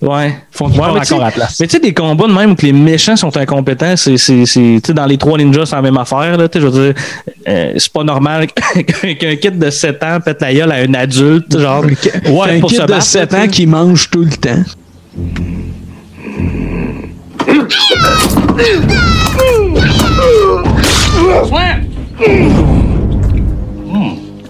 Ouais. 0.00 0.28
Ils 0.28 0.56
font 0.56 0.66
Ouais, 0.68 0.72
mais 0.94 1.00
encore 1.00 1.22
à 1.22 1.26
la 1.26 1.30
place. 1.30 1.58
Mais 1.60 1.66
tu 1.66 1.72
sais, 1.74 1.80
des 1.80 1.92
combats 1.94 2.26
de 2.26 2.32
même 2.32 2.52
où 2.52 2.54
que 2.54 2.64
les 2.66 2.72
méchants 2.72 3.16
sont 3.16 3.34
incompétents, 3.36 3.96
c'est, 3.96 4.16
c'est, 4.16 4.44
c'est- 4.46 4.60
tu 4.60 4.80
sais, 4.86 4.94
dans 4.94 5.06
les 5.06 5.16
trois 5.18 5.38
ninjas, 5.38 5.66
c'est 5.66 5.76
la 5.76 5.82
même 5.82 5.96
affaire. 5.96 6.36
Là, 6.36 6.48
tu 6.48 6.58
sais, 6.58 6.64
je 6.64 6.68
veux 6.70 6.92
dire, 6.92 7.02
euh, 7.48 7.72
c'est 7.76 7.92
pas 7.92 8.04
normal 8.04 8.46
qu'un, 9.18 9.36
kid 9.36 9.58
de 9.58 9.70
7 9.70 10.02
ans 10.02 10.18
pète 10.24 10.40
la 10.42 10.52
gueule 10.54 10.72
à 10.72 10.76
un 10.76 10.94
adulte, 10.94 11.58
genre, 11.58 11.84
Ouais, 11.84 12.56
un 12.56 12.60
pour 12.60 12.70
kid 12.70 12.78
se 12.78 12.82
de 12.82 12.88
battre, 12.88 13.02
7 13.02 13.28
tu 13.28 13.36
sais. 13.36 13.42
ans 13.42 13.48
qui 13.48 13.66
mange 13.66 14.10
tout 14.10 14.22
le 14.24 14.30
temps. 14.30 14.62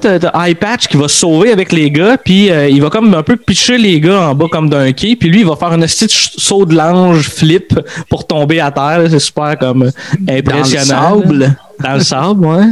T'as, 0.00 0.18
t'as 0.18 0.48
iPatch 0.48 0.88
qui 0.88 0.96
va 0.96 1.08
se 1.08 1.16
sauver 1.16 1.52
avec 1.52 1.72
les 1.72 1.90
gars, 1.90 2.16
puis 2.16 2.50
euh, 2.50 2.68
il 2.68 2.80
va 2.82 2.90
comme 2.90 3.12
un 3.14 3.22
peu 3.22 3.36
pitcher 3.36 3.78
les 3.78 4.00
gars 4.00 4.28
en 4.28 4.34
bas 4.34 4.46
comme 4.50 4.68
d'un 4.68 4.92
quai, 4.92 5.16
puis 5.16 5.28
lui 5.28 5.40
il 5.40 5.46
va 5.46 5.56
faire 5.56 5.72
un 5.72 5.80
petit 5.80 6.06
saut 6.08 6.64
de 6.64 6.74
l'ange 6.74 7.28
flip 7.28 7.78
pour 8.08 8.26
tomber 8.26 8.60
à 8.60 8.70
terre. 8.70 9.02
C'est 9.10 9.18
super 9.18 9.58
comme 9.58 9.84
euh, 9.84 9.90
impressionnant. 10.28 11.10
Dans 11.10 11.16
le 11.16 11.22
sable? 11.22 11.38
là. 11.38 11.48
Dans 11.82 11.94
le 11.94 12.00
sable, 12.00 12.46
ouais. 12.46 12.66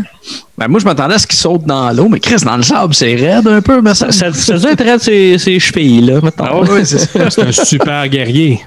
Ben, 0.56 0.68
moi, 0.68 0.80
je 0.80 0.84
m'attendais 0.86 1.14
à 1.14 1.18
ce 1.18 1.26
qu'il 1.26 1.36
saute 1.36 1.64
dans 1.64 1.90
l'eau, 1.90 2.08
mais 2.08 2.20
Chris, 2.20 2.36
dans 2.42 2.56
le 2.56 2.62
sable, 2.62 2.94
c'est 2.94 3.14
raide 3.14 3.46
un 3.46 3.60
peu, 3.60 3.82
mais 3.82 3.94
ça. 3.94 4.10
Ça, 4.12 4.32
ça 4.32 4.58
doit 4.58 4.72
être 4.72 4.82
raide 4.84 5.00
ses, 5.00 5.36
ses 5.36 5.58
chevilles, 5.60 6.00
là, 6.02 6.20
mettons. 6.22 6.44
Ah. 6.44 6.84
C'est 6.84 7.42
un 7.42 7.52
super 7.52 8.08
guerrier. 8.08 8.60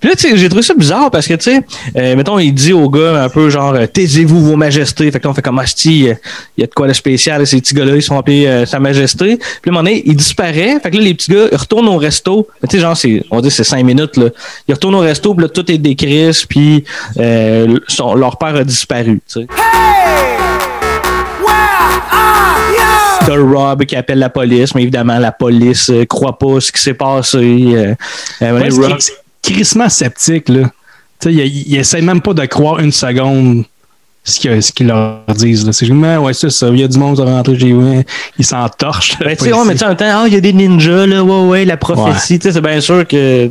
Puis 0.00 0.08
là, 0.10 0.16
tu 0.16 0.28
sais, 0.28 0.36
j'ai 0.36 0.48
trouvé 0.48 0.62
ça 0.62 0.74
bizarre 0.74 1.10
parce 1.10 1.26
que, 1.26 1.34
tu 1.34 1.50
sais, 1.50 1.60
euh, 1.96 2.16
mettons, 2.16 2.38
il 2.38 2.52
dit 2.52 2.72
au 2.72 2.88
gars 2.88 3.22
un 3.24 3.28
peu 3.28 3.50
genre, 3.50 3.74
euh, 3.74 3.86
taisez-vous, 3.86 4.40
vos 4.44 4.56
majestés. 4.56 5.10
Fait 5.10 5.18
que 5.18 5.24
là, 5.24 5.30
on 5.30 5.34
fait 5.34 5.42
comme, 5.42 5.58
asti, 5.58 6.08
euh, 6.08 6.14
il 6.56 6.60
y 6.62 6.64
a 6.64 6.66
de 6.66 6.72
quoi 6.74 6.86
de 6.88 6.92
spécial, 6.92 7.46
ces 7.46 7.60
petits 7.60 7.74
gars-là, 7.74 7.96
ils 7.96 8.02
sont 8.02 8.18
appelés 8.18 8.46
euh, 8.46 8.66
Sa 8.66 8.78
Majesté. 8.80 9.36
Puis 9.36 9.46
à 9.66 9.68
un 9.68 9.72
moment 9.72 9.82
donné, 9.84 10.02
il 10.06 10.16
disparaît. 10.16 10.78
Fait 10.82 10.90
que 10.90 10.96
là, 10.96 11.02
les 11.02 11.14
petits 11.14 11.30
gars, 11.32 11.46
ils 11.50 11.56
retournent 11.56 11.88
au 11.88 11.96
resto. 11.98 12.46
Mais 12.62 12.68
Tu 12.68 12.76
sais, 12.76 12.82
genre, 12.82 12.96
c'est, 12.96 13.22
on 13.30 13.40
dit 13.40 13.50
c'est 13.50 13.64
cinq 13.64 13.84
minutes, 13.84 14.16
là. 14.16 14.26
Ils 14.68 14.74
retournent 14.74 14.94
au 14.96 15.00
resto, 15.00 15.34
puis 15.34 15.42
là, 15.44 15.48
tout 15.48 15.70
est 15.70 15.78
décrit, 15.78 16.30
puis 16.48 16.84
euh, 17.18 17.78
son- 17.88 18.14
leur 18.14 18.38
père 18.38 18.54
a 18.56 18.64
disparu, 18.64 19.20
tu 19.30 19.40
sais. 19.42 19.46
T'as 23.26 23.36
Rob 23.36 23.84
qui 23.86 23.96
appelle 23.96 24.20
la 24.20 24.28
police, 24.30 24.74
mais 24.74 24.82
évidemment, 24.82 25.18
la 25.18 25.32
police 25.32 25.90
euh, 25.90 26.04
croit 26.04 26.38
pas 26.38 26.60
ce 26.60 26.70
qui 26.70 26.80
s'est 26.80 26.94
passé. 26.94 27.38
Euh, 27.38 27.94
euh, 28.42 28.52
Ouais, 28.60 28.68
Rob- 28.70 28.96
c'est 29.00 29.12
crissement 29.52 29.88
sceptique, 29.88 30.48
là. 30.48 30.70
Tu 31.20 31.28
sais, 31.28 31.34
il, 31.34 31.68
il 31.72 31.76
essaie 31.76 32.00
même 32.02 32.20
pas 32.20 32.34
de 32.34 32.44
croire 32.46 32.78
une 32.80 32.92
seconde 32.92 33.64
ce 34.28 34.72
qu'ils 34.72 34.88
leur 34.88 35.20
disent. 35.36 35.64
là. 35.64 35.72
C'est 35.72 35.86
juste, 35.86 35.96
Mais 35.96 36.16
ouais, 36.16 36.34
c'est 36.34 36.50
ça. 36.50 36.66
Il 36.70 36.80
y 36.80 36.82
a 36.82 36.88
du 36.88 36.98
monde 36.98 37.14
qui 37.14 37.22
est 37.22 37.24
rentré 37.24 37.56
chez 37.56 37.72
eux. 37.72 38.02
Ils 38.36 38.44
s'entorchent. 38.44 39.16
Ben, 39.20 39.36
tu 39.36 39.44
sais, 39.44 39.52
ouais, 39.52 39.58
mais 39.64 39.72
tu 39.74 39.78
sais, 39.78 39.84
en 39.84 39.88
même 39.90 39.96
temps, 39.96 40.04
ah, 40.08 40.24
il 40.26 40.34
y 40.34 40.36
a 40.36 40.40
des 40.40 40.52
ninjas, 40.52 41.06
là, 41.06 41.22
ouais, 41.22 41.46
ouais, 41.48 41.64
la 41.64 41.76
prophétie, 41.76 42.40
tu 42.40 42.48
sais, 42.48 42.52
c'est 42.54 42.60
bien 42.60 42.80
sûr 42.80 43.06
que. 43.06 43.48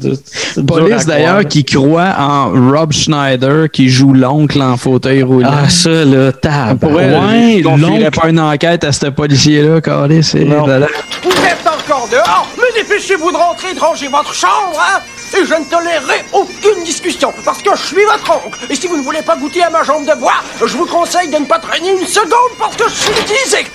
Police 0.67 1.05
d'ailleurs 1.05 1.45
qui 1.47 1.63
croit 1.63 2.13
en 2.19 2.49
Rob 2.51 2.91
Schneider 2.91 3.69
qui 3.71 3.87
joue 3.87 4.11
l'oncle 4.13 4.61
en 4.61 4.75
fauteuil 4.75 5.23
roulant. 5.23 5.49
Ah, 5.49 5.69
ça, 5.69 6.03
là, 6.03 6.33
tab. 6.33 6.83
Ouais, 6.83 7.61
confierais 7.63 7.99
l'oncle- 8.01 8.11
pas 8.19 8.29
une 8.29 8.39
enquête 8.41 8.83
à 8.83 8.91
ce 8.91 9.05
policier-là, 9.07 9.79
Carlis. 9.79 10.23
c'est-. 10.23 10.43
Vous 10.43 10.51
êtes 10.51 11.65
encore 11.65 12.09
dehors 12.11 12.49
Mais 12.57 12.81
dépêchez-vous 12.83 13.31
de 13.31 13.37
rentrer 13.37 13.71
et 13.71 13.75
de 13.75 13.79
ranger 13.79 14.07
votre 14.09 14.33
chambre, 14.33 14.77
hein 14.77 14.99
Et 15.33 15.45
je 15.45 15.53
ne 15.53 15.65
tolérerai 15.65 16.25
aucune 16.31 16.83
discussion, 16.83 17.33
parce 17.43 17.61
que 17.61 17.75
je 17.75 17.85
suis 17.85 18.05
votre 18.05 18.45
oncle. 18.45 18.59
Et 18.69 18.75
si 18.75 18.87
vous 18.87 18.97
ne 18.97 19.01
voulez 19.01 19.21
pas 19.21 19.35
goûter 19.35 19.63
à 19.63 19.69
ma 19.69 19.83
jambe 19.83 20.05
de 20.05 20.13
bois, 20.13 20.43
je 20.59 20.77
vous 20.77 20.85
conseille 20.85 21.29
de 21.29 21.37
ne 21.37 21.45
pas 21.45 21.59
traîner 21.59 21.91
une 21.91 22.07
seconde, 22.07 22.57
parce 22.57 22.75
que 22.75 22.87
je 22.87 22.95
suis 22.95 23.11
utilisé. 23.21 23.67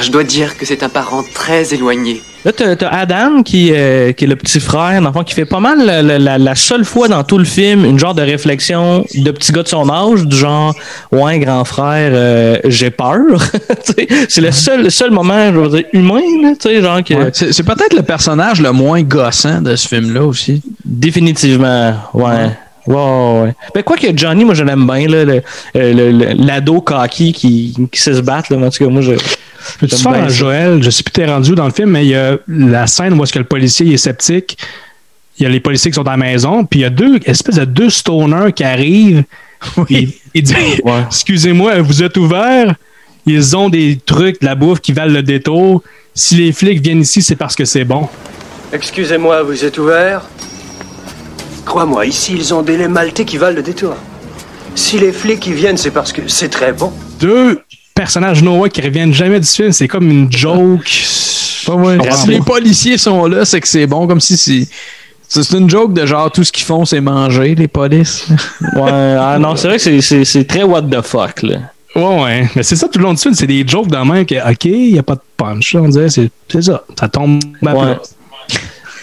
Je 0.00 0.10
dois 0.10 0.24
dire 0.24 0.56
que 0.56 0.64
c'est 0.64 0.82
un 0.82 0.88
parent 0.88 1.22
très 1.34 1.74
éloigné. 1.74 2.22
Là, 2.44 2.52
t'as 2.52 2.74
t'as 2.74 2.88
Adam 2.88 3.42
qui, 3.42 3.70
euh, 3.74 4.12
qui 4.12 4.24
est 4.24 4.26
le 4.26 4.36
petit 4.36 4.60
frère, 4.60 5.02
dans 5.02 5.08
le 5.08 5.12
fond, 5.12 5.24
qui 5.24 5.34
fait 5.34 5.44
pas 5.44 5.60
mal 5.60 5.84
la, 5.84 6.00
la- 6.00 6.18
la- 6.18 6.38
la 6.38 6.54
seule 6.54 6.84
fois 6.86 7.06
dans 7.08 7.22
tout 7.22 7.36
le 7.36 7.44
film 7.44 7.84
une 7.84 7.98
genre 7.98 8.14
de 8.14 8.22
réflexion 8.22 9.04
de 9.14 9.30
petit 9.30 9.52
gars 9.52 9.62
de 9.62 9.68
son 9.68 9.90
âge, 9.90 10.24
du 10.26 10.34
genre 10.36 10.74
Ouais, 11.12 11.38
grand 11.38 11.64
frère, 11.64 12.10
euh, 12.14 12.56
j'ai 12.64 12.90
peur. 12.90 13.18
C'est 14.28 14.40
le 14.40 14.52
seul, 14.52 14.84
le 14.84 14.90
seul 14.90 15.10
moment, 15.10 15.52
je 15.52 15.58
veux 15.58 15.68
dire, 15.68 15.84
humain, 15.92 16.22
là, 16.42 16.52
tu 16.58 16.68
sais, 16.70 16.80
genre 16.80 17.04
que. 17.04 17.12
Ouais, 17.14 17.30
C'est 17.34 17.52
c'est 17.52 17.62
peut-être 17.64 17.94
le 17.94 18.02
personnage 18.02 18.62
le 18.62 18.72
moins 18.72 19.02
gossant 19.02 19.60
de 19.60 19.76
ce 19.76 19.86
film-là 19.88 20.22
aussi. 20.24 20.62
Définitivement, 20.84 21.94
ouais. 22.14 22.24
Ouais, 22.86 22.94
ouais, 22.96 23.42
ouais. 23.42 23.54
Ben, 23.74 23.82
quoi 23.82 23.96
que 23.98 24.06
Johnny, 24.16 24.44
moi, 24.46 24.54
je 24.54 24.64
l'aime 24.64 24.86
bien, 24.86 25.06
là, 25.08 25.24
le- 25.26 25.42
euh, 25.76 25.92
le- 25.92 26.10
le- 26.12 26.32
l'ado 26.46 26.80
cocky 26.80 27.32
qui, 27.32 27.74
qui 27.92 28.00
sait 28.00 28.14
se 28.14 28.20
battre, 28.20 28.50
là. 28.54 28.66
En 28.66 28.70
tout 28.70 28.82
cas, 28.82 28.90
moi, 28.90 29.02
je. 29.02 29.12
Peux-tu 29.78 29.96
faire 29.96 30.12
un 30.12 30.28
ça. 30.28 30.34
Joël? 30.34 30.82
Je 30.82 30.90
sais 30.90 31.02
plus 31.02 31.12
t'es 31.12 31.26
rendu 31.26 31.52
où 31.52 31.54
dans 31.54 31.66
le 31.66 31.72
film, 31.72 31.90
mais 31.90 32.04
il 32.04 32.10
y 32.10 32.16
a 32.16 32.38
la 32.48 32.86
scène 32.86 33.18
où 33.18 33.22
est-ce 33.22 33.32
que 33.32 33.38
le 33.38 33.44
policier 33.44 33.92
est 33.92 33.96
sceptique. 33.96 34.58
Il 35.38 35.44
y 35.44 35.46
a 35.46 35.48
les 35.48 35.60
policiers 35.60 35.90
qui 35.90 35.94
sont 35.94 36.06
à 36.06 36.12
la 36.12 36.16
maison, 36.16 36.64
puis 36.64 36.80
il 36.80 36.82
y 36.82 36.86
a 36.86 36.90
deux 36.90 37.18
espèces 37.24 37.56
de 37.56 37.64
deux 37.64 37.90
stoners 37.90 38.52
qui 38.52 38.64
arrivent. 38.64 39.24
Il, 39.88 40.12
il 40.34 40.42
dit 40.42 40.54
Excusez-moi, 41.06 41.80
vous 41.80 42.02
êtes 42.02 42.16
ouverts? 42.16 42.74
Ils 43.26 43.56
ont 43.56 43.68
des 43.68 43.98
trucs, 44.04 44.40
de 44.40 44.46
la 44.46 44.54
bouffe 44.54 44.80
qui 44.80 44.92
valent 44.92 45.12
le 45.12 45.22
détour. 45.22 45.82
Si 46.14 46.36
les 46.36 46.52
flics 46.52 46.80
viennent 46.82 47.02
ici, 47.02 47.22
c'est 47.22 47.36
parce 47.36 47.54
que 47.54 47.64
c'est 47.64 47.84
bon. 47.84 48.08
Excusez-moi, 48.72 49.42
vous 49.42 49.64
êtes 49.64 49.78
ouvert 49.78 50.22
Crois-moi, 51.64 52.06
ici, 52.06 52.34
ils 52.36 52.52
ont 52.54 52.62
des 52.62 52.76
laits 52.76 52.90
maltais 52.90 53.24
qui 53.24 53.36
valent 53.36 53.56
le 53.56 53.62
détour. 53.62 53.94
Si 54.74 54.98
les 54.98 55.12
flics 55.12 55.46
y 55.46 55.52
viennent, 55.52 55.76
c'est 55.76 55.90
parce 55.90 56.12
que 56.12 56.22
c'est 56.26 56.48
très 56.48 56.72
bon. 56.72 56.92
Deux 57.20 57.60
personnages 58.04 58.42
Noah 58.42 58.70
qui 58.70 58.80
reviennent 58.80 59.12
jamais 59.12 59.38
du 59.38 59.46
film, 59.46 59.72
c'est 59.72 59.86
comme 59.88 60.10
une 60.10 60.32
joke. 60.32 60.86
Si 60.88 61.66
les 62.28 62.40
policiers 62.40 62.96
sont 62.96 63.26
là, 63.26 63.44
c'est 63.44 63.60
que 63.60 63.68
c'est 63.68 63.86
bon, 63.86 64.06
comme 64.06 64.20
si 64.20 64.36
c'est. 64.38 64.66
C'est 65.28 65.52
une 65.56 65.68
joke 65.70 65.92
de 65.92 66.04
genre 66.06 66.32
tout 66.32 66.42
ce 66.42 66.50
qu'ils 66.50 66.64
font, 66.64 66.84
c'est 66.84 67.00
manger, 67.00 67.54
les 67.54 67.68
polices. 67.68 68.26
Ouais, 68.74 68.90
ah 69.20 69.38
non, 69.38 69.54
c'est 69.54 69.68
vrai 69.68 69.76
que 69.78 70.00
c'est- 70.00 70.44
très 70.44 70.62
what 70.64 70.82
the 70.82 71.02
fuck, 71.02 71.42
là. 71.42 71.58
Ouais, 71.94 72.22
ouais. 72.22 72.48
Mais 72.56 72.62
c'est 72.62 72.74
ça 72.76 72.88
tout 72.88 72.98
le 72.98 73.04
long 73.04 73.12
du 73.14 73.20
film, 73.20 73.34
c'est 73.34 73.46
des 73.46 73.64
jokes 73.66 73.88
de 73.88 73.96
même 73.98 74.24
que, 74.24 74.34
OK, 74.50 74.64
il 74.64 74.92
n'y 74.94 74.98
a 74.98 75.02
pas 75.02 75.14
de 75.16 75.20
punch. 75.36 75.74
là, 75.74 75.82
on 75.82 75.88
dirait, 75.88 76.08
c'est 76.08 76.30
c'est 76.48 76.62
ça. 76.62 76.82
Ça 76.98 77.08
tombe 77.08 77.38
à 77.66 77.74
Ouais. 77.74 77.80
plat. 77.80 78.00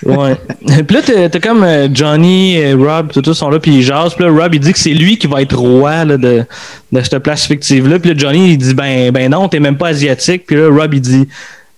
Ouais. 0.05 0.35
puis 0.83 0.95
là, 0.95 1.01
t'as- 1.05 1.29
t'as 1.29 1.39
comme 1.39 1.63
euh, 1.63 1.87
Johnny 1.93 2.55
et 2.57 2.73
Rob, 2.73 3.11
tout 3.11 3.21
tous 3.21 3.33
sont 3.33 3.49
là, 3.49 3.59
puis 3.59 3.71
ils 3.77 3.83
jasent. 3.83 4.13
Puis 4.13 4.23
là, 4.25 4.31
Rob, 4.31 4.53
il 4.53 4.59
dit 4.59 4.71
que 4.73 4.79
c'est 4.79 4.93
lui 4.93 5.17
qui 5.17 5.27
va 5.27 5.41
être 5.41 5.55
roi 5.57 6.05
là, 6.05 6.17
de, 6.17 6.43
de 6.91 7.01
cette 7.01 7.19
place 7.19 7.45
fictive-là. 7.47 7.99
Puis 7.99 8.11
là, 8.13 8.15
Johnny, 8.17 8.51
il 8.51 8.57
dit 8.57 8.73
ben, 8.73 9.11
ben 9.11 9.31
non, 9.31 9.47
t'es 9.49 9.59
même 9.59 9.77
pas 9.77 9.87
asiatique. 9.89 10.45
Puis 10.45 10.55
là, 10.55 10.69
Rob, 10.69 10.93
il 10.93 11.01
dit 11.01 11.27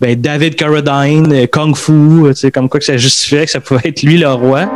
ben 0.02 0.20
David 0.20 0.56
Carradine, 0.56 1.32
euh, 1.34 1.46
Kung 1.48 1.76
Fu, 1.76 1.92
euh, 1.92 2.30
tu 2.30 2.36
sais, 2.42 2.52
comme 2.52 2.70
quoi 2.70 2.80
que 2.80 2.86
ça 2.86 2.98
justifiait 2.98 3.46
que 3.46 3.52
ça 3.52 3.60
pouvait 3.60 3.82
être 3.86 4.02
lui 4.04 4.18
le 4.18 4.30
roi. 4.30 4.70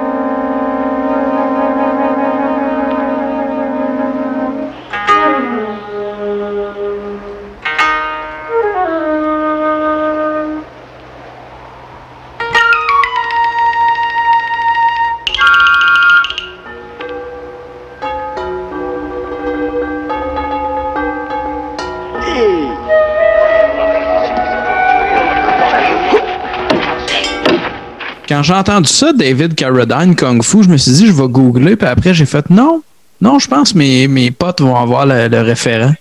Entendu 28.74 28.89
ça, 28.89 29.13
David 29.13 29.55
Carradine, 29.55 30.15
Kung 30.15 30.43
Fu, 30.43 30.63
je 30.63 30.69
me 30.69 30.78
suis 30.78 30.91
dit, 30.91 31.07
je 31.07 31.11
vais 31.11 31.28
googler, 31.28 31.76
puis 31.76 31.88
après, 31.88 32.13
j'ai 32.13 32.26
fait 32.26 32.49
non. 32.49 32.82
Non, 33.21 33.39
je 33.39 33.47
pense 33.47 33.74
que 33.74 33.78
mes, 33.78 34.07
mes 34.07 34.32
potes 34.32 34.61
vont 34.61 34.76
avoir 34.76 35.05
le, 35.05 35.28
le 35.28 35.41
référent. 35.41 35.93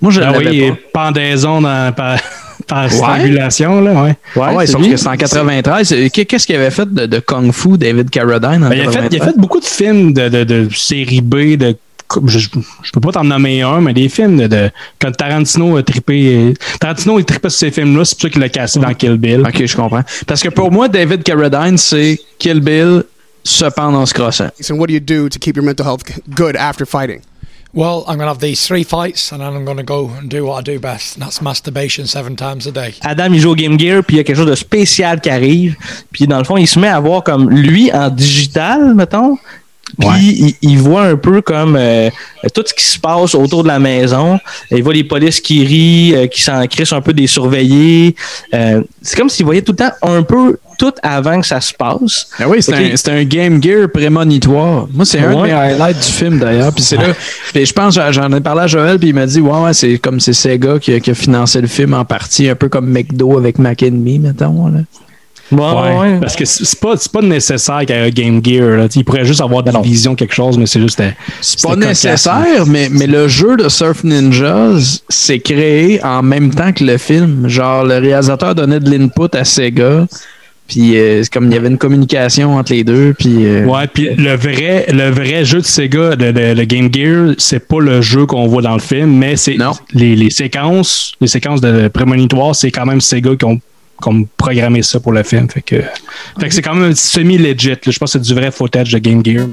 Moi, 0.00 0.10
je 0.12 0.20
Ah 0.20 0.32
l'avais 0.32 0.48
oui, 0.50 0.72
pas. 0.92 1.04
pendaison 1.06 1.60
dans- 1.60 1.92
par, 1.94 2.18
par 2.66 2.84
Ouais. 2.84 2.90
strangulation, 2.90 3.80
là, 3.80 4.02
ouais. 4.02 4.14
Ah 4.40 4.54
ouais, 4.54 4.66
sauf 4.66 4.82
que 4.88 4.96
c'est 4.96 5.08
en 5.08 5.16
93. 5.16 5.92
Euh, 5.92 6.08
qu'est- 6.12 6.24
Qu'est-ce 6.24 6.46
qu'il 6.46 6.56
avait 6.56 6.70
fait 6.70 6.92
de, 6.92 7.06
de 7.06 7.18
Kung 7.20 7.52
Fu, 7.52 7.78
David 7.78 8.10
Carradine, 8.10 8.64
en 8.64 8.68
Ben, 8.68 8.76
il, 8.78 8.88
a 8.88 8.90
fait, 8.90 8.98
il 8.98 8.98
a 8.98 9.08
93? 9.08 9.24
fait 9.34 9.38
beaucoup 9.40 9.60
de 9.60 9.64
films 9.64 10.12
de, 10.12 10.28
de, 10.28 10.44
de 10.44 10.68
série 10.74 11.20
B, 11.20 11.56
de 11.56 11.76
je, 12.26 12.38
je 12.38 12.90
peux 12.92 13.00
pas 13.00 13.12
t'en 13.12 13.24
nommer 13.24 13.62
un, 13.62 13.80
mais 13.80 13.92
des 13.92 14.08
films 14.08 14.36
de, 14.36 14.46
de 14.46 14.70
quand 15.00 15.12
Tarantino 15.12 15.76
a 15.76 15.82
trippé. 15.82 16.54
Tarantino 16.80 17.18
il 17.18 17.24
trippait 17.24 17.50
sur 17.50 17.58
ces 17.60 17.70
films-là, 17.70 18.04
c'est 18.04 18.14
pour 18.16 18.22
ça 18.22 18.30
qu'il 18.30 18.40
l'a 18.40 18.48
cassé 18.48 18.78
dans 18.78 18.92
Kill 18.94 19.16
Bill. 19.16 19.40
Ok, 19.40 19.64
je 19.64 19.76
comprends. 19.76 20.02
Parce 20.26 20.42
que 20.42 20.48
pour 20.48 20.70
moi, 20.70 20.88
David 20.88 21.22
Carradine, 21.22 21.78
c'est 21.78 22.20
Kill 22.38 22.60
Bill 22.60 23.04
se 23.42 23.66
pendre 23.66 23.98
en 23.98 24.06
se 24.06 24.14
crossant. 24.14 24.48
And 24.70 24.78
what 24.78 24.86
do 24.86 24.94
you 24.94 25.00
do 25.00 25.28
to 25.28 25.38
keep 25.38 25.56
your 25.56 25.64
mental 25.64 25.86
health 25.86 26.02
good 26.34 26.56
after 26.56 26.86
fighting? 26.86 27.20
Well, 27.76 28.04
I'm 28.06 28.18
going 28.18 28.28
to 28.28 28.28
have 28.28 28.38
these 28.38 28.64
three 28.64 28.84
fights 28.84 29.32
and 29.32 29.40
then 29.40 29.52
I'm 29.52 29.64
going 29.64 29.78
to 29.78 29.82
go 29.82 30.08
and 30.16 30.30
do 30.30 30.46
what 30.46 30.60
I 30.60 30.62
do 30.62 30.78
best, 30.78 31.16
and 31.16 31.24
that's 31.24 31.42
masturbation 31.42 32.06
seven 32.06 32.36
times 32.36 32.68
a 32.68 32.70
day. 32.70 32.94
Adam, 33.02 33.34
il 33.34 33.40
joue 33.40 33.50
au 33.50 33.54
Game 33.56 33.76
Gear, 33.76 34.04
puis 34.04 34.14
il 34.14 34.18
y 34.18 34.20
a 34.20 34.24
quelque 34.24 34.36
chose 34.36 34.46
de 34.46 34.54
spécial 34.54 35.20
qui 35.20 35.28
arrive. 35.28 35.74
Puis 36.12 36.28
dans 36.28 36.38
le 36.38 36.44
fond, 36.44 36.56
il 36.56 36.68
se 36.68 36.78
met 36.78 36.86
à 36.86 37.00
voir 37.00 37.24
comme 37.24 37.50
lui 37.50 37.92
en 37.92 38.10
digital, 38.10 38.94
mettons. 38.94 39.38
Puis 39.98 40.56
il, 40.62 40.70
il 40.70 40.78
voit 40.78 41.02
un 41.02 41.16
peu 41.16 41.40
comme 41.40 41.76
euh, 41.78 42.10
tout 42.54 42.62
ce 42.66 42.74
qui 42.74 42.84
se 42.84 42.98
passe 42.98 43.34
autour 43.34 43.62
de 43.62 43.68
la 43.68 43.78
maison. 43.78 44.38
Il 44.70 44.82
voit 44.82 44.94
les 44.94 45.04
polices 45.04 45.40
qui 45.40 45.64
rient, 45.64 46.14
euh, 46.14 46.26
qui 46.26 46.42
s'en 46.42 46.66
crissent 46.66 46.92
un 46.92 47.00
peu 47.00 47.12
des 47.12 47.26
surveillés. 47.26 48.14
Euh, 48.54 48.82
c'est 49.02 49.16
comme 49.16 49.28
s'il 49.28 49.44
voyait 49.44 49.62
tout 49.62 49.72
le 49.72 49.76
temps 49.76 49.92
un 50.02 50.22
peu 50.22 50.58
tout 50.78 50.92
avant 51.02 51.40
que 51.40 51.46
ça 51.46 51.60
se 51.60 51.72
passe. 51.72 52.28
Ah 52.38 52.48
oui, 52.48 52.60
c'est 52.60 53.08
un, 53.08 53.24
Game 53.24 53.62
Gear 53.62 53.88
prémonitoire. 53.88 54.88
Moi, 54.92 55.04
c'est 55.04 55.20
un 55.20 55.30
de 55.34 55.42
mes 55.42 55.52
highlights 55.52 55.98
du 56.04 56.12
film, 56.12 56.38
d'ailleurs. 56.40 56.72
Puis 56.72 56.82
c'est 56.82 56.96
là. 56.96 57.14
puis 57.52 57.64
je 57.64 57.72
pense, 57.72 57.94
j'en- 57.94 58.10
j'en 58.10 58.32
ai 58.32 58.40
parlé 58.40 58.62
à 58.62 58.66
Joël, 58.66 58.98
puis 58.98 59.08
il 59.10 59.14
m'a 59.14 59.26
dit, 59.26 59.40
ouais, 59.40 59.60
ouais, 59.60 59.72
c'est 59.74 59.98
comme 59.98 60.18
c'est 60.18 60.32
Sega 60.32 60.78
qui 60.80 60.94
a, 60.94 61.00
qui 61.00 61.10
a 61.10 61.14
financé 61.14 61.60
le 61.60 61.68
film 61.68 61.94
en 61.94 62.04
partie, 62.04 62.48
un 62.48 62.56
peu 62.56 62.68
comme 62.68 62.90
McDo 62.90 63.38
avec 63.38 63.58
Mac 63.58 63.82
and 63.84 63.92
Me, 63.92 64.18
mettons. 64.18 64.66
Là. 64.68 64.80
Ouais, 65.52 66.18
Parce 66.20 66.36
que 66.36 66.44
c'est 66.44 66.78
pas, 66.80 66.94
pas 67.12 67.20
nécessaire 67.22 67.80
qu'il 67.80 67.90
y 67.94 67.98
ait 67.98 68.02
un 68.02 68.10
Game 68.10 68.40
Gear. 68.44 68.76
Là. 68.78 68.86
Il 68.94 69.04
pourrait 69.04 69.24
juste 69.24 69.40
avoir 69.40 69.62
de 69.62 69.70
la 69.70 69.80
vision, 69.80 70.14
quelque 70.14 70.34
chose, 70.34 70.56
mais 70.58 70.66
c'est 70.66 70.80
juste. 70.80 71.00
euh, 71.00 71.10
C'est 71.40 71.62
pas 71.62 71.76
nécessaire, 71.76 72.66
mais, 72.66 72.88
mais 72.90 73.06
le 73.06 73.28
jeu 73.28 73.56
de 73.56 73.68
Surf 73.68 74.04
Ninjas 74.04 75.00
s'est 75.08 75.40
créé 75.40 76.02
en 76.04 76.22
même 76.22 76.52
temps 76.54 76.72
que 76.72 76.84
le 76.84 76.98
film. 76.98 77.48
Genre, 77.48 77.84
le 77.84 77.98
réalisateur 77.98 78.54
donnait 78.54 78.80
de 78.80 78.90
l'input 78.90 79.34
à 79.36 79.44
Sega. 79.44 80.06
Puis 80.66 80.96
euh, 80.96 81.22
c'est 81.22 81.30
comme 81.30 81.48
il 81.48 81.52
y 81.52 81.58
avait 81.58 81.68
une 81.68 81.76
communication 81.76 82.56
entre 82.56 82.72
les 82.72 82.84
deux. 82.84 83.12
Puis, 83.18 83.44
euh, 83.44 83.66
Ouais, 83.66 83.86
puis 83.86 84.08
le 84.16 84.34
vrai, 84.34 84.86
le 84.90 85.10
vrai 85.10 85.44
jeu 85.44 85.60
de 85.60 85.66
Sega, 85.66 86.14
le 86.18 86.64
Game 86.64 86.88
Gear, 86.90 87.34
c'est 87.36 87.68
pas 87.68 87.80
le 87.80 88.00
jeu 88.00 88.24
qu'on 88.24 88.46
voit 88.46 88.62
dans 88.62 88.72
le 88.72 88.80
film, 88.80 89.14
mais 89.14 89.36
c'est 89.36 89.58
les, 89.92 90.16
les 90.16 90.30
séquences, 90.30 91.12
les 91.20 91.26
séquences 91.26 91.60
de 91.60 91.88
prémonitoire, 91.88 92.54
c'est 92.56 92.70
quand 92.70 92.86
même 92.86 93.02
Sega 93.02 93.36
qui 93.36 93.44
ont, 93.44 93.60
ont 94.06 94.26
programmé 94.36 94.82
ça 94.82 95.00
pour 95.00 95.12
le 95.12 95.22
film. 95.22 95.48
Fait 95.48 95.62
que, 95.62 95.82
c'est 96.50 96.62
quand 96.62 96.74
même 96.74 96.94
semi-legit. 96.94 97.76
Je 97.86 97.98
pense 97.98 98.12
que 98.12 98.18
c'est 98.18 98.20
du 98.20 98.34
vrai 98.34 98.50
footage 98.50 98.92
de 98.92 98.98
Game 98.98 99.24
Gear. 99.24 99.46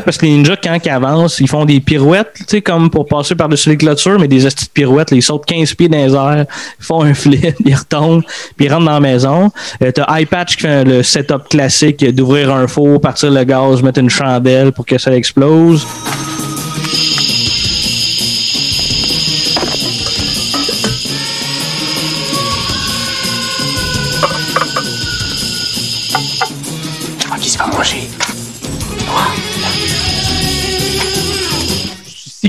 Parce 0.00 0.16
que 0.16 0.26
les 0.26 0.32
ninjas, 0.32 0.56
quand 0.56 0.78
ils 0.82 0.90
avancent, 0.90 1.40
ils 1.40 1.48
font 1.48 1.64
des 1.64 1.80
pirouettes, 1.80 2.32
tu 2.38 2.44
sais, 2.46 2.62
comme 2.62 2.88
pour 2.88 3.06
passer 3.06 3.34
par-dessus 3.34 3.70
les 3.70 3.76
clôtures, 3.76 4.18
mais 4.18 4.28
des 4.28 4.38
petites 4.38 4.72
pirouettes. 4.72 5.10
là, 5.10 5.16
ils 5.16 5.22
sautent 5.22 5.44
15 5.46 5.74
pieds 5.74 5.88
dans 5.88 5.98
les 5.98 6.14
airs, 6.14 6.46
ils 6.78 6.84
font 6.84 7.02
un 7.02 7.14
flip, 7.14 7.54
ils 7.64 7.74
retombent, 7.74 8.22
puis 8.56 8.66
ils 8.66 8.72
rentrent 8.72 8.86
dans 8.86 8.92
la 8.92 9.00
maison. 9.00 9.50
Euh, 9.82 9.90
T'as 9.92 10.20
iPatch 10.20 10.56
qui 10.56 10.62
fait 10.62 10.84
le 10.84 11.02
setup 11.02 11.48
classique 11.50 12.04
d'ouvrir 12.14 12.52
un 12.54 12.66
four, 12.66 13.00
partir 13.00 13.30
le 13.30 13.44
gaz, 13.44 13.82
mettre 13.82 14.00
une 14.00 14.10
chandelle 14.10 14.72
pour 14.72 14.86
que 14.86 14.96
ça 14.98 15.14
explose. 15.14 15.86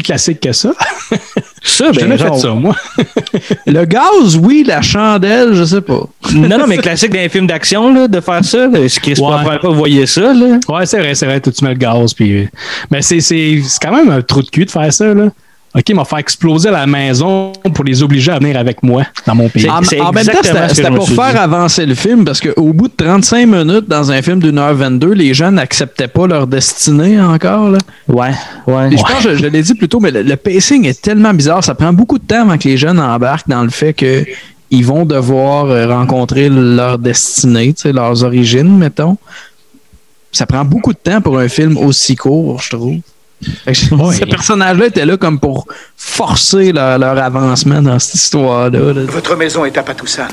Classique 0.04 0.40
que 0.40 0.52
ça. 0.54 0.72
Ça, 1.66 1.86
J'ai 1.94 2.02
jamais 2.02 2.18
fait 2.18 2.36
ça, 2.36 2.50
moi. 2.50 2.76
Le 3.66 3.86
gaz, 3.86 4.36
oui, 4.36 4.66
la 4.68 4.82
chandelle, 4.82 5.54
je 5.54 5.64
sais 5.64 5.80
pas. 5.80 6.02
Non, 6.34 6.58
non, 6.58 6.68
mais 6.68 6.78
classique 6.78 7.14
dans 7.14 7.20
les 7.20 7.30
films 7.30 7.48
d'action, 7.48 7.94
là, 7.94 8.10
de 8.10 8.20
faire 8.20 8.44
ça. 8.44 8.68
pas 8.68 8.78
la 8.78 9.50
Ouais. 9.50 9.60
que 9.60 9.68
vous 9.68 9.76
voyez 9.76 10.06
ça, 10.06 10.34
là? 10.34 10.60
Ouais, 10.68 10.86
c'est 10.86 11.00
vrai, 11.00 11.16
c'est 11.16 11.26
vrai. 11.26 11.40
Tu 11.40 11.52
mets 11.64 11.72
le 11.72 11.78
gaz. 11.78 12.14
Puis... 12.14 12.50
Mais 12.92 13.02
c'est, 13.02 13.22
c'est, 13.22 13.62
c'est 13.64 13.82
quand 13.82 13.96
même 13.96 14.10
un 14.10 14.22
trou 14.22 14.42
de 14.42 14.50
cul 14.50 14.66
de 14.66 14.72
faire 14.72 14.92
ça. 14.92 15.14
Là. 15.14 15.30
OK, 15.76 15.90
m'a 15.96 16.06
faire 16.06 16.20
exploser 16.20 16.70
la 16.70 16.86
maison 16.86 17.52
pour 17.74 17.84
les 17.84 18.04
obliger 18.04 18.32
à 18.32 18.38
venir 18.38 18.58
avec 18.58 18.84
moi 18.84 19.04
dans 19.26 19.34
mon 19.34 19.50
pays. 19.50 19.68
En, 19.68 19.78
en 19.78 20.12
même 20.12 20.26
temps, 20.26 20.34
c'était 20.44 20.70
c'était 20.70 20.92
pour 20.92 21.10
faire 21.10 21.42
avancer 21.42 21.86
le 21.88 21.96
film 21.96 22.26
parce 22.26 22.40
qu'au 22.40 22.74
bout 22.74 22.90
de 22.90 22.94
35 22.96 23.48
minutes 23.48 23.88
dans 23.88 24.12
un 24.12 24.22
film 24.22 24.40
d'une 24.40 24.60
heure 24.60 24.76
22, 24.76 25.14
les 25.14 25.34
gens 25.34 25.52
n'acceptaient 25.52 26.08
pas 26.08 26.28
leur 26.28 26.46
destinée 26.46 27.20
encore. 27.20 27.70
Là. 27.70 27.80
Ouais, 28.08 28.32
ouais. 28.68 28.94
Et 28.94 28.98
je 28.98 29.02
pense, 29.02 29.24
je, 29.24 29.36
je 29.36 29.48
l'ai 29.48 29.64
dit 29.64 29.74
plus 29.74 29.90
tôt, 29.90 30.00
mais 30.00 30.12
le, 30.12 30.22
le 30.22 30.36
pacing 30.36 30.86
est 30.86 31.02
tellement 31.02 31.34
bizarre. 31.34 31.64
Ça 31.64 31.74
prend 31.74 31.92
beaucoup 31.92 32.20
de 32.20 32.26
temps 32.26 32.42
avant 32.42 32.58
que 32.60 32.68
les 32.68 32.78
jeunes 32.78 33.00
embarquent 33.00 33.50
dans 33.50 33.64
le 33.64 33.72
fait 33.72 33.94
que 33.94 34.26
ils 34.70 34.86
vont 34.86 35.06
devoir 35.06 35.66
euh, 35.66 35.88
rencontrer 35.88 36.50
leur 36.50 37.00
destinée, 37.00 37.74
leurs 37.86 38.24
origines, 38.24 38.78
mettons. 38.78 39.18
Ça 40.32 40.46
prend 40.48 40.66
beaucoup 40.66 40.94
de 40.94 40.98
temps 40.98 41.22
pour 41.22 41.38
un 41.38 41.48
film 41.48 41.78
aussi 41.78 42.16
court, 42.16 42.60
je 42.62 42.76
trouve. 42.76 42.98
Que 43.66 43.74
Ce 43.74 44.26
personnage-là 44.26 44.86
était 44.88 45.06
là 45.06 45.18
comme 45.18 45.40
pour 45.40 45.66
forcer 45.98 46.72
leur, 46.72 46.98
leur 47.00 47.18
avancement 47.18 47.82
dans 47.82 48.00
cette 48.00 48.16
histoire-là. 48.16 48.94
là. 48.94 49.02
Votre 49.08 49.36
maison 49.36 49.66
est 49.66 49.78
à 49.78 49.84
Patoussan. 49.84 50.28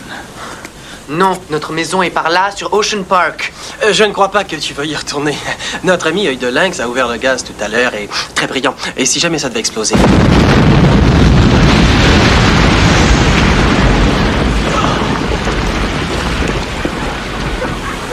Non, 1.10 1.36
notre 1.50 1.72
maison 1.72 2.02
est 2.04 2.10
par 2.10 2.30
là, 2.30 2.50
sur 2.54 2.72
Ocean 2.72 3.02
Park. 3.02 3.52
Euh, 3.82 3.92
je 3.92 4.04
ne 4.04 4.12
crois 4.12 4.30
pas 4.30 4.44
que 4.44 4.54
tu 4.54 4.74
veux 4.74 4.86
y 4.86 4.94
retourner. 4.94 5.36
Notre 5.82 6.06
ami 6.06 6.28
œil 6.28 6.36
de 6.36 6.46
lynx 6.46 6.78
a 6.78 6.88
ouvert 6.88 7.08
le 7.08 7.16
gaz 7.16 7.42
tout 7.42 7.52
à 7.60 7.66
l'heure 7.66 7.92
et 7.94 8.08
très 8.36 8.46
brillant. 8.46 8.76
Et 8.96 9.04
si 9.04 9.18
jamais 9.18 9.38
ça 9.40 9.48
devait 9.48 9.58
exploser 9.58 9.96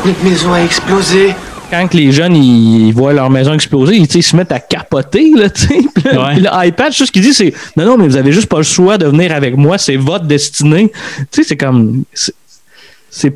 Notre 0.06 0.24
maison 0.24 0.54
a 0.54 0.62
explosé. 0.62 1.36
Quand 1.70 1.88
que 1.88 1.98
les 1.98 2.12
jeunes 2.14 2.36
ils, 2.36 2.88
ils 2.88 2.94
voient 2.94 3.12
leur 3.14 3.30
maison 3.30 3.54
exploser, 3.54 3.96
ils, 3.98 4.08
ils 4.16 4.24
se 4.24 4.36
mettent 4.36 4.52
à 4.54 4.60
capoter. 4.60 5.32
Là, 5.36 5.48
Ouais. 6.06 6.34
puis 6.36 6.42
l'iPad, 6.42 6.94
tout 6.96 7.06
ce 7.06 7.12
qu'il 7.12 7.22
dit, 7.22 7.34
c'est 7.34 7.54
Non, 7.76 7.86
non, 7.86 7.98
mais 7.98 8.08
vous 8.08 8.16
avez 8.16 8.32
juste 8.32 8.48
pas 8.48 8.58
le 8.58 8.64
choix 8.64 8.98
de 8.98 9.06
venir 9.08 9.34
avec 9.34 9.58
moi, 9.58 9.78
c'est 9.78 9.98
votre 9.98 10.26
destinée. 10.26 10.92
Tu 11.32 11.42
sais, 11.42 11.44
c'est 11.50 11.58
comme. 11.58 12.04
C'est 12.14 12.34
c'est- 13.10 13.36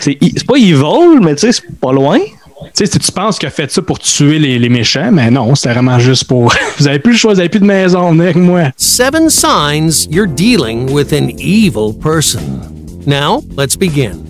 c'est 0.00 0.18
c'est 0.20 0.46
pas 0.46 0.56
evil, 0.56 1.20
mais 1.22 1.34
tu 1.34 1.40
sais, 1.42 1.52
c'est 1.52 1.78
pas 1.80 1.92
loin. 1.92 2.18
Tu 2.18 2.70
sais, 2.74 2.86
si 2.86 2.98
tu 3.00 3.10
penses 3.12 3.38
qu'il 3.38 3.48
a 3.48 3.50
fait 3.50 3.70
ça 3.72 3.82
pour 3.82 3.98
tuer 3.98 4.38
les, 4.38 4.58
les 4.58 4.68
méchants, 4.68 5.10
mais 5.12 5.30
non, 5.30 5.54
c'était 5.56 5.74
vraiment 5.74 5.98
juste 5.98 6.24
pour. 6.24 6.54
vous 6.78 6.86
avez 6.86 7.00
plus 7.00 7.12
le 7.12 7.18
choix, 7.18 7.34
vous 7.34 7.40
avez 7.40 7.48
plus 7.48 7.58
de 7.60 7.64
maison, 7.66 8.10
venez 8.12 8.24
avec 8.24 8.36
moi. 8.36 8.70
Seven 8.76 9.28
signs 9.28 10.06
you're 10.10 10.28
dealing 10.28 10.88
with 10.92 11.12
an 11.12 11.28
evil 11.38 11.92
person. 11.92 12.60
Now, 13.06 13.42
let's 13.58 13.76
begin. 13.76 14.22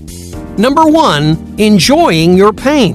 Number 0.58 0.84
one, 0.86 1.36
enjoying 1.58 2.36
your 2.36 2.52
pain. 2.54 2.94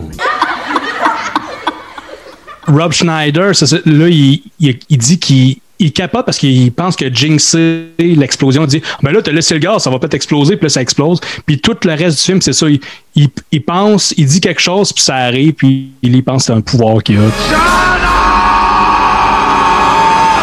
Rob 2.67 2.91
Schneider, 2.91 3.55
ça, 3.55 3.65
là, 3.85 4.07
il, 4.09 4.41
il- 4.59 4.79
il 4.89 4.97
dit 4.97 5.19
qu'il 5.19 5.57
il 5.79 5.91
capote 5.93 6.25
parce 6.25 6.39
qu'il 6.39 6.71
pense 6.71 6.95
que 6.95 7.05
jinxé 7.13 7.85
l'explosion. 7.99 8.63
Il 8.63 8.67
dit 8.67 8.81
Ben 9.03 9.11
là, 9.11 9.21
t'as 9.21 9.31
laissé 9.31 9.53
le 9.53 9.59
gaz, 9.59 9.83
ça 9.83 9.91
va 9.91 9.99
peut-être 9.99 10.15
exploser, 10.15 10.55
puis 10.57 10.65
là, 10.65 10.69
ça 10.69 10.81
explose. 10.81 11.19
Puis 11.45 11.59
tout 11.59 11.75
le 11.83 11.91
reste 11.93 12.17
du 12.17 12.23
film, 12.23 12.41
c'est 12.41 12.53
ça. 12.53 12.67
Il, 12.67 12.79
il- 13.15 13.29
il 13.51 13.61
pense, 13.63 14.13
il 14.17 14.25
dit 14.25 14.41
quelque 14.41 14.61
chose, 14.61 14.91
puis 14.91 15.03
ça 15.03 15.15
arrive, 15.17 15.53
puis 15.53 15.89
il 16.01 16.15
y 16.15 16.21
pense 16.23 16.43
que 16.43 16.47
c'est 16.47 16.53
un 16.57 16.61
pouvoir 16.61 17.03
qu'il 17.03 17.17
a. 17.17 17.96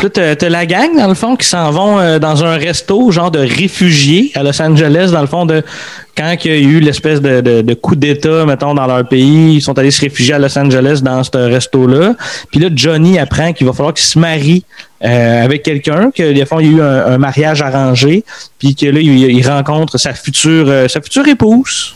Là, 0.05 0.11
t'as 0.11 0.49
la 0.51 0.67
gang, 0.67 0.95
dans 0.99 1.09
le 1.09 1.15
fond, 1.15 1.35
qui 1.35 1.49
s'en 1.49 1.71
vont 1.71 1.99
euh, 1.99 2.19
dans 2.19 2.45
un 2.45 2.59
resto, 2.59 3.11
genre 3.11 3.31
de 3.31 3.39
réfugiés 3.39 4.33
à 4.35 4.43
Los 4.43 4.61
Angeles, 4.61 5.09
dans 5.11 5.23
le 5.23 5.27
fond, 5.27 5.47
de 5.47 5.63
quand 6.15 6.37
il 6.45 6.51
y 6.51 6.55
a 6.55 6.59
eu 6.59 6.79
l'espèce 6.79 7.23
de, 7.23 7.75
coup 7.75 7.97
d'État, 7.97 8.45
mettons, 8.45 8.75
dans 8.75 8.87
leur 8.87 9.09
pays, 9.09 9.55
ils 9.55 9.63
sont 9.63 9.79
allés 9.79 9.91
se 9.91 10.03
réfugier 10.03 10.35
à 10.35 10.39
Los 10.39 10.59
Angeles 10.59 11.01
dans 11.03 11.25
ce 11.25 11.39
resto-là. 11.39 12.17
Puis 12.51 12.61
là, 12.61 12.69
Johnny 12.75 13.19
apprend 13.19 13.55
qu'il 13.55 13.67
va 13.67 13.73
falloir 13.73 13.95
qu'il 13.95 14.05
se 14.05 14.19
marie 14.19 14.67
euh, 15.03 15.43
avec 15.43 15.63
quelqu'un, 15.63 16.11
que 16.15 16.35
des 16.35 16.45
fois, 16.45 16.63
il 16.63 16.73
y 16.73 16.75
a 16.75 16.77
eu 16.77 16.83
un, 16.83 17.17
mariage 17.17 17.63
arrangé, 17.63 18.25
puis 18.59 18.75
que 18.75 18.85
là, 18.85 19.01
il, 19.01 19.49
rencontre 19.49 19.97
sa 19.97 20.13
future, 20.13 20.67
euh, 20.69 20.87
sa 20.87 21.01
future 21.01 21.27
épouse. 21.27 21.95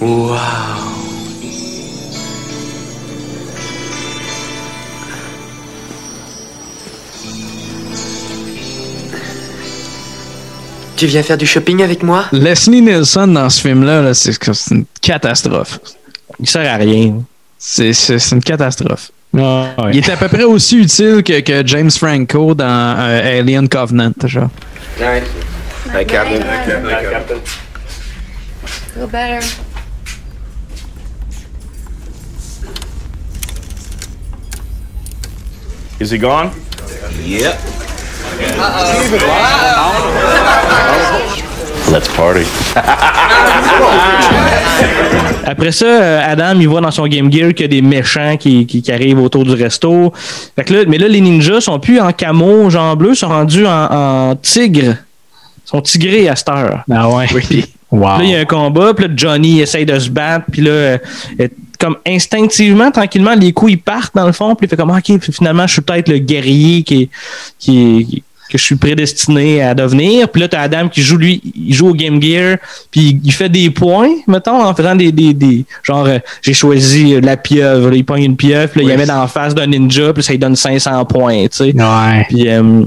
Waouh. 0.00 0.93
Tu 10.96 11.06
viens 11.06 11.22
faire 11.22 11.36
du 11.36 11.46
shopping 11.46 11.82
avec 11.82 12.02
moi? 12.02 12.26
Leslie 12.32 12.80
Nielsen 12.80 13.32
dans 13.32 13.50
ce 13.50 13.60
film-là, 13.62 14.00
là, 14.02 14.14
c'est 14.14 14.36
une 14.70 14.84
catastrophe. 15.00 15.80
Il 16.38 16.48
sert 16.48 16.72
à 16.72 16.76
rien. 16.76 17.22
C'est 17.58 17.92
une 18.32 18.42
catastrophe. 18.42 19.10
Ah, 19.36 19.74
ouais. 19.78 19.90
Il 19.92 19.98
est 19.98 20.10
à 20.10 20.16
peu 20.16 20.28
près 20.28 20.44
aussi 20.44 20.78
utile 20.78 21.22
que, 21.24 21.40
que 21.40 21.66
James 21.66 21.90
Franco 21.90 22.54
dans 22.54 22.96
euh, 22.98 23.40
Alien 23.40 23.68
Covenant. 23.68 24.12
Genre. 24.24 24.48
Captain. 26.06 26.40
Feel 28.94 29.06
better. 29.08 29.40
Is 36.00 36.10
he 36.12 36.18
gone? 36.18 36.50
Yep. 37.24 37.83
Let's 41.92 42.08
party. 42.08 42.46
Après 45.46 45.70
ça, 45.72 45.84
euh, 45.84 46.32
Adam, 46.32 46.58
il 46.58 46.68
voit 46.68 46.80
dans 46.80 46.90
son 46.90 47.06
Game 47.06 47.30
Gear 47.30 47.52
qu'il 47.52 47.62
y 47.62 47.64
a 47.64 47.68
des 47.68 47.82
méchants 47.82 48.36
qui, 48.38 48.66
qui, 48.66 48.82
qui 48.82 48.90
arrivent 48.90 49.20
autour 49.20 49.44
du 49.44 49.52
resto. 49.52 50.12
Fait 50.56 50.64
que 50.64 50.74
là, 50.74 50.84
mais 50.88 50.98
là, 50.98 51.06
les 51.06 51.20
ninjas 51.20 51.60
sont 51.60 51.78
plus 51.78 52.00
en 52.00 52.12
camo, 52.12 52.70
genre 52.70 52.96
bleu, 52.96 53.14
sont 53.14 53.28
rendus 53.28 53.66
en, 53.66 54.30
en 54.30 54.36
tigre. 54.36 54.96
Ils 55.66 55.68
sont 55.68 55.82
tigrés 55.82 56.28
à 56.28 56.36
cette 56.36 56.48
heure. 56.48 56.82
Ah 56.90 57.08
ouais. 57.10 57.26
Là, 57.92 58.18
il 58.22 58.30
y 58.30 58.34
a 58.34 58.40
un 58.40 58.44
combat, 58.44 58.94
puis 58.94 59.06
là, 59.06 59.12
Johnny 59.14 59.60
essaye 59.60 59.86
de 59.86 59.98
se 59.98 60.08
battre, 60.10 60.46
puis 60.50 60.62
là, 60.62 60.70
euh, 60.70 60.98
comme 61.84 61.96
instinctivement, 62.06 62.90
tranquillement, 62.90 63.34
les 63.34 63.52
coups, 63.52 63.72
ils 63.72 63.78
partent 63.78 64.14
dans 64.14 64.24
le 64.24 64.32
fond, 64.32 64.54
puis 64.54 64.66
il 64.66 64.70
fait 64.70 64.76
comme, 64.76 64.90
OK, 64.90 65.18
puis 65.18 65.32
finalement, 65.32 65.66
je 65.66 65.74
suis 65.74 65.82
peut-être 65.82 66.08
le 66.08 66.16
guerrier 66.16 66.82
qui, 66.82 67.10
qui, 67.58 68.22
que 68.48 68.56
je 68.56 68.64
suis 68.64 68.76
prédestiné 68.76 69.62
à 69.62 69.74
devenir. 69.74 70.30
Puis 70.30 70.40
là, 70.40 70.48
t'as 70.48 70.62
Adam 70.62 70.88
qui 70.88 71.02
joue, 71.02 71.18
lui, 71.18 71.42
il 71.54 71.74
joue 71.74 71.88
au 71.88 71.92
Game 71.92 72.22
Gear, 72.22 72.56
puis 72.90 73.20
il 73.22 73.32
fait 73.32 73.50
des 73.50 73.68
points, 73.68 74.14
mettons, 74.26 74.64
en 74.64 74.74
faisant 74.74 74.94
des, 74.94 75.12
des, 75.12 75.34
des 75.34 75.66
genre, 75.82 76.06
euh, 76.06 76.20
j'ai 76.40 76.54
choisi 76.54 77.20
la 77.20 77.36
pieuvre, 77.36 77.90
là, 77.90 77.96
il 77.96 78.04
pogne 78.04 78.22
une 78.22 78.36
pieuvre, 78.36 78.72
puis 78.72 78.80
là, 78.80 78.86
il 78.86 78.88
la 78.88 78.96
met 78.96 79.06
dans 79.06 79.20
la 79.20 79.28
face 79.28 79.54
d'un 79.54 79.66
ninja, 79.66 80.14
puis 80.14 80.22
ça 80.22 80.32
lui 80.32 80.38
donne 80.38 80.56
500 80.56 81.04
points, 81.04 81.42
tu 81.48 81.48
sais. 81.50 81.74
Ouais. 81.74 82.26
Puis, 82.30 82.48
euh, 82.48 82.86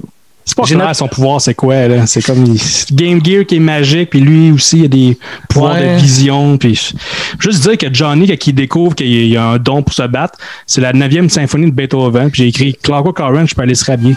C'est 0.49 0.55
pas 0.55 0.63
clair 0.63 0.95
son 0.95 1.09
pouvoir, 1.09 1.41
c'est 1.41 1.53
quoi, 1.55 1.87
là? 1.89 2.07
C'est 2.07 2.21
comme 2.25 2.45
il- 2.45 2.95
Game 2.95 3.19
Gear 3.23 3.45
qui 3.45 3.57
est 3.57 3.59
magique, 3.59 4.09
puis 4.11 4.21
lui 4.21 4.49
aussi, 4.51 4.79
il 4.79 4.85
a 4.85 4.87
des 4.87 5.17
pouvoirs 5.49 5.73
Ouais. 5.75 5.95
de 5.95 5.99
vision. 5.99 6.57
Puis 6.57 6.93
juste 7.37 7.63
dire 7.67 7.77
que 7.77 7.93
Johnny, 7.93 8.27
quand 8.27 8.47
il 8.47 8.53
découvre 8.53 8.95
qu'il 8.95 9.27
y 9.27 9.35
a 9.35 9.43
un 9.45 9.57
don 9.57 9.83
pour 9.83 9.93
se 9.93 10.03
battre, 10.03 10.39
c'est 10.65 10.79
la 10.79 10.93
9e 10.93 11.29
symphonie 11.29 11.65
de 11.65 11.75
Beethoven. 11.75 12.31
Puis 12.31 12.43
j'ai 12.43 12.47
écrit 12.47 12.77
Clockwork 12.81 13.19
Orange, 13.19 13.49
je 13.49 13.55
peux 13.55 13.63
aller 13.63 13.75
se 13.75 13.83
rhabiller. 13.83 14.15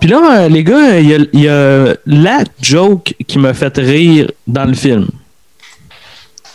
Puis 0.00 0.08
là, 0.08 0.40
euh, 0.44 0.48
les 0.48 0.64
gars, 0.64 0.98
il 0.98 1.28
y, 1.34 1.48
a, 1.48 1.94
la 2.06 2.44
joke 2.60 3.14
qui 3.26 3.38
m'a 3.38 3.52
fait 3.52 3.76
rire 3.76 4.30
dans 4.46 4.64
le 4.64 4.72
film. 4.72 5.08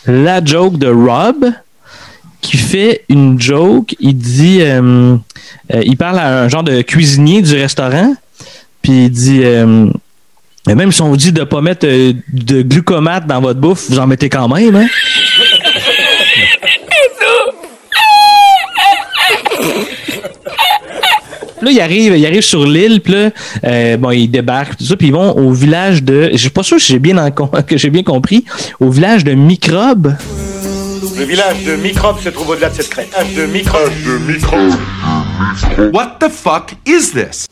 La 0.07 0.43
joke 0.43 0.77
de 0.79 0.87
Rob 0.87 1.45
qui 2.41 2.57
fait 2.57 3.05
une 3.07 3.39
joke. 3.39 3.95
Il 3.99 4.17
dit, 4.17 4.59
euh, 4.61 5.15
euh, 5.73 5.83
il 5.85 5.95
parle 5.95 6.19
à 6.19 6.43
un 6.43 6.49
genre 6.49 6.63
de 6.63 6.81
cuisinier 6.81 7.43
du 7.43 7.55
restaurant, 7.55 8.15
puis 8.81 9.05
il 9.05 9.09
dit, 9.11 9.41
même 10.67 10.91
si 10.91 11.01
on 11.01 11.09
vous 11.09 11.17
dit 11.17 11.31
de 11.31 11.43
pas 11.43 11.61
mettre 11.61 11.85
de 11.87 12.61
glucomate 12.63 13.27
dans 13.27 13.41
votre 13.41 13.59
bouffe, 13.59 13.89
vous 13.89 13.99
en 13.99 14.07
mettez 14.07 14.29
quand 14.29 14.47
même, 14.47 14.75
hein? 14.75 14.87
Là, 21.65 21.71
il 21.71 21.81
arrive, 21.81 22.15
il 22.15 22.23
arrive 22.27 22.43
sur 22.43 22.63
l'île, 22.65 23.01
puis 23.01 23.13
là, 23.13 23.29
euh, 23.63 23.97
bon, 23.97 24.11
il 24.11 24.27
débarque, 24.27 24.77
tout 24.77 24.83
ça, 24.85 24.95
puis 24.95 25.07
ils 25.07 25.13
vont 25.13 25.31
au 25.35 25.51
village 25.51 26.03
de. 26.03 26.29
Je 26.31 26.37
suis 26.37 26.49
pas 26.51 26.61
sûr 26.61 26.79
si 26.79 26.93
j'ai 26.93 26.99
bien 26.99 27.17
en- 27.17 27.31
que 27.67 27.75
j'ai 27.77 27.89
bien 27.89 28.03
compris. 28.03 28.45
Au 28.79 28.89
village 28.91 29.23
de 29.23 29.33
Microbe. 29.33 30.13
Le 31.17 31.23
village 31.23 31.63
de 31.65 31.75
Microbe 31.75 32.19
se 32.21 32.29
trouve 32.29 32.49
au-delà 32.49 32.69
de 32.69 32.75
cette 32.75 32.89
crête. 32.89 33.07
Village 33.09 33.47
de 33.47 33.51
Microbe. 33.51 33.91
De 34.05 34.31
Microbe. 34.31 34.73
What 35.93 36.17
the 36.19 36.29
fuck 36.29 36.73
is 36.85 37.11
this? 37.13 37.47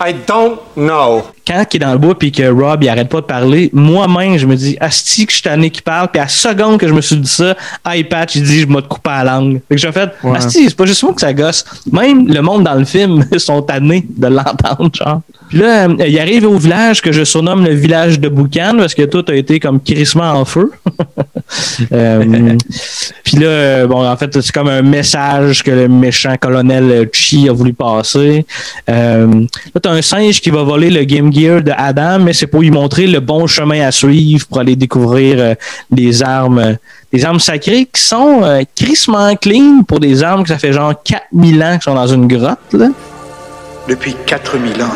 I 0.00 0.14
don't 0.26 0.58
know. 0.76 1.22
Quand 1.46 1.64
il 1.72 1.76
est 1.76 1.84
dans 1.84 1.92
le 1.92 1.98
bois 1.98 2.16
puis 2.18 2.30
que 2.30 2.48
Rob 2.48 2.82
il 2.84 2.88
arrête 2.88 3.08
pas 3.08 3.20
de 3.20 3.26
parler, 3.26 3.70
moi-même 3.72 4.36
je 4.38 4.46
me 4.46 4.54
dis 4.54 4.76
asti 4.80 5.24
que 5.26 5.32
je 5.32 5.36
suis 5.36 5.42
tanné 5.42 5.70
qui 5.70 5.82
parle 5.82 6.08
puis 6.08 6.20
à 6.20 6.24
la 6.24 6.28
seconde 6.28 6.78
que 6.78 6.86
je 6.86 6.92
me 6.92 7.00
suis 7.00 7.16
dit 7.16 7.28
ça, 7.28 7.56
iPatch 7.86 8.36
il 8.36 8.42
dit 8.44 8.60
je 8.60 8.68
vais 8.68 8.74
te 8.82 8.86
couper 8.86 9.10
la 9.10 9.24
langue. 9.24 9.60
Fait 9.68 9.74
que 9.74 9.80
j'ai 9.80 9.92
fait 9.92 10.10
Ouais. 10.22 10.36
asti 10.36 10.68
c'est 10.68 10.76
pas 10.76 10.84
juste 10.86 11.02
moi 11.02 11.14
que 11.14 11.20
ça 11.20 11.32
gosse. 11.32 11.64
Même 11.90 12.28
le 12.28 12.40
monde 12.42 12.64
dans 12.64 12.74
le 12.74 12.84
film 12.84 13.24
sont 13.38 13.62
tannés 13.62 14.06
de 14.08 14.26
l'entendre 14.28 14.90
genre. 14.94 15.20
Puis 15.48 15.58
là, 15.58 15.88
euh, 15.88 16.06
il 16.06 16.18
arrive 16.18 16.46
au 16.46 16.56
village 16.56 17.00
que 17.00 17.12
je 17.12 17.24
surnomme 17.24 17.64
le 17.64 17.74
village 17.74 18.20
de 18.20 18.28
Boucan 18.28 18.74
parce 18.78 18.94
que 18.94 19.02
tout 19.02 19.24
a 19.28 19.34
été 19.34 19.60
comme 19.60 19.80
crissement 19.80 20.32
en 20.32 20.44
feu. 20.44 20.70
Euh, 21.92 22.56
puis 23.24 23.38
là, 23.38 23.46
euh, 23.46 23.86
bon, 23.86 24.06
en 24.06 24.16
fait, 24.16 24.38
c'est 24.40 24.52
comme 24.52 24.68
un 24.68 24.82
message 24.82 25.62
que 25.62 25.70
le 25.70 25.88
méchant 25.88 26.36
colonel 26.38 27.08
Chi 27.12 27.48
a 27.48 27.52
voulu 27.52 27.72
passer. 27.72 28.44
Euh, 28.90 29.26
là, 29.74 29.80
t'as 29.80 29.90
un 29.90 30.02
singe 30.02 30.40
qui 30.40 30.50
va 30.50 30.62
voler 30.62 30.90
le 30.90 31.04
Game 31.04 31.32
Gear 31.32 31.62
de 31.62 31.72
Adam, 31.76 32.18
mais 32.18 32.32
c'est 32.32 32.46
pour 32.46 32.60
lui 32.60 32.70
montrer 32.70 33.06
le 33.06 33.20
bon 33.20 33.46
chemin 33.46 33.86
à 33.86 33.92
suivre 33.92 34.46
pour 34.46 34.60
aller 34.60 34.76
découvrir 34.76 35.36
euh, 35.38 35.54
des 35.90 36.22
armes, 36.22 36.58
euh, 36.58 36.74
des 37.12 37.24
armes 37.24 37.40
sacrées 37.40 37.88
qui 37.92 38.02
sont 38.02 38.42
euh, 38.42 38.62
crissement 38.76 39.34
clean 39.36 39.82
pour 39.86 40.00
des 40.00 40.22
armes 40.22 40.42
que 40.42 40.48
ça 40.48 40.58
fait 40.58 40.72
genre 40.72 40.94
4000 41.02 41.62
ans 41.62 41.72
qu'ils 41.72 41.82
sont 41.82 41.94
dans 41.94 42.06
une 42.06 42.26
grotte. 42.26 42.58
Depuis 43.88 44.14
4000 44.26 44.82
ans, 44.82 44.86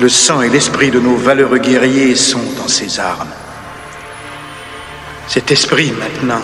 le 0.00 0.08
sang 0.08 0.40
et 0.42 0.48
l'esprit 0.48 0.90
de 0.90 0.98
nos 1.00 1.16
valeureux 1.16 1.58
guerriers 1.58 2.14
sont 2.14 2.40
dans 2.56 2.68
ces 2.68 2.98
armes. 2.98 3.28
Cet 5.28 5.50
esprit, 5.52 5.92
maintenant, 5.98 6.40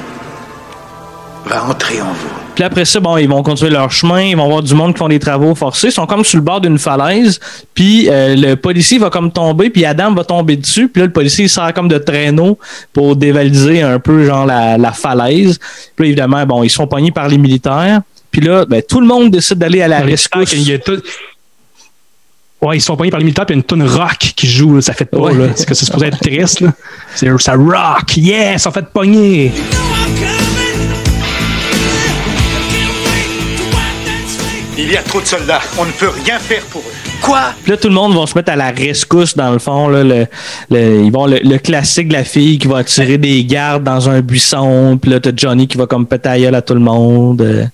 va 1.46 1.64
entrer 1.64 2.00
en 2.00 2.12
vous. 2.12 2.28
Puis 2.54 2.64
après 2.64 2.84
ça, 2.84 3.00
bon, 3.00 3.16
ils 3.18 3.28
vont 3.28 3.42
continuer 3.42 3.70
leur 3.70 3.90
chemin, 3.90 4.20
ils 4.22 4.36
vont 4.36 4.48
voir 4.48 4.62
du 4.62 4.74
monde 4.74 4.92
qui 4.94 4.98
font 4.98 5.08
des 5.08 5.18
travaux 5.18 5.54
forcés, 5.54 5.88
ils 5.88 5.92
sont 5.92 6.06
comme 6.06 6.24
sur 6.24 6.38
le 6.38 6.42
bord 6.42 6.60
d'une 6.60 6.78
falaise, 6.78 7.38
puis 7.74 8.08
euh, 8.08 8.34
le 8.34 8.54
policier 8.56 8.98
va 8.98 9.10
comme 9.10 9.30
tomber, 9.30 9.68
puis 9.68 9.84
Adam 9.84 10.14
va 10.14 10.24
tomber 10.24 10.56
dessus, 10.56 10.88
puis 10.88 11.00
là, 11.00 11.06
le 11.06 11.12
policier 11.12 11.44
il 11.44 11.48
sert 11.50 11.72
comme 11.74 11.88
de 11.88 11.98
traîneau 11.98 12.58
pour 12.94 13.14
dévaliser 13.14 13.82
un 13.82 13.98
peu, 13.98 14.24
genre, 14.24 14.46
la, 14.46 14.78
la 14.78 14.92
falaise. 14.92 15.58
Puis 15.94 16.04
là, 16.04 16.06
évidemment, 16.06 16.46
bon, 16.46 16.62
ils 16.62 16.70
sont 16.70 16.86
pognés 16.86 17.12
par 17.12 17.28
les 17.28 17.36
militaires, 17.38 18.00
puis 18.30 18.40
là, 18.40 18.64
ben, 18.64 18.82
tout 18.82 19.00
le 19.00 19.06
monde 19.06 19.30
décide 19.30 19.58
d'aller 19.58 19.82
à 19.82 19.88
la 19.88 20.00
rescousse. 20.00 20.52
Il 20.52 20.66
y 20.68 20.72
a 20.72 20.78
tout- 20.78 21.02
Ouais, 22.66 22.78
ils 22.78 22.80
sont 22.80 22.96
pognés 22.96 23.10
par 23.10 23.18
les 23.20 23.24
militaires, 23.24 23.46
puis 23.46 23.54
il 23.54 23.58
y 23.58 23.60
a 23.60 23.60
une 23.60 23.64
tonne 23.64 23.82
rock 23.88 24.18
qui 24.18 24.48
joue, 24.48 24.74
là, 24.74 24.80
ça 24.80 24.92
fait 24.92 25.04
pas, 25.04 25.18
Ouais. 25.18 25.34
là. 25.34 25.48
C'est 25.54 25.66
que 25.68 25.74
c'est 25.74 25.84
supposé 25.84 26.06
être 26.06 26.18
triste, 26.18 26.60
là. 26.60 26.72
C'est, 27.14 27.28
ça 27.40 27.54
rock, 27.54 28.16
yes, 28.16 28.66
on 28.66 28.72
fait 28.72 28.86
pogner. 28.92 29.52
Il 34.78 34.90
y 34.92 34.96
a 34.96 35.02
trop 35.02 35.20
de 35.20 35.26
soldats. 35.26 35.60
On 35.78 35.84
ne 35.84 35.90
peut 35.92 36.10
rien 36.24 36.38
faire 36.38 36.62
pour 36.64 36.82
eux. 36.82 37.05
Quoi? 37.22 37.40
Puis 37.62 37.72
là, 37.72 37.76
tout 37.76 37.88
le 37.88 37.94
monde 37.94 38.14
va 38.14 38.26
se 38.26 38.34
mettre 38.36 38.52
à 38.52 38.56
la 38.56 38.70
rescousse, 38.70 39.34
dans 39.36 39.50
le 39.50 39.58
fond. 39.58 39.88
Là, 39.88 40.04
le, 40.04 40.26
le- 40.70 41.04
ils 41.04 41.10
vont 41.10 41.26
le, 41.26 41.38
le 41.42 41.58
classique 41.58 42.08
de 42.08 42.12
la 42.12 42.24
fille 42.24 42.58
qui 42.58 42.68
va 42.68 42.84
tirer 42.84 43.18
des 43.18 43.44
gardes 43.44 43.82
dans 43.82 44.08
un 44.08 44.20
buisson. 44.20 44.96
Puis 45.00 45.10
là, 45.10 45.18
t'as 45.18 45.32
Johnny 45.34 45.66
qui 45.66 45.76
va 45.76 45.86
comme 45.86 46.06
péter 46.06 46.40
gueule 46.42 46.54
à 46.54 46.62
tout 46.62 46.74
le 46.74 46.80
monde. 46.80 47.40
Euh, 47.42 47.64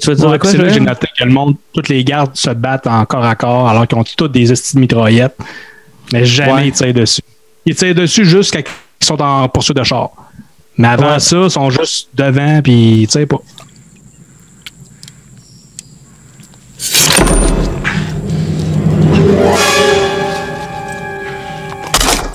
tu 0.00 0.10
veux 0.10 0.14
dire 0.14 0.28
Ouais, 0.28 0.38
quoi, 0.38 0.50
c'est 0.50 0.58
là 0.58 0.64
que 0.64 0.74
j'ai 0.74 0.80
noté 0.80 1.08
que 1.18 1.24
le 1.24 1.30
monde, 1.32 1.56
toutes 1.72 1.88
les 1.88 2.04
gardes 2.04 2.30
se 2.36 2.50
battent 2.50 2.86
en 2.86 3.04
corps 3.04 3.24
à 3.24 3.34
corps 3.34 3.68
alors 3.68 3.86
qu'ils 3.88 3.98
ont 3.98 4.04
toutes 4.16 4.32
des 4.32 4.52
estis 4.52 4.76
de 4.76 4.80
mitraillettes. 4.80 5.36
Mais 6.12 6.24
jamais 6.24 6.52
Ouais. 6.52 6.68
ils 6.68 6.72
tirent 6.72 6.94
dessus. 6.94 7.22
Ils 7.66 7.74
tirent 7.74 7.94
dessus 7.94 8.24
juste 8.24 8.52
quand 8.52 8.60
ils 9.00 9.04
sont 9.04 9.20
en 9.20 9.48
poursuite 9.48 9.76
de 9.76 9.82
char. 9.82 10.10
Mais 10.76 10.88
avant 10.88 11.14
Ouais. 11.14 11.20
ça, 11.20 11.36
ils 11.44 11.50
sont 11.50 11.70
juste 11.70 12.08
devant 12.14 12.60
puis 12.62 13.02
ils 13.02 13.06
tirent 13.08 13.26
pas. 13.26 13.40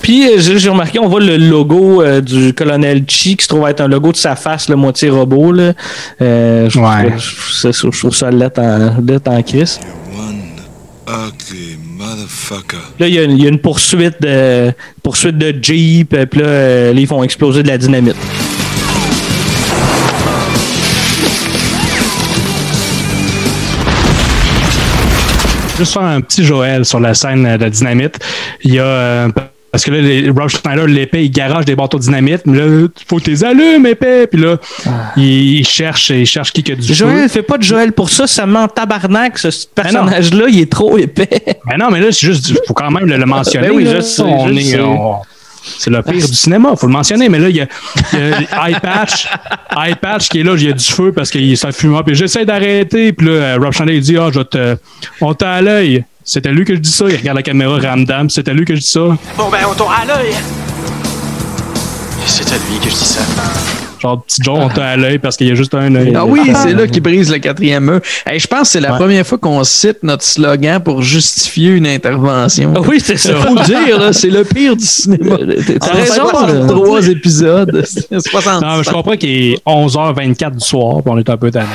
Puis 0.09 0.27
euh, 0.27 0.39
j'ai 0.39 0.69
remarqué, 0.69 0.97
on 0.97 1.07
voit 1.07 1.19
le 1.19 1.37
logo 1.37 2.01
euh, 2.01 2.19
du 2.19 2.51
colonel 2.55 3.03
Chi 3.07 3.37
qui 3.37 3.43
se 3.43 3.49
trouve 3.49 3.67
être 3.69 3.81
un 3.81 3.87
logo 3.87 4.11
de 4.11 4.17
sa 4.17 4.35
face, 4.35 4.67
le 4.67 4.75
moitié 4.75 5.11
robot. 5.11 5.51
Là. 5.51 5.73
Euh, 6.19 6.67
je, 6.67 6.79
Ouais. 6.79 7.13
je, 7.15 7.67
je- 7.69 7.71
je- 7.71 7.91
je 7.91 7.99
trouve 7.99 8.15
ça 8.15 8.31
lettre 8.31 8.59
en, 8.59 8.95
lettre 9.05 9.29
en 9.29 9.39
crise. 9.43 9.79
Ugly 11.07 11.77
motherfucker. 11.95 12.77
Là, 12.99 13.07
il 13.07 13.13
y, 13.13 13.19
a 13.19 13.23
une- 13.23 13.37
il 13.37 13.43
y 13.43 13.45
a 13.45 13.49
une 13.49 13.59
poursuite 13.59 14.19
de, 14.19 14.71
poursuite 15.03 15.37
de 15.37 15.53
Jeep, 15.61 16.15
puis 16.25 16.39
là, 16.41 16.47
euh, 16.47 16.91
là, 16.93 16.99
ils 16.99 17.05
font 17.05 17.21
exploser 17.21 17.61
de 17.61 17.67
la 17.67 17.77
dynamite. 17.77 18.15
Juste 25.77 25.93
faire 25.93 26.03
un 26.03 26.19
petit 26.21 26.43
Joël 26.43 26.83
sur 26.83 26.99
la 26.99 27.13
scène 27.13 27.55
de 27.57 27.69
dynamite. 27.69 28.19
Il 28.63 28.73
y 28.73 28.79
a. 28.79 28.83
euh, 28.83 29.29
parce 29.71 29.83
que 29.83 29.91
là, 29.91 30.01
les, 30.01 30.29
Rob 30.29 30.47
Schneider, 30.49 30.87
l'épée, 30.87 31.23
il 31.25 31.31
garage 31.31 31.65
des 31.65 31.75
bateaux 31.75 31.99
dynamite, 31.99 32.41
mais 32.45 32.57
là, 32.57 32.65
il 32.65 32.89
faut 33.07 33.17
que 33.17 33.29
les 33.29 33.43
allumes, 33.43 33.85
épée. 33.85 34.27
Puis 34.27 34.41
là, 34.41 34.57
il, 35.17 35.59
il 35.59 35.65
cherche, 35.67 36.09
il 36.09 36.25
cherche 36.25 36.51
qui 36.51 36.71
a 36.71 36.75
du 36.75 36.87
feu. 36.87 36.93
Joël, 36.93 37.29
fais 37.29 37.43
pas 37.43 37.57
de 37.57 37.63
Joël 37.63 37.91
pour 37.91 38.09
ça, 38.09 38.25
ça 38.27 38.45
ment 38.45 38.67
tabarnak, 38.67 39.37
ce 39.37 39.49
personnage-là, 39.73 40.45
il 40.49 40.59
est 40.61 40.71
trop 40.71 40.97
épais. 40.97 41.29
Mais 41.67 41.77
non, 41.77 41.89
mais 41.91 41.99
là, 41.99 42.07
c'est 42.11 42.25
juste, 42.27 42.53
faut 42.67 42.73
quand 42.73 42.89
même 42.91 43.05
le, 43.05 43.17
le 43.17 43.25
mentionner. 43.25 43.67
Ben 43.67 43.75
oui, 43.75 43.83
là. 43.83 43.99
je 44.01 44.21
On 44.21 44.47
je 44.47 44.53
est- 44.53 44.79
on- 44.79 45.17
c'est 45.77 45.89
le 45.89 46.01
pire 46.01 46.25
du 46.25 46.33
cinéma, 46.33 46.73
faut 46.77 46.87
le 46.87 46.93
mentionner. 46.93 47.27
Mais 47.29 47.37
là, 47.37 47.49
il 47.49 47.55
y 47.57 47.61
a, 47.61 47.67
il 48.13 48.19
y 48.19 48.47
a 48.51 48.69
iPatch, 48.71 49.27
iPatch 49.75 50.29
qui 50.29 50.39
est 50.39 50.43
là, 50.43 50.55
il 50.57 50.63
y 50.63 50.69
a 50.69 50.73
du 50.73 50.83
feu 50.85 51.11
parce 51.11 51.29
qu'il 51.29 51.55
s'en 51.57 51.71
fume. 51.71 51.99
Puis 52.05 52.15
j'essaie 52.15 52.45
d'arrêter. 52.45 53.11
Puis 53.13 53.27
là, 53.27 53.57
Rob 53.57 53.71
Schneider, 53.73 53.93
il 53.95 54.01
dit 54.01 54.17
Ah, 54.17 54.29
je 54.33 54.39
vais 54.39 54.45
te. 54.45 54.77
On 55.21 55.33
t'a 55.33 55.51
à 55.55 55.61
l'œil. 55.61 56.05
C'était 56.29 56.51
lui 56.51 56.63
que 56.63 56.75
je 56.75 56.79
dis 56.79 56.91
ça. 56.91 57.05
Il 57.09 57.15
regarde 57.15 57.37
la 57.37 57.41
caméra, 57.41 57.79
Ramdam. 57.79 58.29
C'était 58.29 58.53
lui 58.53 58.63
que 58.63 58.75
je 58.75 58.81
dis 58.81 58.85
ça. 58.85 58.99
Bon, 59.35 59.49
ben, 59.51 59.61
on 59.67 59.73
t'aura 59.73 60.01
à 60.01 60.05
l'œil. 60.05 60.35
C'est 62.27 62.47
à 62.53 62.57
lui 62.57 62.77
que 62.77 62.87
je 62.87 62.95
dis 62.95 63.03
ça. 63.03 63.21
Genre, 63.99 64.21
petit 64.21 64.39
Joe, 64.43 64.59
on 64.61 64.69
t'a 64.69 64.89
à 64.89 64.95
l'œil 64.95 65.17
parce 65.17 65.35
qu'il 65.35 65.47
y 65.47 65.51
a 65.51 65.55
juste 65.55 65.73
un 65.73 65.93
œil. 65.95 66.13
Ah 66.15 66.25
oui, 66.25 66.51
c'est 66.53 66.73
là 66.73 66.85
qu'il 66.85 67.01
brise 67.01 67.31
le 67.31 67.39
quatrième 67.39 67.83
mœur. 67.83 68.01
Hey, 68.27 68.39
je 68.39 68.45
pense 68.45 68.61
que 68.61 68.67
c'est 68.67 68.79
la 68.79 68.93
première 68.93 69.25
fois 69.25 69.39
qu'on 69.39 69.63
cite 69.63 70.03
notre 70.03 70.23
slogan 70.23 70.79
pour 70.83 71.01
justifier 71.01 71.71
une 71.71 71.87
intervention. 71.87 72.73
Ah 72.75 72.81
oui, 72.87 73.01
c'est 73.03 73.17
ça. 73.17 73.33
Faut 73.41 73.55
le 73.55 73.65
dire, 73.65 73.99
là, 73.99 74.13
c'est 74.13 74.29
le 74.29 74.43
pire 74.43 74.75
du 74.75 74.85
cinéma. 74.85 75.35
t'as 75.79 75.93
raison. 75.93 76.27
Trois 76.67 77.07
épisodes. 77.07 77.83
60. 78.11 78.61
Non, 78.61 78.77
mais 78.77 78.83
je 78.83 78.89
comprends 78.91 79.17
qu'il 79.17 79.29
est 79.31 79.63
11h24 79.65 80.51
du 80.57 80.63
soir, 80.63 81.01
puis 81.01 81.11
on 81.11 81.17
est 81.17 81.29
un 81.29 81.37
peu 81.37 81.49
tanné. 81.49 81.65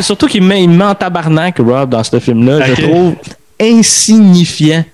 Surtout 0.00 0.26
qu'il 0.26 0.42
met, 0.42 0.62
il 0.62 0.82
en 0.82 0.94
tabarnak, 0.94 1.58
Rob, 1.58 1.90
dans 1.90 2.02
ce 2.04 2.18
film-là. 2.18 2.66
Je 2.74 2.82
trouve 2.82 3.14
insignifiant. 3.60 4.84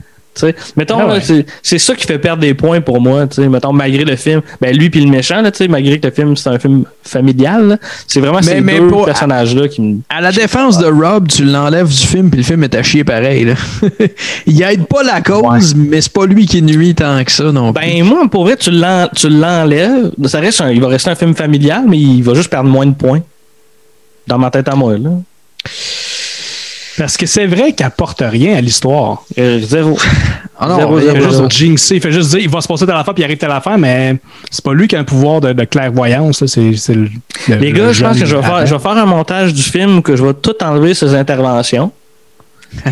Mettons, 0.77 0.99
Ah 1.01 1.15
ouais. 1.15 1.21
c'est- 1.65 1.79
ça 1.79 1.97
qui 1.97 2.07
fait 2.07 2.19
perdre 2.21 2.41
des 2.41 2.55
points 2.55 2.81
pour 2.81 3.01
moi. 3.01 3.27
Mettons, 3.39 3.73
malgré 3.73 4.05
le 4.05 4.15
film, 4.15 4.41
ben 4.61 4.73
lui 4.77 4.89
puis 4.89 5.01
le 5.01 5.11
méchant, 5.11 5.41
là, 5.43 5.51
malgré 5.69 5.99
que 5.99 6.07
le 6.07 6.13
film 6.13 6.37
c'est 6.37 6.49
un 6.49 6.61
film 6.61 6.85
familial, 7.03 7.77
c'est 8.07 8.21
vraiment 8.21 8.37
Mais- 8.39 8.43
ces 8.55 8.61
mais 8.61 8.79
deux 8.79 8.89
personnages-là 9.05 9.67
qui 9.67 9.81
me. 9.83 9.97
À 10.09 10.21
la 10.21 10.31
défense 10.31 10.79
de 10.79 10.87
Rob, 10.87 11.27
tu 11.27 11.43
l'enlèves 11.45 11.89
du 11.89 12.07
film 12.07 12.31
puis 12.31 12.39
le 12.39 12.45
film 12.45 12.63
est 12.63 12.73
à 12.77 12.85
chier 12.85 13.03
pareil. 13.03 13.47
Là. 13.47 13.55
il 14.47 14.63
aide 14.63 14.87
pas 14.87 15.03
la 15.03 15.21
cause, 15.23 15.75
mais 15.75 16.01
c'est 16.01 16.13
pas 16.13 16.27
lui 16.27 16.47
qui 16.47 16.63
nuit 16.63 16.95
tant 16.95 17.25
que 17.25 17.33
ça 17.33 17.51
non 17.51 17.73
plus. 17.73 17.85
Ben 17.85 18.05
moi, 18.05 18.21
pour 18.31 18.45
vrai, 18.45 18.55
tu 18.57 18.71
l'enlèves. 18.71 20.13
Ça 20.27 20.39
reste 20.39 20.61
un- 20.61 20.71
il 20.71 20.81
va 20.81 20.87
rester 20.87 21.11
un 21.11 21.17
film 21.17 21.35
familial, 21.35 21.83
mais 21.89 21.99
il 21.99 22.23
va 22.23 22.35
juste 22.35 22.49
perdre 22.51 22.71
moins 22.71 22.87
de 22.87 22.95
points. 22.95 23.23
Dans 24.29 24.39
ma 24.39 24.51
tête 24.51 24.69
à 24.69 24.75
moi, 24.75 24.97
là. 24.99 25.11
Parce 26.99 27.17
que 27.17 27.27
c'est 27.27 27.47
vrai 27.47 27.73
qu'il 27.73 27.87
apporte 27.87 28.23
rien 28.27 28.57
à 28.57 28.61
l'histoire. 28.61 29.23
Euh, 29.39 29.61
zéro. 29.61 29.97
Ah 30.59 30.67
non, 30.67 30.77
Zéro, 30.79 30.99
il 30.99 31.03
zéro, 31.05 31.15
fait 31.15 31.23
juste 31.23 31.35
zéro. 31.37 31.49
jinxer, 31.49 31.95
il 31.97 32.01
fait 32.03 32.11
juste 32.11 32.31
dire 32.31 32.41
il 32.41 32.51
va 32.51 32.61
se 32.61 32.67
passer 32.67 32.83
à 32.83 32.87
la 32.95 33.05
fin 33.05 33.13
puis 33.15 33.23
il 33.23 33.25
arrive 33.25 33.39
à 33.43 33.47
la 33.49 33.61
fin, 33.61 33.77
mais 33.77 34.17
c'est 34.51 34.65
pas 34.65 34.75
lui 34.75 34.89
qui 34.89 34.97
a 34.97 34.99
un 34.99 35.05
pouvoir 35.05 35.41
de, 35.41 35.53
de 35.53 35.65
clairvoyance. 35.65 36.41
là, 36.41 36.49
C'est, 36.49 36.75
c'est 36.77 36.95
le- 36.95 37.09
le- 37.49 37.57
Les 37.57 37.71
le 37.71 37.79
gars, 37.79 37.93
je 37.93 38.03
pense 38.05 38.19
que 38.19 38.27
je 38.27 38.35
vais, 38.35 38.43
faire, 38.43 38.55
avant. 38.57 38.67
je 38.67 38.75
vais 38.75 38.81
faire 38.81 38.91
un 38.99 39.07
montage 39.07 39.55
du 39.55 39.63
film 39.63 39.99
où 39.99 40.03
que 40.03 40.17
je 40.17 40.25
vais 40.25 40.35
tout 40.35 40.55
enlever 40.61 40.95
ces 40.95 41.15
interventions. 41.15 41.93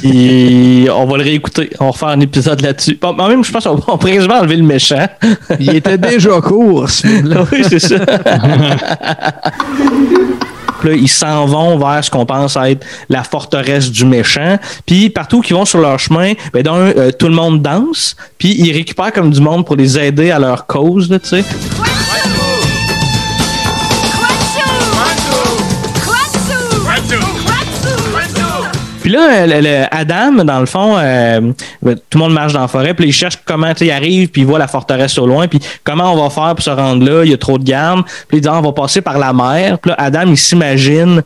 Puis 0.00 0.88
on 0.90 1.04
va 1.06 1.16
le 1.18 1.22
réécouter. 1.22 1.68
On 1.80 1.84
va 1.84 1.90
refaire 1.90 2.08
un 2.08 2.20
épisode 2.20 2.62
là-dessus. 2.62 2.98
Bon, 3.00 3.12
même, 3.12 3.44
je 3.44 3.52
pense 3.52 3.64
qu'on 3.64 3.98
quasiment 3.98 4.38
enlever 4.40 4.56
le 4.56 4.62
méchant. 4.64 5.06
Il 5.60 5.76
était 5.76 5.98
déjà 5.98 6.40
court, 6.40 6.88
ce 6.88 7.06
film-là. 7.06 7.44
oui, 7.52 7.62
c'est 7.68 7.78
ça. 7.78 7.96
Là, 10.84 10.92
ils 10.92 11.08
s'en 11.08 11.46
vont 11.46 11.78
vers 11.78 12.04
ce 12.04 12.10
qu'on 12.10 12.26
pense 12.26 12.56
être 12.56 12.86
la 13.08 13.22
forteresse 13.22 13.90
du 13.90 14.04
méchant. 14.04 14.58
Puis 14.86 15.10
partout 15.10 15.40
qu'ils 15.40 15.56
vont 15.56 15.64
sur 15.64 15.80
leur 15.80 15.98
chemin, 15.98 16.32
ben 16.52 16.62
d'un, 16.62 16.72
euh, 16.72 17.10
tout 17.10 17.28
le 17.28 17.34
monde 17.34 17.62
danse. 17.62 18.16
Puis 18.38 18.54
ils 18.58 18.72
récupèrent 18.72 19.12
comme 19.12 19.30
du 19.30 19.40
monde 19.40 19.66
pour 19.66 19.76
les 19.76 19.98
aider 19.98 20.30
à 20.30 20.38
leur 20.38 20.66
cause, 20.66 21.10
là, 21.10 21.18
tu 21.18 21.28
sais. 21.28 21.44
Puis 29.00 29.10
là, 29.10 29.46
le- 29.46 29.86
Adam, 29.90 30.44
dans 30.44 30.60
le 30.60 30.66
fond, 30.66 30.96
euh, 30.98 31.40
ben, 31.82 31.94
tout 32.08 32.18
le 32.18 32.18
monde 32.18 32.32
marche 32.34 32.52
dans 32.52 32.60
la 32.60 32.68
forêt, 32.68 32.94
puis 32.94 33.06
il 33.06 33.12
cherche 33.12 33.38
comment, 33.44 33.72
il 33.80 33.90
arrive, 33.90 34.28
puis 34.28 34.42
il 34.42 34.46
voit 34.46 34.58
la 34.58 34.68
forteresse 34.68 35.16
au 35.18 35.26
loin, 35.26 35.48
puis 35.48 35.60
comment 35.84 36.12
on 36.12 36.22
va 36.22 36.30
faire 36.30 36.54
pour 36.54 36.62
se 36.64 36.70
rendre 36.70 37.04
là, 37.04 37.24
il 37.24 37.30
y 37.30 37.34
a 37.34 37.38
trop 37.38 37.58
de 37.58 37.64
gardes, 37.64 38.04
puis 38.28 38.38
il 38.38 38.40
dit, 38.40 38.48
Ah, 38.48 38.58
on 38.58 38.62
va 38.62 38.72
passer 38.72 39.00
par 39.00 39.18
la 39.18 39.32
mer. 39.32 39.78
Puis 39.78 39.90
là, 39.90 39.96
Adam, 39.98 40.24
il 40.26 40.36
s'imagine 40.36 41.22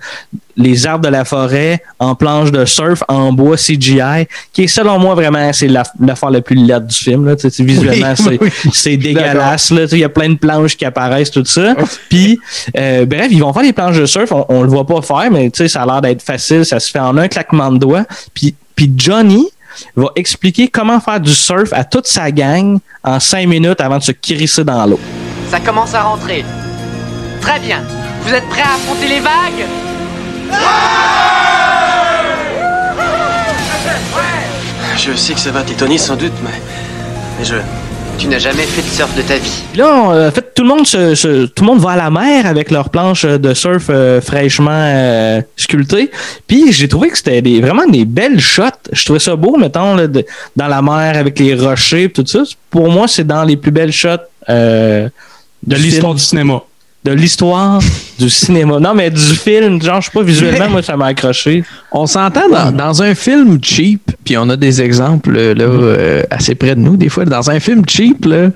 les 0.56 0.86
arbres 0.86 1.04
de 1.04 1.10
la 1.10 1.24
forêt 1.24 1.82
en 1.98 2.14
planche 2.14 2.52
de 2.52 2.64
surf 2.64 3.02
en 3.08 3.32
bois 3.32 3.56
CGI, 3.56 4.26
qui 4.52 4.64
est 4.64 4.66
selon 4.68 4.98
moi 4.98 5.14
vraiment 5.14 5.52
c'est 5.52 5.68
la- 5.68 5.82
l'affaire 6.00 6.30
la 6.30 6.40
plus 6.40 6.56
laide 6.56 6.86
du 6.86 6.94
film. 6.96 7.26
Là, 7.26 7.34
visuellement, 7.58 8.14
Oui, 8.40 8.50
c'est 8.72 8.90
oui. 8.90 8.98
dégueulasse. 8.98 9.70
là, 9.70 9.82
tu 9.82 9.88
sais, 9.88 9.96
Il 9.96 10.00
y 10.00 10.04
a 10.04 10.08
plein 10.08 10.28
de 10.30 10.38
planches 10.38 10.76
qui 10.76 10.84
apparaissent, 10.84 11.30
tout 11.30 11.44
ça. 11.44 11.74
Puis, 12.08 12.38
euh, 12.76 13.04
bref, 13.06 13.28
ils 13.30 13.40
vont 13.40 13.52
faire 13.52 13.62
des 13.62 13.72
planches 13.72 13.96
de 13.98 14.06
surf. 14.06 14.30
On, 14.32 14.44
on 14.48 14.62
le 14.62 14.68
voit 14.68 14.86
pas 14.86 15.02
faire, 15.02 15.30
mais 15.30 15.50
tu 15.50 15.58
sais, 15.58 15.68
ça 15.68 15.82
a 15.82 15.86
l'air 15.86 16.00
d'être 16.00 16.22
facile. 16.22 16.64
Ça 16.64 16.78
se 16.80 16.90
fait 16.90 16.98
en 16.98 17.16
un 17.18 17.28
claquement 17.28 17.70
de 17.72 17.78
doigts. 17.78 18.04
Puis, 18.32 18.54
puis 18.76 18.92
Johnny 18.96 19.46
va 19.96 20.08
expliquer 20.14 20.68
comment 20.68 21.00
faire 21.00 21.18
du 21.20 21.32
surf 21.32 21.72
à 21.72 21.82
toute 21.84 22.06
sa 22.06 22.30
gang 22.30 22.78
en 23.02 23.18
cinq 23.18 23.48
minutes 23.48 23.80
avant 23.80 23.98
de 23.98 24.02
se 24.04 24.12
crisser 24.12 24.62
dans 24.64 24.86
l'eau. 24.86 25.00
Ça 25.50 25.58
commence 25.60 25.94
à 25.94 26.02
rentrer. 26.02 26.44
Très 27.40 27.58
bien. 27.60 27.82
Vous 28.24 28.32
êtes 28.32 28.46
prêts 28.48 28.62
à 28.62 28.74
affronter 28.76 29.08
les 29.08 29.20
vagues? 29.20 29.66
Je 34.96 35.14
sais 35.16 35.34
que 35.34 35.40
ça 35.40 35.50
va 35.50 35.62
t'étonner 35.62 35.98
sans 35.98 36.16
doute, 36.16 36.32
mais. 36.42 36.50
Mais 37.38 37.44
je. 37.44 37.56
Tu 38.16 38.28
n'as 38.28 38.38
jamais 38.38 38.62
fait 38.62 38.80
de 38.80 38.86
surf 38.86 39.12
de 39.16 39.22
ta 39.22 39.34
vie. 39.38 39.62
Puis 39.72 39.80
Là, 39.80 39.92
on- 39.92 40.12
euh, 40.12 40.28
en 40.28 40.30
fait, 40.30 40.54
tout 40.54 40.62
le 40.62 40.68
monde 40.68 40.86
se, 40.86 41.16
se- 41.16 41.46
tout 41.46 41.64
le 41.64 41.66
monde 41.66 41.80
va 41.80 41.90
à 41.90 41.96
la 41.96 42.10
mer 42.10 42.46
avec 42.46 42.70
leurs 42.70 42.88
planches 42.88 43.24
de 43.26 43.54
surf 43.54 43.86
euh, 43.90 44.20
fraîchement 44.20 44.70
euh, 44.70 45.40
sculptées. 45.56 46.12
Puis 46.46 46.72
j'ai 46.72 46.86
trouvé 46.86 47.08
que 47.08 47.16
c'était 47.16 47.42
des, 47.42 47.60
vraiment 47.60 47.86
des 47.88 48.04
belles 48.04 48.38
shots. 48.40 48.62
Je 48.92 49.04
trouvais 49.04 49.18
ça 49.18 49.34
beau, 49.34 49.56
mettons, 49.56 49.96
là, 49.96 50.06
de- 50.06 50.24
dans 50.54 50.68
la 50.68 50.80
mer 50.80 51.16
avec 51.18 51.40
les 51.40 51.56
rochers, 51.56 52.08
tout 52.08 52.24
ça. 52.24 52.42
Pour 52.70 52.88
moi, 52.88 53.08
c'est 53.08 53.26
dans 53.26 53.42
les 53.42 53.56
plus 53.56 53.72
belles 53.72 53.92
shots 53.92 54.08
euh, 54.48 55.08
De 55.66 55.74
l'histoire 55.74 56.14
du 56.14 56.20
cinéma. 56.22 56.62
De 57.04 57.12
l'histoire 57.12 57.80
du 58.18 58.30
cinéma. 58.30 58.78
Non, 58.80 58.94
mais 58.94 59.10
du 59.10 59.20
film, 59.20 59.80
genre, 59.82 60.00
je 60.00 60.06
sais 60.06 60.10
pas, 60.12 60.22
visuellement, 60.22 60.70
moi, 60.70 60.82
ça 60.82 60.96
m'a 60.96 61.06
accroché. 61.06 61.62
On 61.92 62.06
s'entend 62.06 62.48
dans, 62.48 62.72
dans 62.72 63.02
un 63.02 63.14
film 63.14 63.58
cheap, 63.62 64.10
puis 64.24 64.38
on 64.38 64.48
a 64.48 64.56
des 64.56 64.80
exemples 64.80 65.32
là, 65.32 65.64
euh, 65.64 66.22
assez 66.30 66.54
près 66.54 66.74
de 66.74 66.80
nous, 66.80 66.96
des 66.96 67.10
fois. 67.10 67.24
Dans 67.26 67.50
un 67.50 67.60
film 67.60 67.82
cheap, 67.86 68.24
là, 68.24 68.48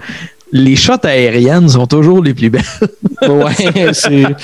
les 0.50 0.76
shots 0.76 1.04
aériennes 1.04 1.68
sont 1.68 1.86
toujours 1.86 2.22
les 2.22 2.32
plus 2.32 2.48
belles. 2.50 2.62
Ouais, 3.28 3.92
c'est. 3.92 4.24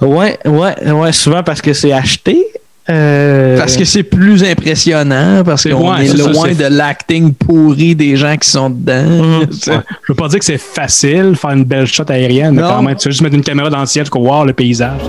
Ouais, 0.00 0.38
ouais, 0.44 0.90
ouais, 0.92 1.12
souvent 1.12 1.42
parce 1.42 1.62
que 1.62 1.72
c'est 1.72 1.92
acheté. 1.92 2.44
Euh, 2.88 3.58
Parce 3.58 3.76
que 3.76 3.84
c'est 3.84 4.04
plus 4.04 4.44
impressionnant, 4.44 5.42
parce 5.44 5.64
qu'on 5.68 5.92
ouais, 5.92 6.04
est 6.04 6.08
ça, 6.16 6.18
ça, 6.24 6.30
loin 6.30 6.52
de 6.52 6.64
l'acting 6.66 7.34
pourri 7.34 7.96
des 7.96 8.16
gens 8.16 8.36
qui 8.36 8.48
sont 8.48 8.70
dedans. 8.70 9.40
Ouais. 9.66 9.80
Je 10.04 10.12
veux 10.12 10.14
pas 10.14 10.28
dire 10.28 10.38
que 10.38 10.44
c'est 10.44 10.58
facile 10.60 11.34
faire 11.34 11.50
une 11.50 11.64
belle 11.64 11.86
shot 11.86 12.04
aérienne, 12.08 12.54
mais 12.54 12.62
Non. 12.62 12.68
quand 12.68 12.82
même, 12.82 12.94
tu 12.96 13.08
vas 13.08 13.10
juste 13.10 13.22
mettre 13.22 13.34
une 13.34 13.42
caméra 13.42 13.68
dans 13.70 13.80
le 13.80 13.86
ciel 13.86 14.08
pour 14.08 14.22
voir 14.22 14.44
le 14.44 14.52
paysage. 14.52 15.00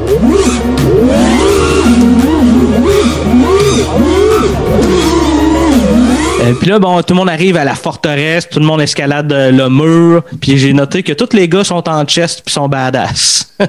Euh, 6.48 6.54
puis 6.54 6.70
là, 6.70 6.80
bon, 6.80 7.02
tout 7.02 7.14
le 7.14 7.16
monde 7.16 7.30
arrive 7.30 7.58
à 7.58 7.66
la 7.66 7.76
forteresse, 7.76 8.48
tout 8.48 8.60
le 8.60 8.66
monde 8.66 8.80
escalade 8.80 9.32
euh, 9.34 9.52
le 9.52 9.70
mur, 9.70 10.24
puis 10.40 10.58
j'ai 10.58 10.72
noté 10.72 11.04
que 11.04 11.12
tous 11.12 11.36
les 11.36 11.50
gars 11.50 11.66
sont 11.66 11.88
en 11.90 12.06
chest 12.06 12.42
puis 12.46 12.54
sont 12.54 12.68
badass. 12.68 13.54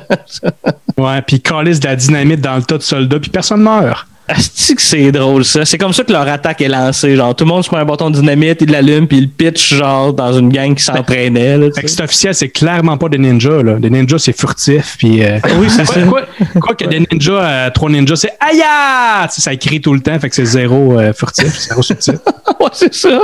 Ouais, 0.96 1.22
puis 1.22 1.36
ils 1.36 1.40
calissent 1.40 1.78
de 1.78 1.86
la 1.86 1.94
dynamite 1.94 2.40
dans 2.40 2.56
le 2.56 2.62
tas 2.62 2.76
de 2.76 2.82
soldats, 2.82 3.20
puis 3.20 3.30
personne 3.30 3.62
meurt. 3.62 4.04
Asti 4.28 4.74
que 4.74 4.82
c'est 4.82 5.10
drôle 5.10 5.44
ça. 5.44 5.64
C'est 5.64 5.78
comme 5.78 5.92
ça 5.94 6.04
que 6.04 6.12
leur 6.12 6.28
attaque 6.28 6.60
est 6.60 6.68
lancée. 6.68 7.16
Genre, 7.16 7.34
tout 7.34 7.44
le 7.44 7.48
monde 7.48 7.64
se 7.64 7.68
prend 7.68 7.78
un 7.78 7.84
bâton 7.86 8.10
de 8.10 8.16
dynamite, 8.16 8.58
il 8.60 8.70
l'allume, 8.70 9.06
puis 9.08 9.18
il 9.18 9.28
pitch 9.30 9.74
genre 9.74 10.12
dans 10.12 10.32
une 10.34 10.50
gang 10.50 10.74
qui 10.74 10.84
s'entraînait. 10.84 11.56
là, 11.56 11.66
tu 11.68 11.72
Fait 11.74 11.82
que 11.82 11.88
c'est 11.88 12.02
officiel, 12.02 12.34
c'est 12.34 12.50
clairement 12.50 12.98
pas 12.98 13.08
des 13.08 13.16
ninjas. 13.16 13.62
Là. 13.62 13.74
Des 13.74 13.88
ninjas, 13.88 14.18
c'est 14.18 14.38
furtif. 14.38 14.96
Puis, 14.98 15.24
euh, 15.24 15.38
Oui, 15.58 15.68
c'est 15.70 15.84
quoi, 15.86 15.94
ça. 15.94 16.02
Quoi, 16.02 16.22
quoi 16.60 16.74
que 16.74 16.84
des 16.84 17.00
ninjas, 17.10 17.42
euh, 17.42 17.70
trois 17.70 17.88
ninjas, 17.88 18.16
c'est 18.16 18.32
sais, 19.30 19.40
Ça 19.40 19.56
crie 19.56 19.80
tout 19.80 19.94
le 19.94 20.00
temps, 20.00 20.18
fait 20.20 20.28
que 20.28 20.34
c'est 20.34 20.44
zéro 20.44 20.98
euh, 20.98 21.12
furtif, 21.14 21.58
zéro 21.58 21.82
subtil. 21.82 22.18
ouais, 22.60 22.66
c'est 22.72 22.94
ça. 22.94 23.20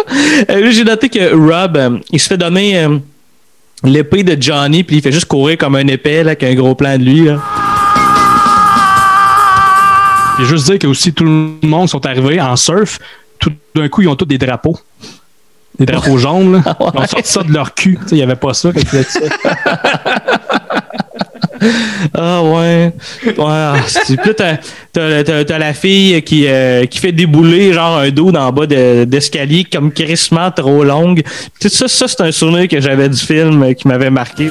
Euh, 0.50 0.70
j'ai 0.70 0.84
noté 0.84 1.08
que 1.10 1.34
Rob, 1.34 2.00
il 2.10 2.18
se 2.18 2.28
fait 2.28 2.38
donner 2.38 2.86
l'épée 3.82 4.22
de 4.22 4.40
Johnny, 4.40 4.84
puis 4.84 4.96
il 4.96 5.02
fait 5.02 5.12
juste 5.12 5.26
courir 5.26 5.58
comme 5.58 5.74
un 5.74 5.86
épée 5.86 6.22
là, 6.22 6.30
avec 6.30 6.42
un 6.44 6.54
gros 6.54 6.74
plan 6.74 6.96
de 6.96 7.04
lui. 7.04 7.24
là. 7.24 7.42
Puis 10.36 10.46
juste 10.46 10.66
dire 10.66 10.78
que 10.78 10.86
aussi 10.86 11.12
tout 11.12 11.24
le 11.24 11.66
monde 11.66 11.88
sont 11.88 12.04
arrivés 12.06 12.40
en 12.40 12.56
surf, 12.56 12.98
tout 13.38 13.52
d'un 13.74 13.88
coup, 13.88 14.02
ils 14.02 14.08
ont 14.08 14.16
tous 14.16 14.24
des 14.24 14.38
drapeaux. 14.38 14.78
Des 15.78 15.86
drapeaux 15.86 16.16
jaunes, 16.18 16.52
là. 16.64 16.76
Ils 16.94 17.00
ont 17.00 17.06
sorti 17.06 17.30
ça 17.32 17.42
de 17.42 17.52
leur 17.52 17.74
cul. 17.74 17.98
Tu 18.02 18.08
sais, 18.10 18.14
Il 18.14 18.18
n'y 18.18 18.22
avait 18.22 18.36
pas 18.36 18.54
ça 18.54 18.70
quand 18.72 18.78
ils 18.80 18.86
faisaient 18.86 19.02
ça. 19.02 19.20
Ah 22.16 22.42
ouais. 22.42 22.92
ouais 23.24 23.34
ah, 23.38 23.76
c'est- 23.86 24.16
puis 24.18 24.28
là, 24.28 24.34
t'as, 24.34 24.56
t'as- 24.92 25.24
t'as- 25.24 25.44
t'as 25.46 25.58
la 25.58 25.72
fille 25.72 26.20
qui, 26.22 26.46
euh, 26.46 26.84
qui 26.84 26.98
fait 26.98 27.12
débouler 27.12 27.72
genre 27.72 27.98
un 27.98 28.10
dos 28.10 28.30
dans 28.30 28.44
le 28.46 28.52
bas 28.52 28.66
de- 28.66 29.04
d'escalier 29.04 29.64
comme 29.64 29.90
crissement 29.90 30.50
trop 30.50 30.84
longue. 30.84 31.22
Tout 31.58 31.68
ça, 31.70 31.88
ça 31.88 32.06
c'est 32.06 32.20
un 32.20 32.32
souvenir 32.32 32.68
que 32.68 32.80
j'avais 32.80 33.08
du 33.08 33.16
film 33.18 33.74
qui 33.74 33.88
m'avait 33.88 34.10
marqué. 34.10 34.50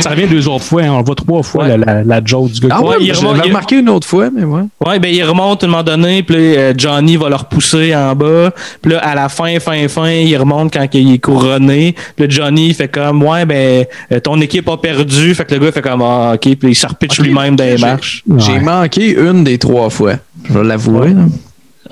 Ça 0.00 0.10
revient 0.10 0.26
deux 0.26 0.48
autres 0.48 0.64
fois, 0.64 0.82
hein. 0.82 0.92
on 0.92 0.98
le 1.00 1.04
voit 1.04 1.14
trois 1.14 1.42
fois, 1.42 1.68
la, 1.68 1.76
la, 1.76 2.02
la 2.02 2.20
joke 2.24 2.50
du 2.52 2.60
gars. 2.60 2.68
Ah 2.70 2.82
ouais, 2.82 2.96
il 3.00 3.12
je 3.12 3.18
remonte- 3.20 3.36
l'avais 3.36 3.48
il- 3.48 3.52
remarqué 3.52 3.78
une 3.80 3.88
autre 3.90 4.06
fois, 4.06 4.30
mais 4.34 4.44
ouais. 4.44 4.62
Ouais, 4.86 4.98
ben 4.98 5.12
il 5.14 5.22
remonte 5.22 5.62
à 5.62 5.66
un 5.66 5.68
moment 5.70 5.82
donné, 5.82 6.22
puis 6.22 6.36
euh, 6.56 6.72
Johnny 6.74 7.18
va 7.18 7.28
le 7.28 7.34
repousser 7.34 7.94
en 7.94 8.14
bas. 8.16 8.50
Puis 8.80 8.92
là, 8.92 9.00
à 9.00 9.14
la 9.14 9.28
fin, 9.28 9.60
fin, 9.60 9.86
fin, 9.88 10.08
il 10.10 10.34
remonte 10.38 10.72
quand 10.72 10.86
il 10.94 11.12
est 11.12 11.18
couronné. 11.18 11.94
Puis 12.16 12.24
là, 12.26 12.30
Johnny 12.30 12.72
fait 12.72 12.88
comme, 12.88 13.22
ouais, 13.22 13.44
ben 13.44 13.84
euh, 14.10 14.20
ton 14.20 14.40
équipe 14.40 14.66
a 14.70 14.78
perdu. 14.78 15.34
Fait 15.34 15.44
que 15.44 15.54
le 15.54 15.60
gars 15.66 15.72
fait 15.72 15.82
comme, 15.82 16.00
ah, 16.00 16.32
ok, 16.34 16.40
puis 16.56 16.70
il 16.70 16.74
se 16.74 16.86
repitche 16.86 17.20
lui-même 17.20 17.54
dans 17.56 17.64
les 17.64 17.76
marches. 17.76 18.24
J'ai 18.38 18.58
manqué 18.58 19.10
une 19.20 19.44
des 19.44 19.58
trois 19.58 19.90
fois. 19.90 20.14
Je 20.48 20.54
vais 20.54 20.64
l'avouer. 20.64 21.12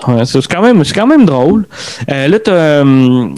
Là. 0.06 0.14
Ouais, 0.14 0.24
c'est 0.24 0.46
quand 0.46 0.62
même, 0.62 0.84
c'est 0.84 0.94
quand 0.94 1.06
même 1.06 1.24
drôle. 1.24 1.66
Euh, 2.10 2.28
là, 2.28 2.38
t'as, 2.38 2.80
hum, 2.82 3.34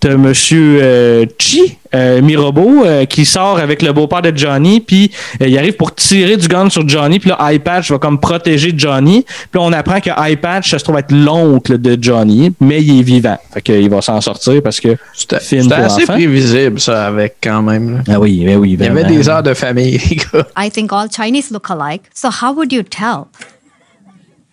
t'as 0.00 0.16
Monsieur 0.16 0.80
euh, 0.82 1.24
Chi 1.38 1.78
euh, 1.94 2.20
Mirobo 2.20 2.84
euh, 2.84 3.04
qui 3.06 3.24
sort 3.24 3.58
avec 3.58 3.80
le 3.80 3.92
beau-père 3.92 4.20
de 4.20 4.36
Johnny, 4.36 4.80
puis 4.80 5.10
euh, 5.40 5.46
il 5.46 5.56
arrive 5.56 5.74
pour 5.76 5.94
tirer 5.94 6.36
du 6.36 6.48
gun 6.48 6.68
sur 6.68 6.86
Johnny, 6.88 7.20
puis 7.20 7.30
là, 7.30 7.38
Eye 7.50 7.60
Patch 7.60 7.90
va 7.92 7.98
comme 7.98 8.18
protéger 8.18 8.74
Johnny. 8.76 9.22
Puis 9.22 9.60
là, 9.60 9.60
on 9.62 9.72
apprend 9.72 10.00
que 10.00 10.10
Eye 10.10 10.36
Patch, 10.36 10.70
ça 10.72 10.78
se 10.80 10.84
trouve 10.84 10.98
être 10.98 11.12
l'oncle 11.12 11.78
de 11.78 11.96
Johnny, 12.00 12.52
mais 12.60 12.82
il 12.82 12.98
est 12.98 13.02
vivant. 13.02 13.38
Fait 13.52 13.62
qu'il 13.62 13.88
va 13.88 14.02
s'en 14.02 14.20
sortir 14.20 14.60
parce 14.62 14.80
que 14.80 14.96
C'était 15.14 15.38
film 15.40 15.62
c'était 15.62 15.74
assez 15.76 16.04
prévisible, 16.04 16.80
ça, 16.80 17.06
avec 17.06 17.36
quand 17.42 17.62
même. 17.62 17.98
là. 17.98 18.14
Ah 18.14 18.20
oui, 18.20 18.42
mais 18.44 18.56
oui, 18.56 18.76
Il 18.78 18.84
y 18.84 18.88
avait 18.88 19.04
des 19.04 19.28
heures 19.28 19.42
de 19.44 19.54
famille, 19.54 19.96
les 20.10 20.16
gars. 20.16 20.46
I 20.58 20.68
think 20.70 20.92
all 20.92 21.06
Chinese 21.08 21.50
look 21.52 21.70
alike. 21.70 22.02
So 22.12 22.28
how 22.28 22.52
would 22.54 22.72
you 22.72 22.82
tell? 22.82 23.28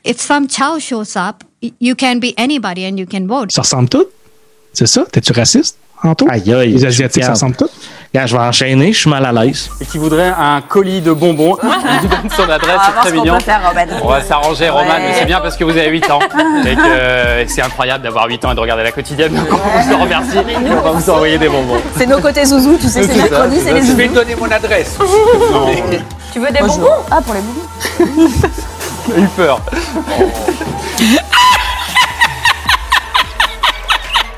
If 0.04 0.20
some 0.20 0.48
Chow 0.48 0.80
shows 0.80 1.16
up, 1.16 1.44
you 1.80 1.96
can 1.96 2.20
be 2.20 2.34
anybody 2.38 2.86
and 2.86 2.98
you 2.98 3.06
can 3.06 3.28
vote. 3.28 3.52
Ça 3.52 3.62
ressemble 3.62 3.88
tout? 3.90 4.06
C'est 4.74 4.88
ça? 4.88 5.04
T'es-tu 5.12 5.32
raciste, 5.34 5.78
Anto? 6.04 6.26
Aïe, 6.30 6.52
aïe. 6.54 6.72
Les 6.74 6.86
Asiatiques, 6.86 7.24
ça 7.24 7.32
ressemble 7.34 7.56
tout? 7.56 7.70
Regarde, 8.14 8.28
je 8.30 8.36
vais 8.36 8.42
enchaîner, 8.44 8.92
je 8.94 9.00
suis 9.00 9.10
mal 9.10 9.26
à 9.26 9.32
l'aise. 9.32 9.70
et 9.80 9.86
qui 9.86 9.98
voudrait 9.98 10.34
un 10.38 10.60
colis 10.62 11.02
de 11.02 11.14
bonbons. 11.14 11.56
Il 11.64 11.70
nous 12.02 12.08
donne 12.10 12.30
son 12.36 12.50
adresse, 12.50 12.76
va 12.76 12.82
c'est 12.96 13.00
très 13.10 13.12
mignon. 13.12 13.38
On 14.02 14.08
va 14.08 14.22
s'arranger, 14.22 14.70
Roman, 14.70 14.90
Ouais. 14.90 15.00
mais 15.00 15.14
c'est 15.20 15.26
bien 15.26 15.40
parce 15.40 15.56
que 15.56 15.64
vous 15.64 15.70
avez 15.72 15.88
8 15.90 16.10
ans 16.10 16.20
et 16.66 16.76
que 16.76 16.82
euh, 16.82 17.48
c'est 17.48 17.62
incroyable 17.62 18.04
d'avoir 18.04 18.28
8 18.28 18.44
ans 18.46 18.52
et 18.52 18.56
de 18.56 18.60
regarder 18.60 18.84
la 18.84 18.92
quotidienne. 18.92 19.34
Donc 19.36 19.48
on 19.52 19.80
vous 19.80 19.94
en 19.94 20.00
remercie 20.02 20.38
et 20.38 20.58
on 20.58 20.82
va 20.82 20.92
vous 20.92 21.10
envoyer 21.10 21.38
des 21.38 21.48
bonbons. 21.48 21.80
C'est 21.96 22.08
nos 22.08 22.20
côtés 22.20 22.44
zouzou, 22.46 22.76
tu 22.82 22.88
sais, 22.90 23.04
c'est 23.04 23.14
ça, 23.14 23.30
mercredi, 23.30 23.60
c'est 23.64 23.74
les 23.74 23.82
Je 23.86 23.92
vais 23.94 24.06
zouzous. 24.08 24.16
donner 24.16 24.36
mon 24.36 24.50
adresse. 24.52 24.98
Tu 26.34 26.40
veux 26.40 26.50
des 26.50 26.60
je- 26.60 26.64
bonbons? 26.66 26.88
Ah, 27.12 27.22
pour 27.22 27.34
les 27.34 27.42
bonbons. 27.42 28.32
J'ai 29.08 29.22
eu 29.22 29.28
peur. 29.36 29.62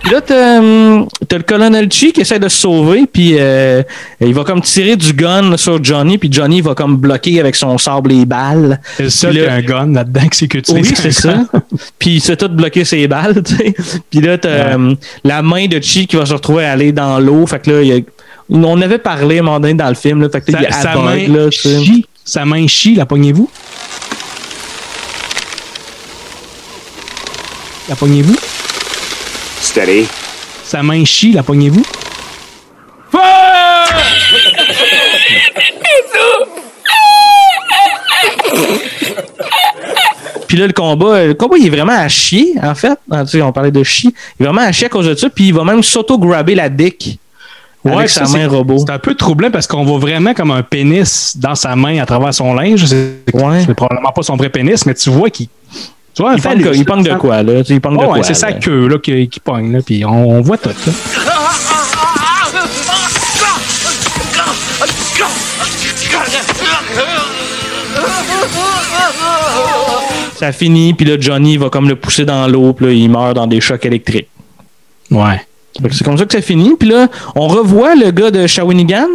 Puis 0.02 0.12
là, 0.12 0.20
t'as, 0.20 0.60
t'as 1.30 1.38
le 1.38 1.44
colonel 1.44 1.90
Chi 1.90 2.12
qui 2.12 2.20
essaie 2.22 2.38
de 2.38 2.50
se 2.50 2.58
sauver, 2.58 3.06
puis 3.12 3.38
euh, 3.40 3.82
il 4.20 4.34
va 4.34 4.44
comme 4.44 4.62
tirer 4.62 4.98
du 4.98 5.14
gun 5.14 5.56
sur 5.56 5.82
Johnny, 5.82 6.18
puis 6.18 6.28
Johnny 6.30 6.60
va 6.60 6.76
comme 6.76 6.98
bloquer 6.98 7.40
avec 7.40 7.56
son 7.56 7.78
sable 7.78 8.10
les 8.10 8.26
balles. 8.26 8.82
C'est 8.98 9.04
le 9.04 9.10
seul 9.10 9.34
qui 9.34 9.46
a 9.46 9.54
un 9.54 9.62
gun 9.62 9.94
là-dedans 9.94 10.28
qui 10.28 10.38
s'est 10.40 10.50
Oui, 10.74 10.84
c'est 10.94 11.12
ça. 11.14 11.36
Puis 12.00 12.16
il 12.16 12.22
s'est 12.22 12.36
tout 12.36 12.50
bloqué 12.50 12.84
ses 12.84 13.08
balles, 13.08 13.42
tu 13.46 13.56
sais. 13.56 13.74
Puis 14.10 14.20
là, 14.20 14.38
t'as 14.38 14.78
la 15.24 15.42
main 15.42 15.68
de 15.68 15.80
Chi 15.80 16.06
qui 16.06 16.18
va 16.18 16.26
se 16.26 16.34
retrouver 16.34 16.66
à 16.66 16.74
aller 16.74 16.92
dans 16.92 17.18
l'eau. 17.20 17.48
Fait 17.48 17.60
que 17.62 17.72
là, 17.72 17.82
il 17.82 17.88
y 17.88 17.94
a- 17.94 18.02
on 18.50 18.82
avait 18.82 18.98
parlé 18.98 19.38
à 19.38 19.40
un 19.40 19.44
moment 19.44 19.60
donné 19.62 19.74
dans 19.74 19.88
le 19.88 19.96
film, 19.96 20.22
là. 20.22 20.28
Fait 20.30 20.42
que 20.42 20.52
là, 20.52 20.60
il 20.64 20.74
Sa, 20.74 20.80
est 20.80 20.82
sa 20.84 20.92
aveugle, 20.92 21.32
main 21.32 21.38
là, 21.46 21.50
tu 21.50 21.60
sais. 21.62 21.80
Sa 22.26 22.44
main 22.46 22.68
chie, 22.68 22.96
la 22.96 23.06
pognez-vous? 23.06 23.50
La 27.90 27.96
pognez-vous? 27.96 28.36
Steady. 29.62 30.08
Sa 30.64 30.82
main 30.84 31.04
chie, 31.06 31.32
la 31.34 31.44
pognez-vous? 31.44 31.84
Puis 40.48 40.58
là, 40.58 40.68
le 40.68 40.74
combat, 40.74 41.26
le 41.26 41.34
combat, 41.34 41.58
il 41.58 41.66
est 41.68 41.70
vraiment 41.70 41.94
à 41.98 42.08
chier, 42.08 42.54
en 42.62 42.76
fait. 42.76 42.98
Ah, 43.10 43.24
tu 43.24 43.32
sais, 43.32 43.42
on 43.42 43.52
parlait 43.52 43.72
de 43.72 43.84
chier. 43.84 44.12
Il 44.40 44.44
est 44.44 44.46
vraiment 44.50 44.68
à 44.68 44.72
chier 44.72 44.86
à 44.86 44.90
cause 44.90 45.08
de 45.08 45.16
ça. 45.16 45.30
Puis 45.30 45.46
il 45.48 45.54
va 45.54 45.64
même 45.64 45.82
s'auto-grabber 45.82 46.56
la 46.56 46.70
dick. 46.70 47.20
avec 47.86 48.10
sa 48.10 48.26
c'est- 48.26 48.38
main 48.38 48.48
robot. 48.48 48.78
C'est 48.86 48.94
un 48.94 49.00
peu 49.00 49.14
troublant 49.16 49.52
parce 49.52 49.68
qu'on 49.68 49.84
voit 49.84 49.98
vraiment 50.00 50.34
comme 50.34 50.52
un 50.52 50.62
pénis 50.64 51.36
dans 51.36 51.56
sa 51.56 51.76
main 51.76 52.00
à 52.02 52.06
travers 52.06 52.34
son 52.34 52.54
linge. 52.54 52.86
C'est 52.86 53.16
c'est 53.66 53.74
probablement 53.74 54.12
pas 54.12 54.22
son 54.24 54.36
vrai 54.38 54.50
pénis, 54.50 54.86
mais 54.86 54.94
tu 54.94 55.10
vois 55.10 55.30
qu'il. 55.30 55.48
Tu 56.14 56.22
vois, 56.22 56.36
Il 56.36 56.42
pogne 56.86 57.04
de- 57.04 57.14
quoi, 57.16 57.42
là? 57.42 57.62
Tu 57.62 57.66
sais, 57.70 57.74
il 57.74 57.82
pogne 57.82 57.94
de 57.98 58.00
Ouais, 58.02 58.08
quoi, 58.08 58.24
C'est 58.24 58.34
sa 58.36 58.54
queue 58.54 58.88
là, 58.88 58.98
qui, 59.00 59.28
qui 59.30 59.40
pogne, 59.40 59.72
là, 59.74 59.80
puis 59.84 60.06
on, 60.06 60.30
on 60.30 60.42
voit 60.42 60.58
tout. 60.58 60.70
Là. 60.70 60.94
Ça 70.36 70.52
finit, 70.52 70.94
puis 70.94 71.06
là, 71.06 71.16
Johnny 71.20 71.58
va 71.58 71.70
comme 71.70 71.88
le 71.88 71.96
pousser 71.96 72.26
dans 72.26 72.48
l'eau, 72.48 72.74
puis 72.74 72.86
là, 72.88 72.92
il 72.92 73.10
meurt 73.10 73.36
dans 73.36 73.48
des 73.48 73.62
chocs 73.62 73.86
électriques. 73.86 74.28
Ouais. 75.12 75.42
C'est 75.92 76.04
comme 76.04 76.18
ça 76.18 76.26
que 76.26 76.34
ça 76.34 76.42
finit. 76.42 76.76
Puis 76.78 76.90
là, 76.90 77.08
on 77.36 77.48
revoit 77.48 77.96
le 77.96 78.12
gars 78.12 78.30
de 78.32 78.46
Shawinigan. 78.46 79.08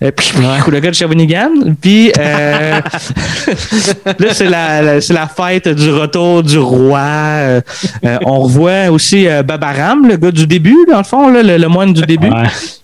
Euh, 0.00 0.12
puis, 0.12 0.30
le 0.36 0.78
gars 0.80 0.90
de 0.90 0.94
Shawinigan. 0.94 1.50
Puis 1.80 2.12
euh, 2.18 2.80
là, 4.18 4.28
c'est 4.32 4.48
la, 4.48 4.80
la- 4.82 5.00
c'est 5.00 5.12
la 5.12 5.26
fête 5.26 5.68
du 5.68 5.90
retour 5.90 6.42
du 6.44 6.58
roi. 6.58 7.00
Euh, 7.00 7.60
on 8.24 8.40
revoit 8.40 8.90
aussi 8.90 9.26
Babaram, 9.44 10.06
le 10.06 10.16
gars 10.16 10.30
du 10.30 10.46
début, 10.46 10.76
dans 10.88 10.98
le 10.98 11.04
fond, 11.04 11.28
là, 11.28 11.42
le, 11.42 11.56
le 11.56 11.68
moine 11.68 11.92
du 11.92 12.02
début. 12.02 12.30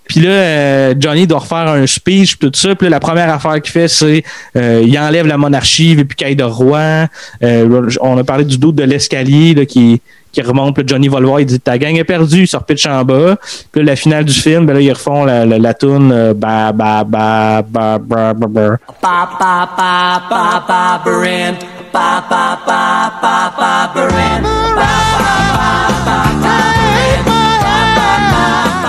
Puis 0.07 0.19
là, 0.19 0.93
Johnny 0.99 1.25
doit 1.25 1.39
refaire 1.39 1.67
un 1.69 1.87
speech, 1.87 2.35
puis 2.37 2.51
tout 2.51 2.59
ça. 2.59 2.75
Puis 2.75 2.85
là, 2.87 2.91
la 2.91 2.99
première 2.99 3.33
affaire 3.33 3.61
qu'il 3.61 3.71
fait, 3.71 3.87
c'est 3.87 4.23
il 4.55 4.99
enlève 4.99 5.25
la 5.25 5.37
monarchie, 5.37 5.95
veut 5.95 6.05
plus 6.05 6.15
qu'il 6.15 6.35
de 6.35 6.43
roi. 6.43 7.07
On 7.41 8.17
a 8.17 8.23
parlé 8.23 8.43
du 8.43 8.57
doute 8.57 8.75
de 8.75 8.83
l'escalier 8.83 9.65
qui, 9.65 10.01
qui 10.35 10.41
remonte. 10.47 10.75
Puis 10.75 10.83
Johnny 10.87 11.07
va 11.07 11.19
le 11.19 11.27
voir, 11.27 11.39
il 11.39 11.45
dit 11.45 11.59
Ta 11.59 11.77
gang 11.77 11.95
est 11.95 12.03
perdue, 12.03 12.41
il 12.41 12.47
se 12.47 12.57
repitche 12.57 12.85
en 12.87 13.03
bas. 13.03 13.37
Puis 13.71 13.81
là, 13.81 13.91
la 13.91 13.95
finale 13.95 14.25
du 14.25 14.33
film, 14.33 14.65
ben 14.65 14.73
là, 14.73 14.81
ils 14.81 14.91
refont 14.91 15.23
la, 15.25 15.45
la, 15.45 15.57
la 15.57 15.73
toune 15.73 16.11
euh, 16.11 16.33
ba, 16.33 16.71
ba, 16.71 17.03
ba, 17.03 17.61
ba, 17.67 17.97
ba, 17.99 18.33
ba, 18.33 18.47
ba. 18.47 18.77
Ba 19.01 19.29
ba 19.39 19.69
ba 19.77 20.21
ba 20.29 20.61
ba 20.69 21.01
Baran. 21.05 21.53
Ba 21.93 22.23
ba 22.29 22.59
ba 22.67 23.11
ba 23.21 23.51
ba 23.57 23.91
Baran. 23.95 24.43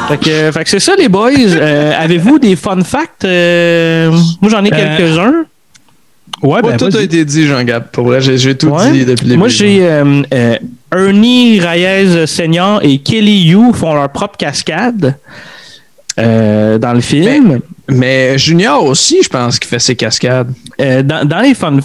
Fait 0.09 0.19
que, 0.19 0.31
euh, 0.31 0.53
fait 0.53 0.63
que 0.65 0.71
c'est 0.71 0.79
ça, 0.81 0.93
les 0.97 1.09
boys. 1.09 1.31
Euh, 1.37 1.93
Avez-vous 1.99 2.39
des 2.39 2.55
fun 2.57 2.83
facts 2.85 3.25
Euh, 3.25 4.11
Moi, 4.41 4.51
j'en 4.51 4.65
ai 4.65 4.73
Euh, 4.73 4.97
quelques-uns. 4.97 5.45
Ouais, 6.43 6.61
Pas 6.61 6.71
ben, 6.71 6.77
tout 6.77 6.97
a 6.97 7.01
été 7.03 7.25
dit, 7.25 7.47
Jean-Gab. 7.47 7.89
Pour 7.91 8.07
vrai, 8.07 8.21
j'ai 8.21 8.37
j'ai 8.39 8.57
tout 8.57 8.69
Ouais. 8.69 8.91
dit 8.93 9.05
depuis 9.05 9.27
le 9.27 9.37
Moi, 9.37 9.49
j'ai 9.49 9.79
euh, 9.83 10.23
euh, 10.33 10.57
Ernie 10.97 11.61
Reyes 11.61 12.27
Senior 12.27 12.81
et 12.83 12.99
Kelly 12.99 13.49
Yu 13.49 13.73
font 13.75 13.95
leur 13.95 14.09
propre 14.11 14.37
cascade 14.37 15.17
euh, 16.19 16.79
dans 16.79 16.93
le 16.93 17.01
film. 17.01 17.61
Mais 17.89 18.37
Junior 18.39 18.83
aussi, 18.85 19.19
je 19.23 19.29
pense 19.29 19.59
qu'il 19.59 19.69
fait 19.69 19.79
ses 19.79 19.95
cascades. 19.97 20.53
Euh, 20.81 21.03
dans, 21.03 21.25
dans 21.27 21.41
les 21.41 21.55
fun, 21.55 21.79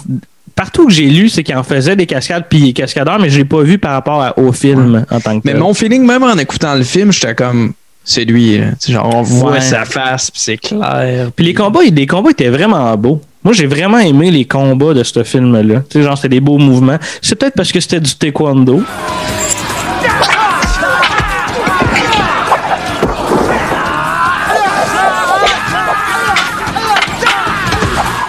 partout 0.54 0.86
que 0.86 0.92
j'ai 0.92 1.06
lu, 1.08 1.28
c'est 1.28 1.42
qu'il 1.42 1.56
en 1.56 1.62
faisait 1.62 1.94
des 1.96 2.06
cascades 2.06 2.44
puis 2.48 2.58
il 2.58 2.68
est 2.70 2.72
cascadeur, 2.72 3.18
mais 3.20 3.30
je 3.30 3.38
l'ai 3.38 3.44
pas 3.44 3.62
vu 3.62 3.78
par 3.78 3.92
rapport 3.92 4.22
à- 4.22 4.38
au 4.38 4.52
film 4.52 5.04
en 5.10 5.20
tant 5.20 5.38
que 5.38 5.42
Mais 5.44 5.52
tel. 5.52 5.60
mon 5.60 5.74
feeling, 5.74 6.04
même 6.04 6.22
en 6.22 6.36
écoutant 6.38 6.74
le 6.74 6.82
film, 6.82 7.12
j'étais 7.12 7.34
comme, 7.34 7.72
c'est 8.04 8.24
lui. 8.24 8.60
sais, 8.80 8.92
Genre, 8.92 9.14
on 9.14 9.22
voit 9.22 9.52
Ouais. 9.52 9.60
sa 9.60 9.84
face, 9.84 10.30
puis 10.30 10.40
c'est 10.42 10.56
clair. 10.56 11.30
Puis 11.36 11.44
les 11.46 11.54
combats, 11.54 11.80
les 11.84 12.06
combats 12.06 12.30
étaient 12.30 12.48
vraiment 12.50 12.96
beaux. 12.96 13.20
Moi, 13.44 13.54
j'ai 13.54 13.66
vraiment 13.66 13.98
aimé 13.98 14.30
les 14.30 14.44
combats 14.44 14.94
de 14.94 15.02
ce 15.02 15.24
film-là. 15.24 15.80
Tu 15.90 15.98
sais, 15.98 16.02
genre, 16.02 16.16
c'était 16.16 16.28
des 16.36 16.40
beaux 16.40 16.58
mouvements. 16.58 16.98
C'est 17.20 17.34
peut-être 17.34 17.54
parce 17.54 17.72
que 17.72 17.80
c'était 17.80 18.00
du 18.00 18.14
taekwondo. 18.14 18.82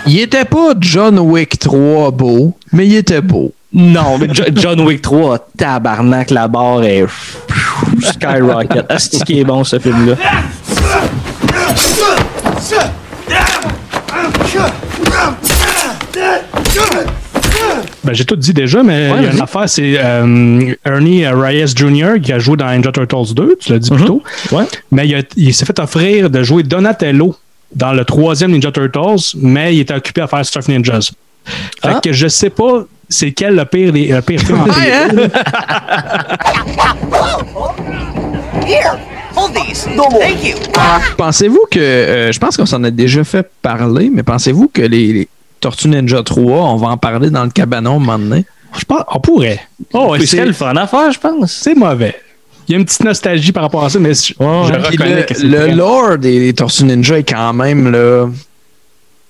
Il 0.06 0.20
était 0.20 0.46
pas 0.46 0.74
John 0.80 1.18
Wick 1.20 1.58
3 1.60 2.12
beau, 2.12 2.56
mais 2.72 2.86
il 2.86 2.96
était 2.96 3.22
beau. 3.22 3.54
Non, 3.72 4.18
mais 4.20 4.28
Jo- 4.34 4.44
John 4.54 4.82
Wick 4.82 5.02
3, 5.02 5.48
tabarnak, 5.58 6.30
la 6.30 6.48
barre 6.48 6.84
est 6.84 7.06
skyrocket. 8.02 8.86
Asti 8.90 9.22
qui 9.22 9.40
est 9.40 9.44
bon, 9.44 9.64
ce 9.64 9.80
film-là. 9.80 10.16
Ben, 18.04 18.14
j'ai 18.14 18.26
tout 18.26 18.36
dit 18.36 18.54
déjà, 18.54 18.84
mais 18.84 19.10
Ouais, 19.12 19.18
il 19.20 19.24
y 19.24 19.28
a 19.28 19.32
une 19.34 19.42
affaire, 19.42 19.68
c'est 19.70 19.96
euh, 19.98 20.74
Ernie 20.86 21.26
Reyes 21.28 21.68
Jr. 21.76 22.20
qui 22.22 22.34
a 22.34 22.40
joué 22.40 22.58
dans 22.58 22.70
Ninja 22.70 22.92
Turtles 22.92 23.34
2, 23.34 23.56
tu 23.60 23.72
l'as 23.72 23.80
dit 23.80 23.90
plus 23.90 24.04
tôt. 24.06 24.22
Ouais. 24.52 24.66
Mais 24.92 25.08
il, 25.38 25.54
s'est 25.54 25.66
fait 25.66 25.80
offrir 25.80 26.30
de 26.30 26.44
jouer 26.44 26.64
Donatello 26.64 27.36
dans 27.74 27.94
le 27.94 28.04
troisième 28.04 28.52
Ninja 28.52 28.72
Turtles, 28.72 29.36
mais 29.38 29.74
il 29.76 29.80
était 29.82 29.94
occupé 29.96 30.22
à 30.22 30.28
faire 30.28 30.46
Surf 30.46 30.68
Ninjas. 30.68 31.12
Fait 31.46 31.90
Ah. 31.96 32.00
que 32.04 32.12
je 32.14 32.28
sais 32.28 32.50
pas 32.50 32.84
c'est 33.10 33.32
quel 33.32 33.56
le 33.56 33.66
pire, 33.66 33.92
des- 33.94 34.08
le 34.08 34.22
pire 34.22 34.40
film 34.42 34.62
en 34.62 34.68
hein? 34.70 34.74
Here, 38.66 38.98
hold 39.36 39.54
these. 39.54 39.84
Thank 39.86 40.44
you. 40.44 40.56
Pensez-vous 41.18 41.66
que, 41.70 41.80
euh, 41.80 42.32
je 42.32 42.40
pense 42.40 42.56
qu'on 42.58 42.66
s'en 42.66 42.84
a 42.84 42.92
déjà 42.92 43.24
fait 43.24 43.48
parler, 43.62 44.10
mais 44.14 44.24
pensez-vous 44.24 44.70
que 44.74 44.82
les, 44.84 45.14
les 45.14 45.28
Tortues 45.64 45.88
Ninja 45.88 46.22
3, 46.24 46.42
on 46.44 46.76
va 46.78 46.88
en 46.90 46.98
parler 46.98 47.30
dans 47.30 47.44
le 47.44 47.50
cabanon 47.50 47.96
un 47.96 48.00
moment 48.00 48.20
donné? 48.20 48.46
Je 48.78 48.86
pense, 48.86 49.04
on 49.14 49.20
pourrait. 49.20 49.60
Oh, 49.94 50.16
c'est 50.26 50.46
le 50.46 50.52
fun 50.54 50.76
à 50.76 50.88
faire, 50.88 51.12
je 51.12 51.20
pense. 51.20 51.52
c'est 51.52 51.76
mauvais. 51.76 52.16
Il 52.68 52.72
y 52.72 52.76
a 52.76 52.80
une 52.80 52.86
petite 52.86 53.04
nostalgie 53.04 53.52
par 53.52 53.64
rapport 53.64 53.84
à 53.84 53.90
ça, 53.90 54.00
mais 54.00 54.14
je, 54.14 54.34
reconnais 54.40 55.16
le, 55.18 55.24
que 55.24 55.34
c'est 55.36 55.44
le 55.44 55.58
vrai. 55.58 55.72
lore 55.76 56.18
des 56.18 56.54
Tortues 56.54 56.86
Ninja 56.86 57.20
est 57.20 57.24
quand 57.30 57.54
même 57.54 57.92
là, 57.92 58.28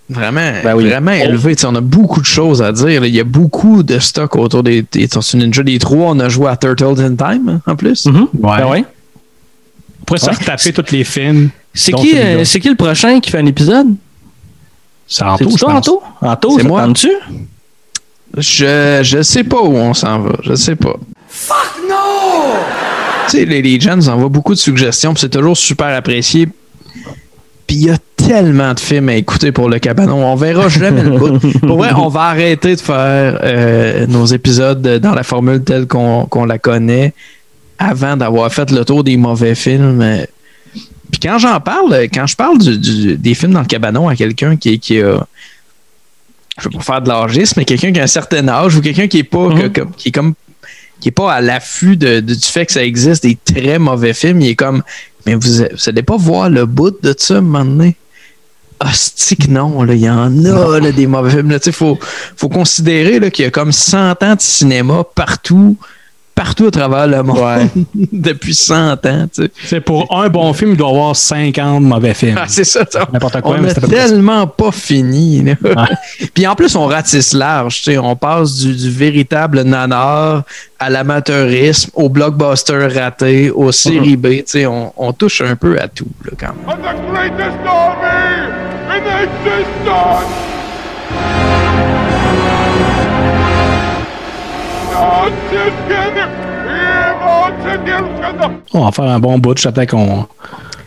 vraiment, 0.09 0.51
Ben 0.63 0.75
oui. 0.75 0.85
vraiment 0.87 1.11
élevé. 1.11 1.55
Tu 1.55 1.61
sais, 1.61 1.67
on 1.67 1.75
a 1.75 1.81
beaucoup 1.81 2.21
de 2.21 2.25
choses 2.25 2.61
à 2.61 2.71
dire. 2.71 3.03
Il 3.05 3.13
y 3.15 3.19
a 3.19 3.23
beaucoup 3.23 3.83
de 3.83 3.99
stock 3.99 4.35
autour 4.35 4.63
des, 4.63 4.85
des 4.91 5.07
Tortues 5.07 5.37
Ninja. 5.37 5.61
Les 5.63 5.79
trois, 5.79 6.11
on 6.11 6.19
a 6.19 6.29
joué 6.29 6.47
à 6.49 6.55
Turtles 6.57 6.99
in 7.01 7.15
Time 7.15 7.49
hein, 7.49 7.61
en 7.71 7.75
plus. 7.75 8.05
Mhm. 8.05 8.27
Ouais. 8.39 8.57
Ben 8.57 8.67
ouais. 8.69 8.85
On 10.01 10.05
pourrait 10.05 10.19
se 10.19 10.25
Ouais. 10.27 10.33
retaper 10.35 10.73
tous 10.73 10.91
les 10.91 11.03
films. 11.03 11.49
C'est 11.73 11.91
qui, 11.93 12.17
euh, 12.17 12.43
c'est 12.45 12.59
qui 12.59 12.69
le 12.69 12.75
prochain 12.75 13.19
qui 13.19 13.31
fait 13.31 13.39
un 13.39 13.45
épisode? 13.45 13.95
C'est 15.13 15.23
Anto, 15.25 15.47
je 15.47 15.63
pense? 15.63 15.73
Anto? 15.75 16.01
Anto, 16.21 16.57
C'est 16.57 16.63
moi? 16.63 16.87
Je, 18.35 19.01
je 19.03 19.21
sais 19.21 19.43
pas 19.43 19.61
où 19.61 19.75
on 19.75 19.93
s'en 19.93 20.21
va. 20.21 20.31
Je 20.41 20.55
sais 20.55 20.75
pas. 20.75 20.95
Fuck 21.27 21.83
no! 21.87 22.55
Tu 23.27 23.37
sais, 23.37 23.45
les, 23.45 23.61
les 23.61 23.79
gens 23.79 23.95
nous 23.95 24.09
envoient 24.09 24.29
beaucoup 24.29 24.55
de 24.55 24.59
suggestions, 24.59 25.13
puis 25.13 25.21
c'est 25.21 25.29
toujours 25.29 25.55
super 25.55 25.95
apprécié. 25.95 26.47
Puis 27.67 27.75
il 27.77 27.85
y 27.85 27.89
a 27.91 27.97
tellement 28.15 28.73
de 28.73 28.79
films 28.79 29.09
à 29.09 29.13
écouter 29.13 29.51
pour 29.51 29.69
le 29.69 29.77
cabanon. 29.77 30.25
On 30.25 30.33
verra 30.35 30.67
jamais 30.67 31.03
le 31.03 31.11
bout. 31.11 31.59
Pour 31.59 31.77
vrai, 31.77 31.91
on 31.95 32.07
va 32.07 32.21
arrêter 32.21 32.75
de 32.75 32.81
faire 32.81 33.39
euh, 33.43 34.07
nos 34.07 34.25
épisodes 34.25 34.81
dans 34.81 35.13
la 35.13 35.23
formule 35.23 35.63
telle 35.63 35.85
qu'on 35.85 36.25
qu'on 36.25 36.45
la 36.45 36.57
connaît 36.57 37.13
avant 37.77 38.17
d'avoir 38.17 38.51
fait 38.51 38.71
le 38.71 38.83
tour 38.83 39.03
des 39.03 39.17
mauvais 39.17 39.53
films. 39.53 40.25
Quand 41.23 41.37
j'en 41.39 41.59
parle, 41.61 41.93
quand 42.13 42.27
je 42.27 42.35
parle 42.35 42.57
du- 42.57 42.77
du- 42.77 43.17
des 43.17 43.33
films 43.33 43.53
dans 43.53 43.61
le 43.61 43.65
cabanon 43.65 44.07
à 44.09 44.15
quelqu'un 44.15 44.57
qui, 44.57 44.77
qui 44.79 45.01
a. 45.01 45.25
Je 46.59 46.65
veux 46.65 46.69
pas 46.71 46.81
faire 46.81 47.01
de 47.01 47.07
l'âgisme, 47.09 47.53
mais 47.57 47.65
quelqu'un 47.65 47.91
qui 47.91 47.99
a 47.99 48.03
un 48.03 48.07
certain 48.07 48.47
âge 48.47 48.75
ou 48.75 48.81
quelqu'un 48.81 49.07
qui 49.07 49.19
est 49.19 49.23
pas 49.23 49.49
que- 49.49 49.67
comme- 49.79 49.91
qui 49.95 50.09
est 50.09 50.11
comme 50.11 50.33
qui 50.99 51.09
est 51.09 51.11
pas 51.11 51.33
à 51.33 51.41
l'affût 51.41 51.97
de- 51.97 52.19
de- 52.19 52.33
du 52.35 52.45
fait 52.45 52.65
que 52.65 52.71
ça 52.71 52.83
existe 52.83 53.23
des 53.23 53.35
très 53.43 53.77
mauvais 53.79 54.13
films, 54.13 54.39
il 54.41 54.49
est 54.49 54.55
comme 54.55 54.83
mais 55.25 55.35
vous, 55.35 55.41
vous 55.41 55.89
allez 55.89 56.03
pas 56.03 56.17
voir 56.17 56.49
le 56.49 56.65
bout 56.65 56.95
de 57.01 57.15
ça 57.17 57.37
un 57.37 57.41
moment 57.41 57.65
donné? 57.65 57.95
Hostie 58.81 59.37
que 59.37 59.47
non, 59.49 59.85
il 59.87 59.97
y 59.97 60.09
en 60.09 60.43
a 60.45 60.79
là, 60.79 60.91
des 60.91 61.07
mauvais 61.07 61.31
films. 61.31 61.57
Il 61.65 61.71
faut, 61.71 61.97
faut 62.35 62.49
considérer 62.49 63.31
qu'il 63.31 63.45
y 63.45 63.47
a 63.47 63.51
comme 63.51 63.71
100 63.71 64.21
ans 64.21 64.35
de 64.35 64.41
cinéma 64.41 65.03
partout, 65.15 65.77
partout 66.43 66.67
à 66.67 66.71
travers 66.71 67.07
le 67.07 67.23
monde 67.23 67.69
depuis 68.11 68.53
100 68.53 69.05
ans. 69.05 69.27
tu 69.33 69.43
sais. 69.43 69.51
C'est 69.65 69.79
pour 69.79 70.13
un 70.13 70.27
bon 70.27 70.51
film, 70.51 70.71
il 70.71 70.77
doit 70.77 70.89
y 70.89 70.91
avoir 70.91 71.15
50 71.15 71.83
mauvais 71.83 72.13
films. 72.13 72.37
Ah, 72.37 72.45
c'est 72.47 72.65
ça. 72.65 72.85
ça. 72.89 73.07
N'importe 73.13 73.39
quoi, 73.41 73.55
on 73.57 73.61
mais 73.61 73.71
a 73.71 73.73
tellement 73.87 74.45
pas 74.45 74.71
fini. 74.73 75.43
Puis 76.33 76.45
en 76.45 76.55
plus, 76.55 76.75
on 76.75 76.85
ratisse 76.87 77.31
large. 77.33 77.77
tu 77.77 77.91
sais, 77.91 77.97
On 77.97 78.15
passe 78.17 78.55
du, 78.55 78.75
du 78.75 78.89
véritable 78.91 79.61
nanar 79.61 80.43
à 80.79 80.89
l'amateurisme, 80.89 81.91
au 81.93 82.09
blockbuster 82.09 82.87
raté, 82.93 83.49
aux 83.49 83.71
séries 83.71 84.17
B. 84.17 84.27
tu 84.27 84.43
sais, 84.47 84.65
On, 84.65 84.91
on 84.97 85.13
touche 85.13 85.39
un 85.41 85.55
peu 85.55 85.79
à 85.79 85.87
tout 85.87 86.07
là, 86.25 86.31
quand 86.37 86.47
même. 86.47 86.75
On 98.73 98.85
va 98.85 98.91
faire 98.91 99.05
un 99.05 99.19
bon 99.19 99.37
bout, 99.37 99.57
j'attends 99.57 99.85
qu'on 99.85 100.27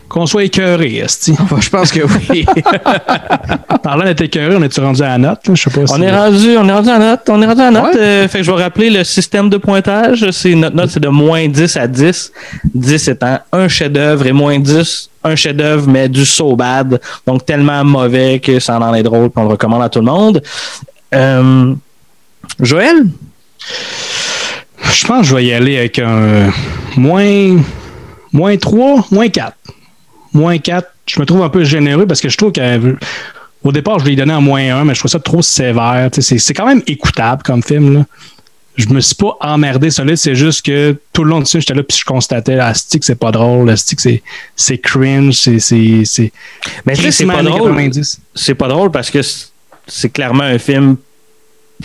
qu'on 0.08 0.24
soit 0.24 0.44
écœuré, 0.44 0.96
esti. 0.96 1.34
Je 1.60 1.68
pense 1.68 1.90
que 1.90 2.00
oui. 2.30 2.46
Parlant 3.82 4.04
d'être 4.04 4.22
écœuré, 4.22 4.54
on 4.56 4.62
est-tu 4.62 4.80
rendu 4.80 5.02
à 5.02 5.08
la 5.08 5.18
note? 5.18 5.40
Je 5.52 5.54
sais 5.54 5.70
pas 5.70 5.86
si... 5.86 5.92
On 5.92 6.00
est 6.00 6.16
rendu, 6.16 6.56
on 6.56 6.68
est 6.68 6.72
rendu 6.72 6.88
à 6.88 6.98
note. 6.98 7.20
On 7.28 7.42
est 7.42 7.46
rendu 7.46 7.60
à 7.60 7.70
note. 7.70 7.96
Euh, 7.96 8.28
fait 8.28 8.38
que 8.38 8.44
je 8.44 8.50
vais 8.50 8.62
rappeler 8.62 8.90
le 8.90 9.04
système 9.04 9.50
de 9.50 9.56
pointage. 9.56 10.30
C'est 10.30 10.54
notre 10.54 10.76
note, 10.76 10.90
c'est 10.90 11.00
de 11.00 11.08
moins 11.08 11.48
10 11.48 11.76
à 11.76 11.86
10. 11.86 12.32
10 12.72 13.08
étant 13.08 13.38
un 13.52 13.68
chef-d'œuvre 13.68 14.26
et 14.26 14.32
moins 14.32 14.58
10, 14.58 15.10
un 15.24 15.36
chef-d'œuvre, 15.36 15.88
mais 15.88 16.08
du 16.08 16.24
so 16.24 16.54
bad. 16.54 17.00
Donc 17.26 17.44
tellement 17.44 17.84
mauvais 17.84 18.38
que 18.38 18.58
ça 18.60 18.78
en 18.78 18.94
est 18.94 19.02
drôle 19.02 19.30
qu'on 19.30 19.42
le 19.42 19.48
recommande 19.48 19.82
à 19.82 19.88
tout 19.88 20.00
le 20.00 20.06
monde. 20.06 20.42
Euh, 21.14 21.74
Joël? 22.60 23.06
Je 24.92 25.06
pense 25.06 25.20
que 25.22 25.26
je 25.26 25.34
vais 25.34 25.44
y 25.44 25.52
aller 25.52 25.78
avec 25.78 25.98
un 25.98 26.52
moins, 26.96 27.56
moins 28.32 28.56
3, 28.56 29.06
moins 29.10 29.28
4. 29.28 29.56
Moins 30.32 30.58
4. 30.58 30.88
Je 31.06 31.20
me 31.20 31.26
trouve 31.26 31.42
un 31.42 31.48
peu 31.48 31.64
généreux 31.64 32.06
parce 32.06 32.20
que 32.20 32.28
je 32.28 32.36
trouve 32.36 32.52
qu'au 32.52 33.72
départ, 33.72 33.98
je 34.00 34.04
lui 34.04 34.12
ai 34.12 34.16
donné 34.16 34.32
un 34.32 34.40
moins 34.40 34.80
1, 34.80 34.84
mais 34.84 34.94
je 34.94 35.00
trouve 35.00 35.10
ça 35.10 35.20
trop 35.20 35.42
sévère. 35.42 36.08
C'est 36.12 36.38
c'est 36.38 36.54
quand 36.54 36.66
même 36.66 36.82
écoutable 36.86 37.42
comme 37.42 37.62
film. 37.62 37.94
Là. 37.98 38.04
Je 38.76 38.88
me 38.88 39.00
suis 39.00 39.14
pas 39.14 39.36
emmerdé 39.40 39.90
sur 39.90 40.04
c'est 40.16 40.34
juste 40.34 40.64
que 40.66 40.94
tout 41.12 41.24
le 41.24 41.30
long 41.30 41.40
de 41.40 41.46
ça, 41.46 41.58
j'étais 41.58 41.72
là 41.74 41.82
puis 41.82 41.96
je 41.96 42.04
constatais, 42.04 42.58
ah, 42.58 42.74
stick, 42.74 43.04
c'est 43.04 43.14
pas 43.14 43.30
drôle, 43.32 43.66
la 43.68 43.76
stick, 43.76 44.00
c'est 44.00 44.22
c'est 44.54 44.78
cringe, 44.78 45.34
c'est. 45.34 45.58
c'est- 45.60 46.02
c'est 46.04 46.32
Mais 46.84 46.94
c'est 46.94 47.24
pas 47.26 47.42
drôle. 47.42 47.70
90. 47.70 48.20
C'est 48.34 48.54
pas 48.54 48.68
drôle 48.68 48.90
parce 48.90 49.10
que 49.10 49.20
c'est 49.86 50.10
clairement 50.10 50.44
un 50.44 50.58
film 50.58 50.96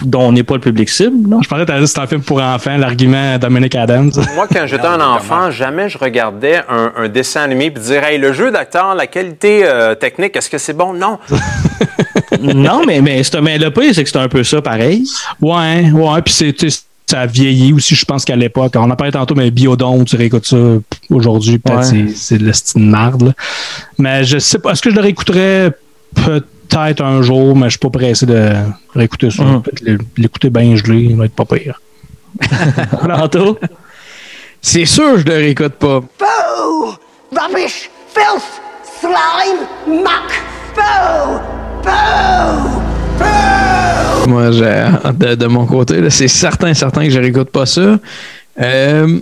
dont 0.04 0.22
on 0.28 0.32
n'est 0.32 0.44
pas 0.44 0.54
le 0.56 0.62
public 0.62 0.90
cible, 0.90 1.28
non? 1.28 1.42
Je 1.42 1.50
pensais 1.50 1.62
que 1.64 1.68
t'allais 1.68 1.80
dire 1.80 1.88
que 1.88 1.94
c'est 1.94 2.00
un 2.00 2.08
film 2.08 2.22
pour 2.22 2.42
enfants, 2.42 2.78
l'argument 2.78 3.38
Dominic 3.38 3.76
Adams. 3.76 4.12
Moi, 4.36 4.48
quand 4.52 4.66
j'étais 4.66 4.86
un 4.88 5.02
enfant, 5.02 5.52
jamais 5.52 5.90
je 5.90 5.98
regardais 5.98 6.62
un, 6.70 6.94
un 6.96 7.10
dessin 7.10 7.42
animé 7.42 7.66
et 7.66 7.70
dire 7.72 8.04
Hey, 8.04 8.18
le 8.18 8.32
jeu 8.34 8.52
d'acteur, 8.52 8.96
la 8.96 9.08
qualité 9.08 9.64
euh, 9.66 9.94
technique, 9.96 10.36
est-ce 10.38 10.50
que 10.50 10.58
c'est 10.58 10.74
bon? 10.74 10.94
Non. 10.94 11.20
non, 12.42 12.84
mais, 12.86 13.02
mais, 13.02 13.24
c'est- 13.24 13.42
mais 13.42 13.58
le 13.58 13.72
pire, 13.72 13.94
c'est 13.94 14.04
que 14.04 14.10
c'est 14.10 14.18
un 14.18 14.30
peu 14.30 14.44
ça 14.44 14.62
pareil. 14.62 15.04
Ouais, 15.42 15.92
ouais, 15.92 16.22
puis 16.24 16.34
c'est. 16.34 16.56
Ça 17.08 17.22
a 17.22 17.26
vieilli 17.26 17.74
aussi, 17.74 17.94
je 17.94 18.06
pense 18.06 18.24
qu'à 18.24 18.38
l'époque. 18.38 18.72
On 18.78 18.90
en 18.90 18.96
parlait 18.96 19.12
tantôt, 19.12 19.36
mais 19.36 19.52
Biodome, 19.52 20.06
tu 20.06 20.16
réécoutes 20.16 20.46
ça 20.46 20.56
aujourd'hui, 21.10 21.60
peut-être 21.60 21.80
Ouais. 21.80 21.84
c'est- 21.84 22.16
c'est 22.16 22.38
de 22.38 22.46
la 22.48 22.54
style 22.54 22.84
marde. 22.84 23.24
là. 23.24 23.32
Mais 23.98 24.24
je 24.24 24.38
sais 24.38 24.60
pas. 24.60 24.72
Est-ce 24.72 24.82
que 24.82 24.90
je 24.92 24.96
le 24.96 25.02
réécouterais 25.02 25.72
peut-être 26.16 26.46
un 26.78 27.22
jour, 27.22 27.56
mais 27.56 27.66
je 27.66 27.72
suis 27.72 27.80
pas 27.80 27.90
pressé 27.90 28.26
de 28.26 28.52
réécouter 28.96 29.30
ça. 29.32 29.44
Mhm. 29.44 29.62
Peut-être 29.62 29.82
l'é- 29.82 29.98
l'écouter 30.18 30.50
bien 30.50 30.76
gelé, 30.76 31.02
il 31.10 31.16
va 31.16 31.26
être 31.26 31.36
pas 31.36 31.46
pire. 31.46 31.82
Anto? 33.10 33.58
C'est 34.62 34.86
sûr, 34.86 35.18
je 35.18 35.26
le 35.26 35.34
réécoute 35.34 35.74
pas. 35.74 36.00
Boo! 36.00 36.94
Rubbish! 37.32 37.90
Filth! 38.14 38.62
Slime! 39.00 40.02
Muck! 40.04 40.32
Moi, 44.28 44.52
j'ai, 44.52 44.86
de, 45.14 45.36
de 45.36 45.46
mon 45.48 45.66
côté, 45.66 46.10
c'est 46.10 46.28
certain, 46.28 46.74
certain 46.74 47.04
que 47.06 47.10
je 47.10 47.20
réécoute 47.20 47.50
pas 47.50 47.66
ça. 47.66 47.98
Euh, 48.62 49.20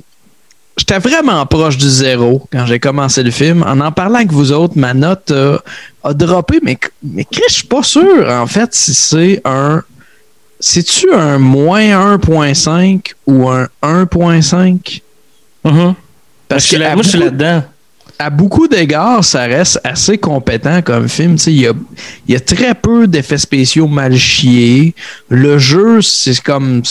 J'étais 0.80 1.00
vraiment 1.00 1.46
proche 1.46 1.78
du 1.78 1.90
zéro 1.90 2.48
quand 2.54 2.66
j'ai 2.66 2.80
commencé 2.80 3.22
le 3.22 3.32
film. 3.32 3.64
En 3.64 3.82
en 3.82 3.92
parlant 3.92 4.16
avec 4.16 4.32
vous 4.32 4.54
autres, 4.54 4.78
ma 4.78 4.94
note 4.94 5.30
euh, 5.30 5.58
a 6.06 6.14
droppé, 6.14 6.60
mais, 6.64 6.80
mais 7.04 7.26
Chris, 7.26 7.44
je 7.50 7.54
suis 7.56 7.68
pas 7.68 7.84
sûr, 7.84 8.30
en 8.30 8.48
fait, 8.48 8.74
si 8.74 8.94
c'est 8.94 9.42
un. 9.44 9.84
C'est-tu 10.62 11.12
un 11.14 11.38
moins 11.38 12.16
1.5 12.18 13.14
ou 13.28 13.50
un 13.50 13.68
1.5? 13.84 15.02
Parce 16.48 16.66
que 16.66 16.82
à 16.82 16.94
moi, 16.94 17.04
je 17.04 17.10
suis 17.10 17.20
là-dedans. 17.20 17.62
à 18.18 18.30
beaucoup 18.30 18.70
d'égards, 18.70 19.26
ça 19.26 19.42
reste 19.44 19.82
assez 19.84 20.18
compétent 20.18 20.82
comme 20.82 21.10
film. 21.10 21.36
Il 21.46 21.60
y 21.60 21.68
a, 21.68 21.74
il 22.26 22.34
y 22.34 22.38
a 22.38 22.40
très 22.40 22.74
peu 22.74 23.06
d'effets 23.06 23.38
spéciaux 23.38 23.88
mal 23.88 24.16
chiés. 24.16 24.96
Le 25.28 25.58
jeu, 25.58 26.02
c'est 26.02 26.40
comme. 26.42 26.84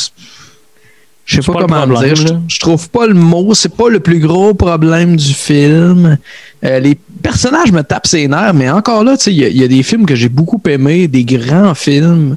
Je 1.30 1.36
sais 1.36 1.42
C'est 1.42 1.52
pas, 1.52 1.60
comment 1.60 1.84
le 1.84 1.92
problème, 1.92 2.14
dire. 2.14 2.26
Je, 2.26 2.32
là. 2.32 2.40
je 2.48 2.58
trouve 2.58 2.88
pas 2.88 3.06
le 3.06 3.12
mot. 3.12 3.52
C'est 3.52 3.74
pas 3.76 3.90
le 3.90 4.00
plus 4.00 4.18
gros 4.18 4.54
problème 4.54 5.14
du 5.14 5.34
film. 5.34 6.16
Euh, 6.64 6.78
les 6.80 6.96
personnages 7.22 7.70
me 7.70 7.82
tapent 7.82 8.06
ses 8.06 8.26
nerfs, 8.26 8.54
mais 8.54 8.70
encore 8.70 9.04
là, 9.04 9.14
sais, 9.18 9.30
il 9.30 9.36
y, 9.38 9.44
a- 9.44 9.48
il 9.48 9.56
y 9.58 9.62
a 9.62 9.68
des 9.68 9.82
films 9.82 10.06
que 10.06 10.14
j'ai 10.14 10.30
beaucoup 10.30 10.58
aimés, 10.66 11.06
des 11.06 11.24
grands 11.24 11.74
films 11.74 12.36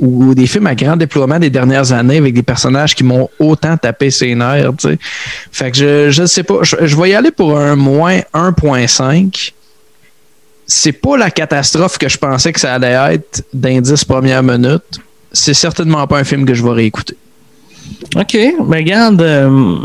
ou 0.00 0.34
des 0.34 0.48
films 0.48 0.66
à 0.66 0.74
grand 0.74 0.96
déploiement 0.96 1.38
des 1.38 1.50
dernières 1.50 1.92
années 1.92 2.16
avec 2.16 2.34
des 2.34 2.42
personnages 2.42 2.96
qui 2.96 3.04
m'ont 3.04 3.30
autant 3.38 3.76
tapé 3.76 4.10
ses 4.10 4.34
nerfs. 4.34 4.72
sais. 4.80 4.98
Fait 5.52 5.70
que 5.70 5.76
je, 5.76 6.10
je 6.10 6.26
sais 6.26 6.42
pas. 6.42 6.58
Je, 6.62 6.74
je 6.82 6.96
vais 6.96 7.10
y 7.10 7.14
aller 7.14 7.30
pour 7.30 7.56
un 7.56 7.76
moins 7.76 8.18
1.5. 8.34 9.52
C'est 10.66 10.92
pas 10.92 11.16
la 11.16 11.30
catastrophe 11.30 11.96
que 11.96 12.08
je 12.08 12.18
pensais 12.18 12.52
que 12.52 12.58
ça 12.58 12.74
allait 12.74 13.14
être 13.14 13.44
d'indice 13.54 14.04
première 14.04 14.42
minute. 14.42 14.82
C'est 15.32 15.54
certainement 15.54 16.06
pas 16.08 16.18
un 16.18 16.24
film 16.24 16.44
que 16.44 16.54
je 16.54 16.62
vais 16.64 16.70
réécouter. 16.70 17.16
OK. 18.16 18.38
Mais 18.68 18.78
regarde, 18.78 19.22
euh, 19.22 19.76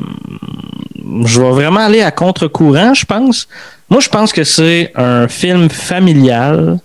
je 1.26 1.41
vais 1.41 1.51
vraiment 1.51 1.82
aller 1.82 2.01
à 2.01 2.12
contre-courant, 2.12 2.93
je 2.93 3.05
pense. 3.05 3.47
Moi, 3.89 4.01
je 4.01 4.10
pense 4.10 4.34
que 4.34 4.43
c'est 4.43 4.91
un 4.95 5.28
film 5.28 5.70
familial. 5.70 6.80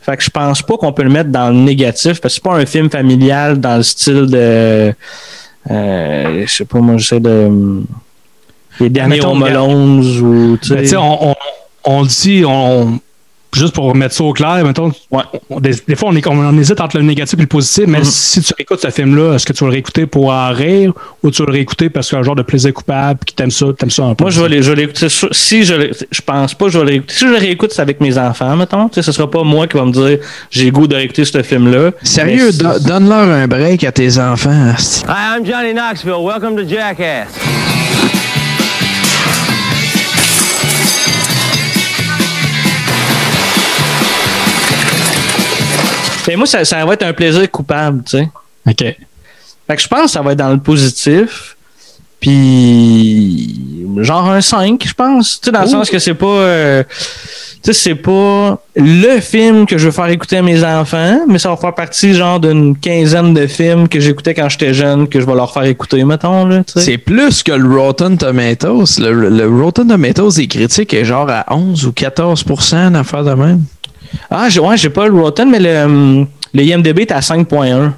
Fait 0.00 0.16
que 0.16 0.22
je 0.22 0.30
pense 0.30 0.62
pas 0.62 0.76
qu'on 0.78 0.92
peut 0.92 1.02
le 1.02 1.10
mettre 1.10 1.30
dans 1.30 1.50
le 1.50 1.56
négatif, 1.56 2.20
parce 2.20 2.34
que 2.34 2.40
c'est 2.40 2.42
pas 2.42 2.56
un 2.56 2.66
film 2.66 2.88
familial 2.88 3.60
dans 3.60 3.76
le 3.76 3.82
style 3.82 4.26
de. 4.26 4.94
Euh, 5.70 6.46
je 6.46 6.50
sais 6.50 6.64
pas, 6.64 6.78
moi, 6.78 6.96
j'essaie 6.96 7.20
de. 7.20 7.82
Les 8.80 8.88
derniers 8.88 9.22
Home 9.22 9.42
ou. 9.42 10.56
tu 10.56 10.68
sais. 10.68 10.74
Ben, 10.74 10.82
tu 10.82 10.88
sais, 10.88 10.96
on, 10.96 11.30
on, 11.30 11.34
on 11.84 12.02
dit, 12.04 12.44
on, 12.46 12.98
juste 13.54 13.74
pour 13.74 13.94
mettre 13.94 14.14
ça 14.14 14.24
au 14.24 14.32
clair, 14.32 14.64
mettons, 14.64 14.92
on- 15.10 15.60
des, 15.60 15.72
des 15.86 15.96
fois, 15.96 16.10
on, 16.10 16.16
est, 16.16 16.26
on, 16.26 16.38
on 16.38 16.58
hésite 16.58 16.80
entre 16.80 16.96
le 16.98 17.02
négatif 17.02 17.38
et 17.38 17.42
le 17.42 17.46
positif, 17.48 17.84
mais 17.86 18.04
si 18.04 18.40
tu 18.42 18.52
réécoutes 18.56 18.80
ce 18.80 18.90
film-là, 18.90 19.34
est-ce 19.34 19.44
que 19.46 19.52
tu 19.52 19.60
vas 19.64 19.66
le 19.68 19.72
réécouter 19.72 20.06
pour 20.06 20.30
en 20.30 20.52
rire 20.52 20.92
ou 21.22 21.30
tu 21.30 21.42
vas 21.42 21.46
le 21.46 21.52
réécouter 21.52 21.90
parce 21.90 22.08
qu'il 22.08 22.16
y 22.16 22.18
a 22.18 22.20
un 22.20 22.24
genre 22.24 22.36
de 22.36 22.42
plaisir 22.42 22.72
coupable 22.72 23.20
qui 23.26 23.34
t'aime 23.34 23.50
ça, 23.50 23.66
t'aimes 23.76 23.90
ça 23.90 24.04
un 24.04 24.14
peu? 24.14 24.24
Moi, 24.24 24.30
je 24.30 24.40
vais 24.42 24.48
les- 24.48 24.62
je 24.62 24.70
vais 24.70 24.76
l'écouter. 24.82 25.08
Si 25.32 25.64
je, 25.64 25.74
le- 25.74 25.90
je 26.10 26.20
pense 26.22 26.54
pas 26.54 26.68
je 26.68 26.78
vais 26.78 26.84
le 26.84 26.90
réécouter. 26.90 27.12
Si 27.14 27.20
je 27.24 27.30
le 27.30 27.36
réécoute, 27.36 27.72
c'est 27.72 27.82
avec 27.82 28.00
mes 28.00 28.16
enfants, 28.18 28.56
mettons. 28.56 28.88
Tu 28.88 28.94
sais, 28.96 29.02
ce 29.02 29.12
sera 29.12 29.30
pas 29.30 29.42
moi 29.42 29.66
qui 29.66 29.76
va 29.76 29.84
me 29.84 29.92
dire 29.92 30.18
j'ai 30.50 30.64
le 30.66 30.70
goût 30.70 30.86
de 30.86 30.94
réécouter 30.94 31.24
ce 31.24 31.42
film-là. 31.42 31.90
Sérieux, 32.02 32.52
do- 32.52 32.78
donne-leur 32.86 33.28
un 33.28 33.46
break 33.48 33.84
à 33.84 33.92
tes 33.92 34.18
enfants. 34.18 34.72
Hi, 35.08 35.38
I'm 35.38 35.44
Johnny 35.46 35.72
Knoxville. 35.74 36.22
Welcome 36.24 36.56
to 36.56 36.68
Jackass. 36.68 37.28
Mais 46.28 46.36
moi, 46.36 46.46
ça, 46.46 46.64
ça 46.64 46.84
va 46.84 46.94
être 46.94 47.02
un 47.04 47.12
plaisir 47.12 47.50
coupable, 47.50 48.02
tu 48.04 48.18
sais. 48.18 48.28
OK. 48.68 48.76
Fait 49.66 49.76
que 49.76 49.82
je 49.82 49.88
pense 49.88 50.02
que 50.02 50.10
ça 50.10 50.22
va 50.22 50.32
être 50.32 50.38
dans 50.38 50.50
le 50.50 50.58
positif. 50.58 51.56
Puis, 52.20 53.86
genre 53.98 54.28
un 54.30 54.40
5, 54.40 54.82
je 54.86 54.92
pense. 54.94 55.40
Tu 55.40 55.46
sais, 55.46 55.52
dans 55.52 55.62
le 55.62 55.66
sens 55.68 55.88
que 55.90 55.98
c'est 55.98 56.14
pas. 56.14 56.26
euh, 56.26 56.84
tu 57.62 57.72
sais, 57.72 57.72
c'est 57.74 57.94
pas 57.94 58.58
le 58.74 59.20
film 59.20 59.66
que 59.66 59.76
je 59.76 59.86
veux 59.86 59.90
faire 59.90 60.08
écouter 60.08 60.38
à 60.38 60.42
mes 60.42 60.64
enfants, 60.64 61.20
mais 61.28 61.38
ça 61.38 61.50
va 61.50 61.56
faire 61.56 61.74
partie, 61.74 62.14
genre, 62.14 62.40
d'une 62.40 62.76
quinzaine 62.76 63.34
de 63.34 63.46
films 63.46 63.86
que 63.88 64.00
j'écoutais 64.00 64.32
quand 64.34 64.48
j'étais 64.48 64.72
jeune, 64.72 65.08
que 65.08 65.20
je 65.20 65.26
vais 65.26 65.34
leur 65.34 65.52
faire 65.52 65.64
écouter, 65.64 66.02
mettons, 66.04 66.46
là, 66.46 66.62
tu 66.64 66.72
sais. 66.74 66.80
C'est 66.80 66.98
plus 66.98 67.42
que 67.42 67.52
le 67.52 67.78
Rotten 67.78 68.16
Tomatoes. 68.16 68.98
Le, 68.98 69.28
le 69.28 69.62
Rotten 69.62 69.88
Tomatoes, 69.88 70.30
les 70.38 70.48
critiques 70.48 70.94
est 70.94 71.04
genre 71.04 71.28
à 71.28 71.44
11 71.54 71.86
ou 71.86 71.90
14% 71.90 72.92
d'affaires 72.92 73.24
de 73.24 73.34
même. 73.34 73.62
Ah, 74.30 74.48
j'ai- 74.48 74.60
ouais, 74.60 74.76
j'ai 74.76 74.90
pas 74.90 75.06
le 75.08 75.14
Rotten, 75.20 75.50
mais 75.50 75.60
le, 75.60 75.84
hum, 75.84 76.26
le 76.54 76.62
IMDB 76.62 77.00
est 77.02 77.12
à 77.12 77.20
5.1. 77.20 77.92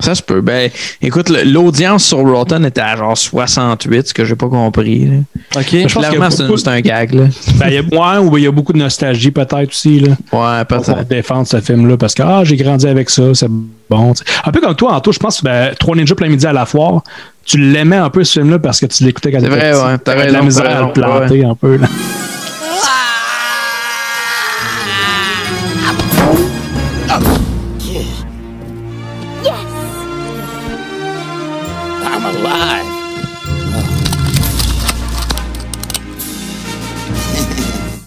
Ça 0.00 0.14
se 0.14 0.22
peut. 0.22 0.40
Ben, 0.40 0.70
écoute, 1.02 1.28
le- 1.28 1.42
l'audience 1.42 2.04
sur 2.04 2.18
Rotten 2.18 2.64
était 2.64 2.80
à 2.80 2.94
genre 2.96 3.18
68, 3.18 4.06
ce 4.08 4.14
que 4.14 4.24
j'ai 4.24 4.36
pas 4.36 4.46
compris. 4.48 5.06
là. 5.06 5.16
OK. 5.16 5.22
Je 5.56 5.56
pense 5.60 5.66
qu'il 5.72 5.80
y 5.80 5.84
a 5.84 5.90
Clairement, 6.10 6.30
c'est 6.30 6.42
un, 6.42 6.46
beaucoup- 6.46 6.56
c'est 6.58 6.68
un 6.68 6.80
gag. 6.80 7.14
Là. 7.14 7.24
Ben, 7.56 7.66
il 7.68 7.74
y 7.74 7.78
a, 7.78 7.80
ouais, 7.82 8.18
ou 8.24 8.36
il 8.38 8.44
y 8.44 8.46
a 8.46 8.52
beaucoup 8.52 8.72
de 8.72 8.78
nostalgie 8.78 9.32
peut-être 9.32 9.70
aussi. 9.70 9.98
Là, 9.98 10.10
ouais, 10.32 10.64
pour 10.66 10.82
peut-être. 10.84 11.08
défendre 11.08 11.48
ce 11.48 11.60
film-là 11.60 11.96
parce 11.96 12.14
que 12.14 12.22
ah, 12.22 12.42
j'ai 12.44 12.54
grandi 12.54 12.86
avec 12.86 13.10
ça, 13.10 13.22
c'est 13.34 13.48
bon. 13.90 14.12
tu 14.12 14.18
sais. 14.24 14.24
Un 14.44 14.52
peu 14.52 14.60
comme 14.60 14.76
toi, 14.76 14.94
Anto, 14.94 15.10
je 15.10 15.18
pense 15.18 15.38
que 15.40 15.44
ben, 15.44 15.74
Trois 15.80 15.96
Ninjas 15.96 16.14
plein 16.14 16.28
midi 16.28 16.46
à 16.46 16.52
la 16.52 16.64
foire, 16.64 17.02
tu 17.44 17.58
l'aimais 17.58 17.96
un 17.96 18.10
peu 18.10 18.22
ce 18.22 18.38
film-là 18.38 18.60
parce 18.60 18.78
que 18.78 18.86
tu 18.86 19.02
l'écoutais 19.02 19.32
quand 19.32 19.40
C'est 19.40 19.48
tu 19.48 19.52
étais 19.56 19.72
vrai, 19.72 19.82
ouais, 19.82 19.98
t'as 19.98 20.12
T'avais 20.12 20.26
de 20.28 20.32
la 20.32 20.38
raison, 20.42 20.44
misère 20.46 20.62
t'as 20.64 20.70
à 20.70 20.74
le 20.80 20.84
raison, 20.86 20.92
planter 20.92 21.44
un 21.44 21.54
peu. 21.56 21.76
Là. 21.76 21.88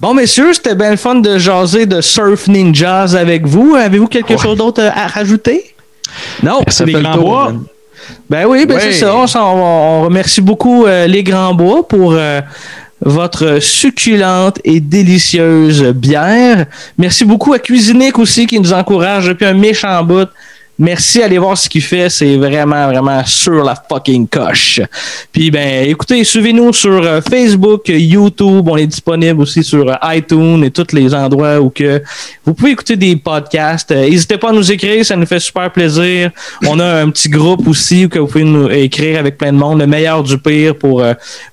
Bon, 0.01 0.13
messieurs, 0.15 0.53
c'était 0.53 0.73
bien 0.75 0.91
le 0.91 0.97
fun 0.97 1.15
de 1.15 1.37
jaser 1.37 1.85
de 1.85 2.01
Surf 2.01 2.47
Ninjas 2.47 3.15
avec 3.15 3.45
vous. 3.45 3.75
Avez-vous 3.75 4.07
quelque 4.07 4.35
chose 4.37 4.57
d'autre 4.57 4.81
à 4.83 5.05
rajouter? 5.07 5.75
Non, 6.41 6.59
Merci 6.65 6.85
les 6.85 6.93
grands 6.93 7.17
bois. 7.17 7.53
Ben 8.29 8.45
oui, 8.47 8.65
ben 8.65 8.75
Ouais. 8.75 8.81
c'est 8.81 8.93
ça. 8.93 9.15
On, 9.15 9.27
s'en- 9.27 9.55
on- 9.55 9.99
on 9.99 10.01
remercie 10.05 10.41
beaucoup 10.41 10.85
euh, 10.85 11.05
les 11.05 11.23
Grands 11.23 11.53
Bois 11.53 11.87
pour 11.87 12.13
euh, 12.13 12.41
votre 12.99 13.59
succulente 13.59 14.57
et 14.63 14.79
délicieuse 14.79 15.83
bière. 15.93 16.65
Merci 16.97 17.23
beaucoup 17.23 17.53
à 17.53 17.59
Cuisinic 17.59 18.17
aussi 18.17 18.47
qui 18.47 18.59
nous 18.59 18.73
encourage 18.73 19.27
depuis 19.27 19.45
un 19.45 19.53
méchant 19.53 20.03
bout. 20.03 20.27
Merci, 20.81 21.21
allez 21.21 21.37
voir 21.37 21.55
ce 21.55 21.69
qu'il 21.69 21.83
fait, 21.83 22.09
c'est 22.09 22.37
vraiment, 22.37 22.87
vraiment 22.87 23.23
sur 23.23 23.63
la 23.63 23.75
fucking 23.75 24.27
coche. 24.27 24.81
Puis 25.31 25.51
ben, 25.51 25.87
écoutez, 25.87 26.23
suivez-nous 26.23 26.73
sur 26.73 27.05
euh, 27.05 27.21
Facebook, 27.21 27.83
YouTube, 27.87 28.67
on 28.67 28.75
est 28.77 28.87
disponible 28.87 29.41
aussi 29.41 29.63
sur 29.63 29.87
euh, 29.87 29.93
iTunes 30.05 30.63
et 30.63 30.71
tous 30.71 30.91
les 30.93 31.13
endroits 31.13 31.61
où 31.61 31.69
que 31.69 32.01
vous 32.43 32.55
pouvez 32.55 32.71
écouter 32.71 32.95
des 32.95 33.15
podcasts. 33.15 33.91
Euh, 33.91 34.09
N'hésitez 34.09 34.39
pas 34.39 34.49
à 34.49 34.53
nous 34.53 34.71
écrire, 34.71 35.05
ça 35.05 35.15
nous 35.15 35.27
fait 35.27 35.39
super 35.39 35.71
plaisir. 35.71 36.31
On 36.65 36.79
a 36.79 37.03
un 37.03 37.11
petit 37.11 37.29
groupe 37.29 37.67
aussi 37.67 38.05
où 38.05 38.09
que 38.09 38.17
vous 38.17 38.25
pouvez 38.25 38.43
nous 38.43 38.67
écrire 38.71 39.19
avec 39.19 39.37
plein 39.37 39.53
de 39.53 39.59
monde, 39.59 39.81
le 39.81 39.85
meilleur 39.85 40.23
du 40.23 40.39
pire 40.39 40.75
pour 40.75 41.05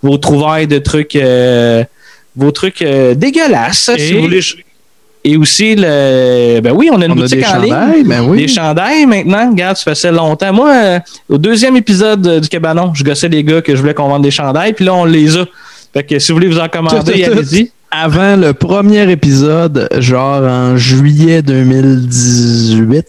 vos 0.03 0.16
trouvailles 0.16 0.66
de 0.66 0.79
trucs, 0.79 1.16
euh, 1.16 1.85
vos 2.35 2.51
trucs 2.51 2.83
dégueulasses. 2.83 3.91
Si 3.95 4.14
vous 4.14 4.22
voulez. 4.22 4.41
Et 5.31 5.37
aussi, 5.37 5.74
le, 5.76 6.61
ben 6.61 6.72
oui, 6.74 6.89
on 6.91 7.01
a 7.03 7.05
une 7.05 7.12
On 7.12 7.16
a 7.18 7.20
boutique 7.20 7.41
des 7.41 7.45
en 7.45 7.49
chandails, 7.49 7.97
ligne. 7.99 8.09
ben 8.09 8.22
oui. 8.26 8.39
Des 8.39 8.49
chandails 8.49 9.05
maintenant. 9.05 9.51
Regarde, 9.51 9.76
ça 9.76 9.95
faisait 9.95 10.11
longtemps. 10.11 10.55
Moi, 10.55 10.70
euh, 10.72 10.99
au 11.29 11.37
deuxième 11.37 11.76
épisode 11.76 12.26
euh, 12.26 12.41
du 12.41 12.49
Cabanon, 12.49 12.93
je 12.95 13.05
gossais 13.05 13.29
les 13.29 13.45
gars 13.45 13.61
que 13.61 13.76
je 13.76 13.81
voulais 13.83 13.93
qu'on 13.93 14.09
vende 14.09 14.22
des 14.22 14.31
chandails. 14.31 14.72
Puis 14.72 14.87
là, 14.87 14.95
on 14.95 15.05
les 15.05 15.37
a. 15.37 15.45
Fait 15.93 16.03
que 16.03 16.18
si 16.18 16.33
vous 16.33 16.37
voulez 16.39 16.49
vous 16.49 16.59
en 16.59 16.68
commander, 16.68 17.24
allez-y. 17.24 17.70
Avant 17.91 18.36
le 18.36 18.53
premier 18.53 19.11
épisode, 19.11 19.89
genre 19.99 20.43
en 20.43 20.76
juillet 20.76 21.41
2018. 21.41 23.07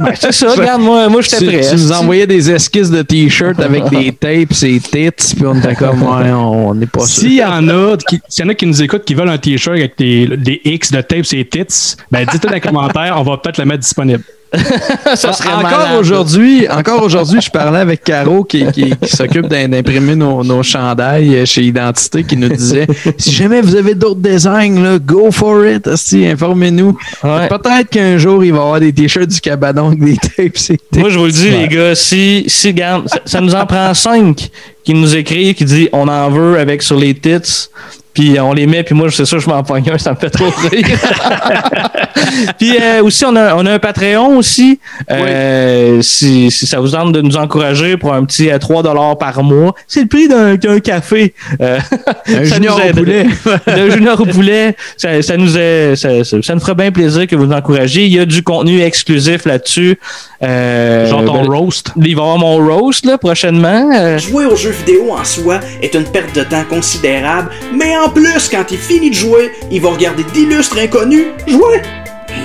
Ouais, 0.00 0.14
c'est 0.18 0.32
ça, 0.32 0.50
regarde, 0.50 0.82
moi, 0.82 1.08
moi 1.08 1.20
j'étais 1.20 1.38
tu, 1.38 1.46
prêt. 1.46 1.60
tu 1.68 1.76
nous 1.76 1.92
envoyais 1.92 2.26
des 2.26 2.50
esquisses 2.50 2.90
de 2.90 3.02
t-shirts 3.02 3.60
avec 3.60 3.88
des 3.90 4.10
tapes 4.20 4.62
et 4.62 4.80
tits, 4.80 5.34
puis 5.36 5.46
on 5.46 5.54
était 5.54 5.76
comme, 5.76 6.02
ouais, 6.02 6.30
on 6.32 6.74
n'est 6.74 6.86
pas 6.86 7.06
sûr. 7.06 7.22
S'il 7.22 7.34
y 7.34 7.44
en 7.44 7.68
a 7.68 7.96
qui, 7.96 8.20
s'il 8.28 8.44
y 8.44 8.48
en 8.48 8.50
a 8.50 8.54
qui 8.54 8.66
nous 8.66 8.82
écoutent 8.82 9.04
qui 9.04 9.14
veulent 9.14 9.28
un 9.28 9.38
t-shirt 9.38 9.76
avec 9.76 9.96
des, 9.96 10.26
des 10.36 10.60
X 10.64 10.90
de 10.90 11.00
tapes 11.00 11.32
et 11.32 11.44
tits, 11.44 11.96
ben 12.10 12.26
dites-le 12.30 12.48
dans 12.48 12.54
les 12.54 12.60
commentaires, 12.60 13.14
on 13.18 13.22
va 13.22 13.36
peut-être 13.36 13.58
le 13.58 13.66
mettre 13.66 13.80
disponible. 13.80 14.24
ça 15.14 15.32
serait 15.32 15.48
encore 15.52 15.62
malade. 15.62 15.98
aujourd'hui, 16.00 16.68
encore 16.68 17.02
aujourd'hui, 17.02 17.40
je 17.40 17.50
parlais 17.50 17.78
avec 17.80 18.04
Caro 18.04 18.44
qui, 18.44 18.64
qui, 18.72 18.90
qui 18.96 19.08
s'occupe 19.16 19.46
d'im- 19.46 19.68
d'imprimer 19.68 20.14
nos, 20.14 20.44
nos 20.44 20.62
chandails 20.62 21.34
euh, 21.36 21.44
chez 21.46 21.62
Identité 21.62 22.22
qui 22.24 22.36
nous 22.36 22.48
disait 22.48 22.86
si 23.18 23.32
jamais 23.32 23.60
vous 23.60 23.74
avez 23.76 23.94
d'autres 23.94 24.20
designs, 24.20 24.82
là, 24.82 24.98
go 24.98 25.30
for 25.30 25.66
it, 25.66 25.88
informez-nous. 25.88 26.96
Peut-être 27.22 27.88
qu'un 27.90 28.18
jour 28.18 28.44
il 28.44 28.52
va 28.52 28.58
y 28.58 28.60
avoir 28.60 28.80
des 28.80 28.92
t-shirts 28.92 29.28
du 29.28 29.40
cabanon 29.40 29.88
avec 29.88 30.04
des 30.04 30.16
tapes. 30.16 30.52
tits. 30.52 30.78
Moi, 30.96 31.08
je 31.08 31.18
vous 31.18 31.26
le 31.26 31.32
dis, 31.32 31.48
Ouais. 31.48 31.62
les 31.62 31.68
gars, 31.68 31.94
si, 31.94 32.44
si 32.46 32.74
ça, 32.76 33.02
ça 33.24 33.40
nous 33.40 33.54
en 33.54 33.66
prend 33.66 33.92
cinq 33.94 34.50
qui 34.84 34.94
nous 34.94 35.16
écrivent, 35.16 35.54
qui 35.54 35.64
dit 35.64 35.88
on 35.92 36.08
en 36.08 36.30
veut 36.30 36.58
avec 36.58 36.82
sur 36.82 36.98
les 36.98 37.14
tits, 37.14 37.68
puis 38.14 38.38
on 38.40 38.52
les 38.52 38.66
met, 38.66 38.82
puis 38.82 38.94
moi, 38.94 39.08
c'est 39.10 39.24
sûr, 39.24 39.38
je 39.40 39.48
m'en 39.48 39.62
pogne 39.62 39.90
un, 39.90 39.98
ça 39.98 40.10
me 40.12 40.16
fait 40.16 40.30
trop 40.30 40.46
rire. 40.70 40.86
puis 42.58 42.76
euh, 42.80 43.02
aussi, 43.02 43.24
on 43.24 43.34
a, 43.36 43.54
on 43.56 43.66
a 43.66 43.72
un 43.72 43.78
Patreon 43.78 44.36
aussi. 44.36 44.78
Euh, 45.10 46.00
si, 46.02 46.50
si 46.50 46.66
ça 46.66 46.80
vous 46.80 46.90
tente 46.90 47.12
de 47.12 47.20
nous 47.20 47.36
encourager 47.36 47.96
pour 47.96 48.12
un 48.14 48.24
petit 48.24 48.50
euh, 48.50 48.58
3 48.58 48.82
par 49.18 49.42
mois, 49.42 49.74
c'est 49.86 50.02
le 50.02 50.08
prix 50.08 50.28
d'un 50.28 50.56
café. 50.80 51.34
Euh, 51.60 51.78
Un 52.28 52.44
junior 52.44 52.80
au 52.88 52.92
poulet. 52.92 53.26
D'un 53.66 53.90
junior 53.90 54.20
au 54.20 54.24
poulet. 54.26 54.76
Ça, 54.96 55.20
ça 55.22 55.36
nous 55.36 55.56
est, 55.58 55.96
ça, 55.96 56.24
ça- 56.24 56.42
ça 56.42 56.54
nous 56.54 56.60
ferait 56.60 56.74
bien 56.74 56.90
plaisir 56.90 57.26
que 57.26 57.36
vous 57.36 57.46
nous 57.46 57.54
encouragiez. 57.54 58.04
Il 58.04 58.12
y 58.12 58.18
a 58.18 58.24
du 58.24 58.42
contenu 58.42 58.80
exclusif 58.80 59.44
là-dessus. 59.44 59.98
Euh, 60.42 61.06
Genre 61.08 61.24
ton 61.24 61.42
ben, 61.44 61.50
roast. 61.54 61.92
Il 61.96 62.02
va 62.02 62.08
y 62.08 62.12
avoir 62.12 62.38
mon 62.38 62.56
roast 62.56 63.04
là, 63.06 63.18
prochainement. 63.18 63.90
Euh, 63.94 64.18
Jouer 64.18 64.46
aux 64.46 64.56
jeux 64.56 64.70
vidéo 64.70 65.12
en 65.12 65.24
soi 65.24 65.60
est 65.82 65.94
une 65.94 66.04
perte 66.04 66.34
de 66.34 66.42
temps 66.42 66.64
considérable, 66.68 67.50
mais 67.76 67.96
en 67.96 68.01
plus, 68.10 68.48
quand 68.50 68.64
il 68.70 68.78
finit 68.78 69.10
de 69.10 69.14
jouer, 69.14 69.52
il 69.70 69.80
va 69.80 69.90
regarder 69.90 70.24
d'illustres 70.32 70.78
inconnus 70.78 71.26
jouer. 71.46 71.82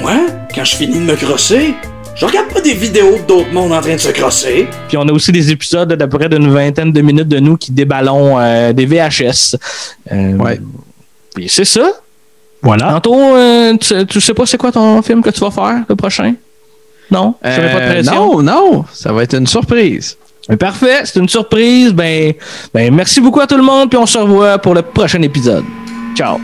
Moi, 0.01 0.13
quand 0.53 0.63
je 0.65 0.75
finis 0.75 0.95
de 0.99 1.03
me 1.05 1.15
crosser, 1.15 1.73
je 2.15 2.25
regarde 2.25 2.47
pas 2.49 2.61
des 2.61 2.73
vidéos 2.73 3.17
d'autres 3.27 3.51
mondes 3.51 3.71
en 3.73 3.81
train 3.81 3.93
de 3.93 3.99
se 3.99 4.09
crosser. 4.09 4.67
Puis 4.87 4.97
on 4.97 5.07
a 5.07 5.11
aussi 5.11 5.31
des 5.31 5.51
épisodes 5.51 5.91
d'à 5.93 6.07
peu 6.07 6.17
près 6.17 6.29
d'une 6.29 6.49
vingtaine 6.51 6.91
de 6.91 7.01
minutes 7.01 7.27
de 7.27 7.39
nous 7.39 7.57
qui 7.57 7.71
déballons 7.71 8.39
euh, 8.39 8.73
des 8.73 8.85
VHS. 8.85 9.55
ouais. 10.11 10.59
Puis 11.35 11.47
c'est 11.49 11.65
ça. 11.65 11.91
Voilà. 12.63 12.89
Tantôt, 12.93 13.35
euh, 13.35 13.77
tu, 13.77 14.05
tu 14.07 14.19
sais 14.19 14.33
pas 14.33 14.45
c'est 14.47 14.57
quoi 14.57 14.71
ton 14.71 15.01
film 15.03 15.21
que 15.21 15.29
tu 15.29 15.39
vas 15.41 15.51
faire 15.51 15.83
le 15.87 15.95
prochain? 15.95 16.33
Non? 17.11 17.35
Je 17.43 17.49
mets 17.49 17.71
pas 17.71 17.79
de 17.79 17.85
Euh, 17.85 17.91
pression? 17.93 18.41
non, 18.41 18.41
non, 18.41 18.85
ça 18.91 19.13
va 19.13 19.23
être 19.23 19.35
une 19.37 19.45
surprise. 19.47 20.17
Ben, 20.49 20.57
Parfait, 20.57 21.01
c'est 21.05 21.19
une 21.19 21.29
surprise. 21.29 21.93
Ben, 21.93 22.33
ben, 22.73 22.93
merci 22.93 23.21
beaucoup 23.21 23.39
à 23.39 23.47
tout 23.47 23.57
le 23.57 23.63
monde, 23.63 23.89
puis 23.89 23.97
on 23.97 24.05
se 24.05 24.17
revoit 24.17 24.57
pour 24.59 24.73
le 24.73 24.81
prochain 24.81 25.21
épisode. 25.21 25.65
Ciao. 26.15 26.39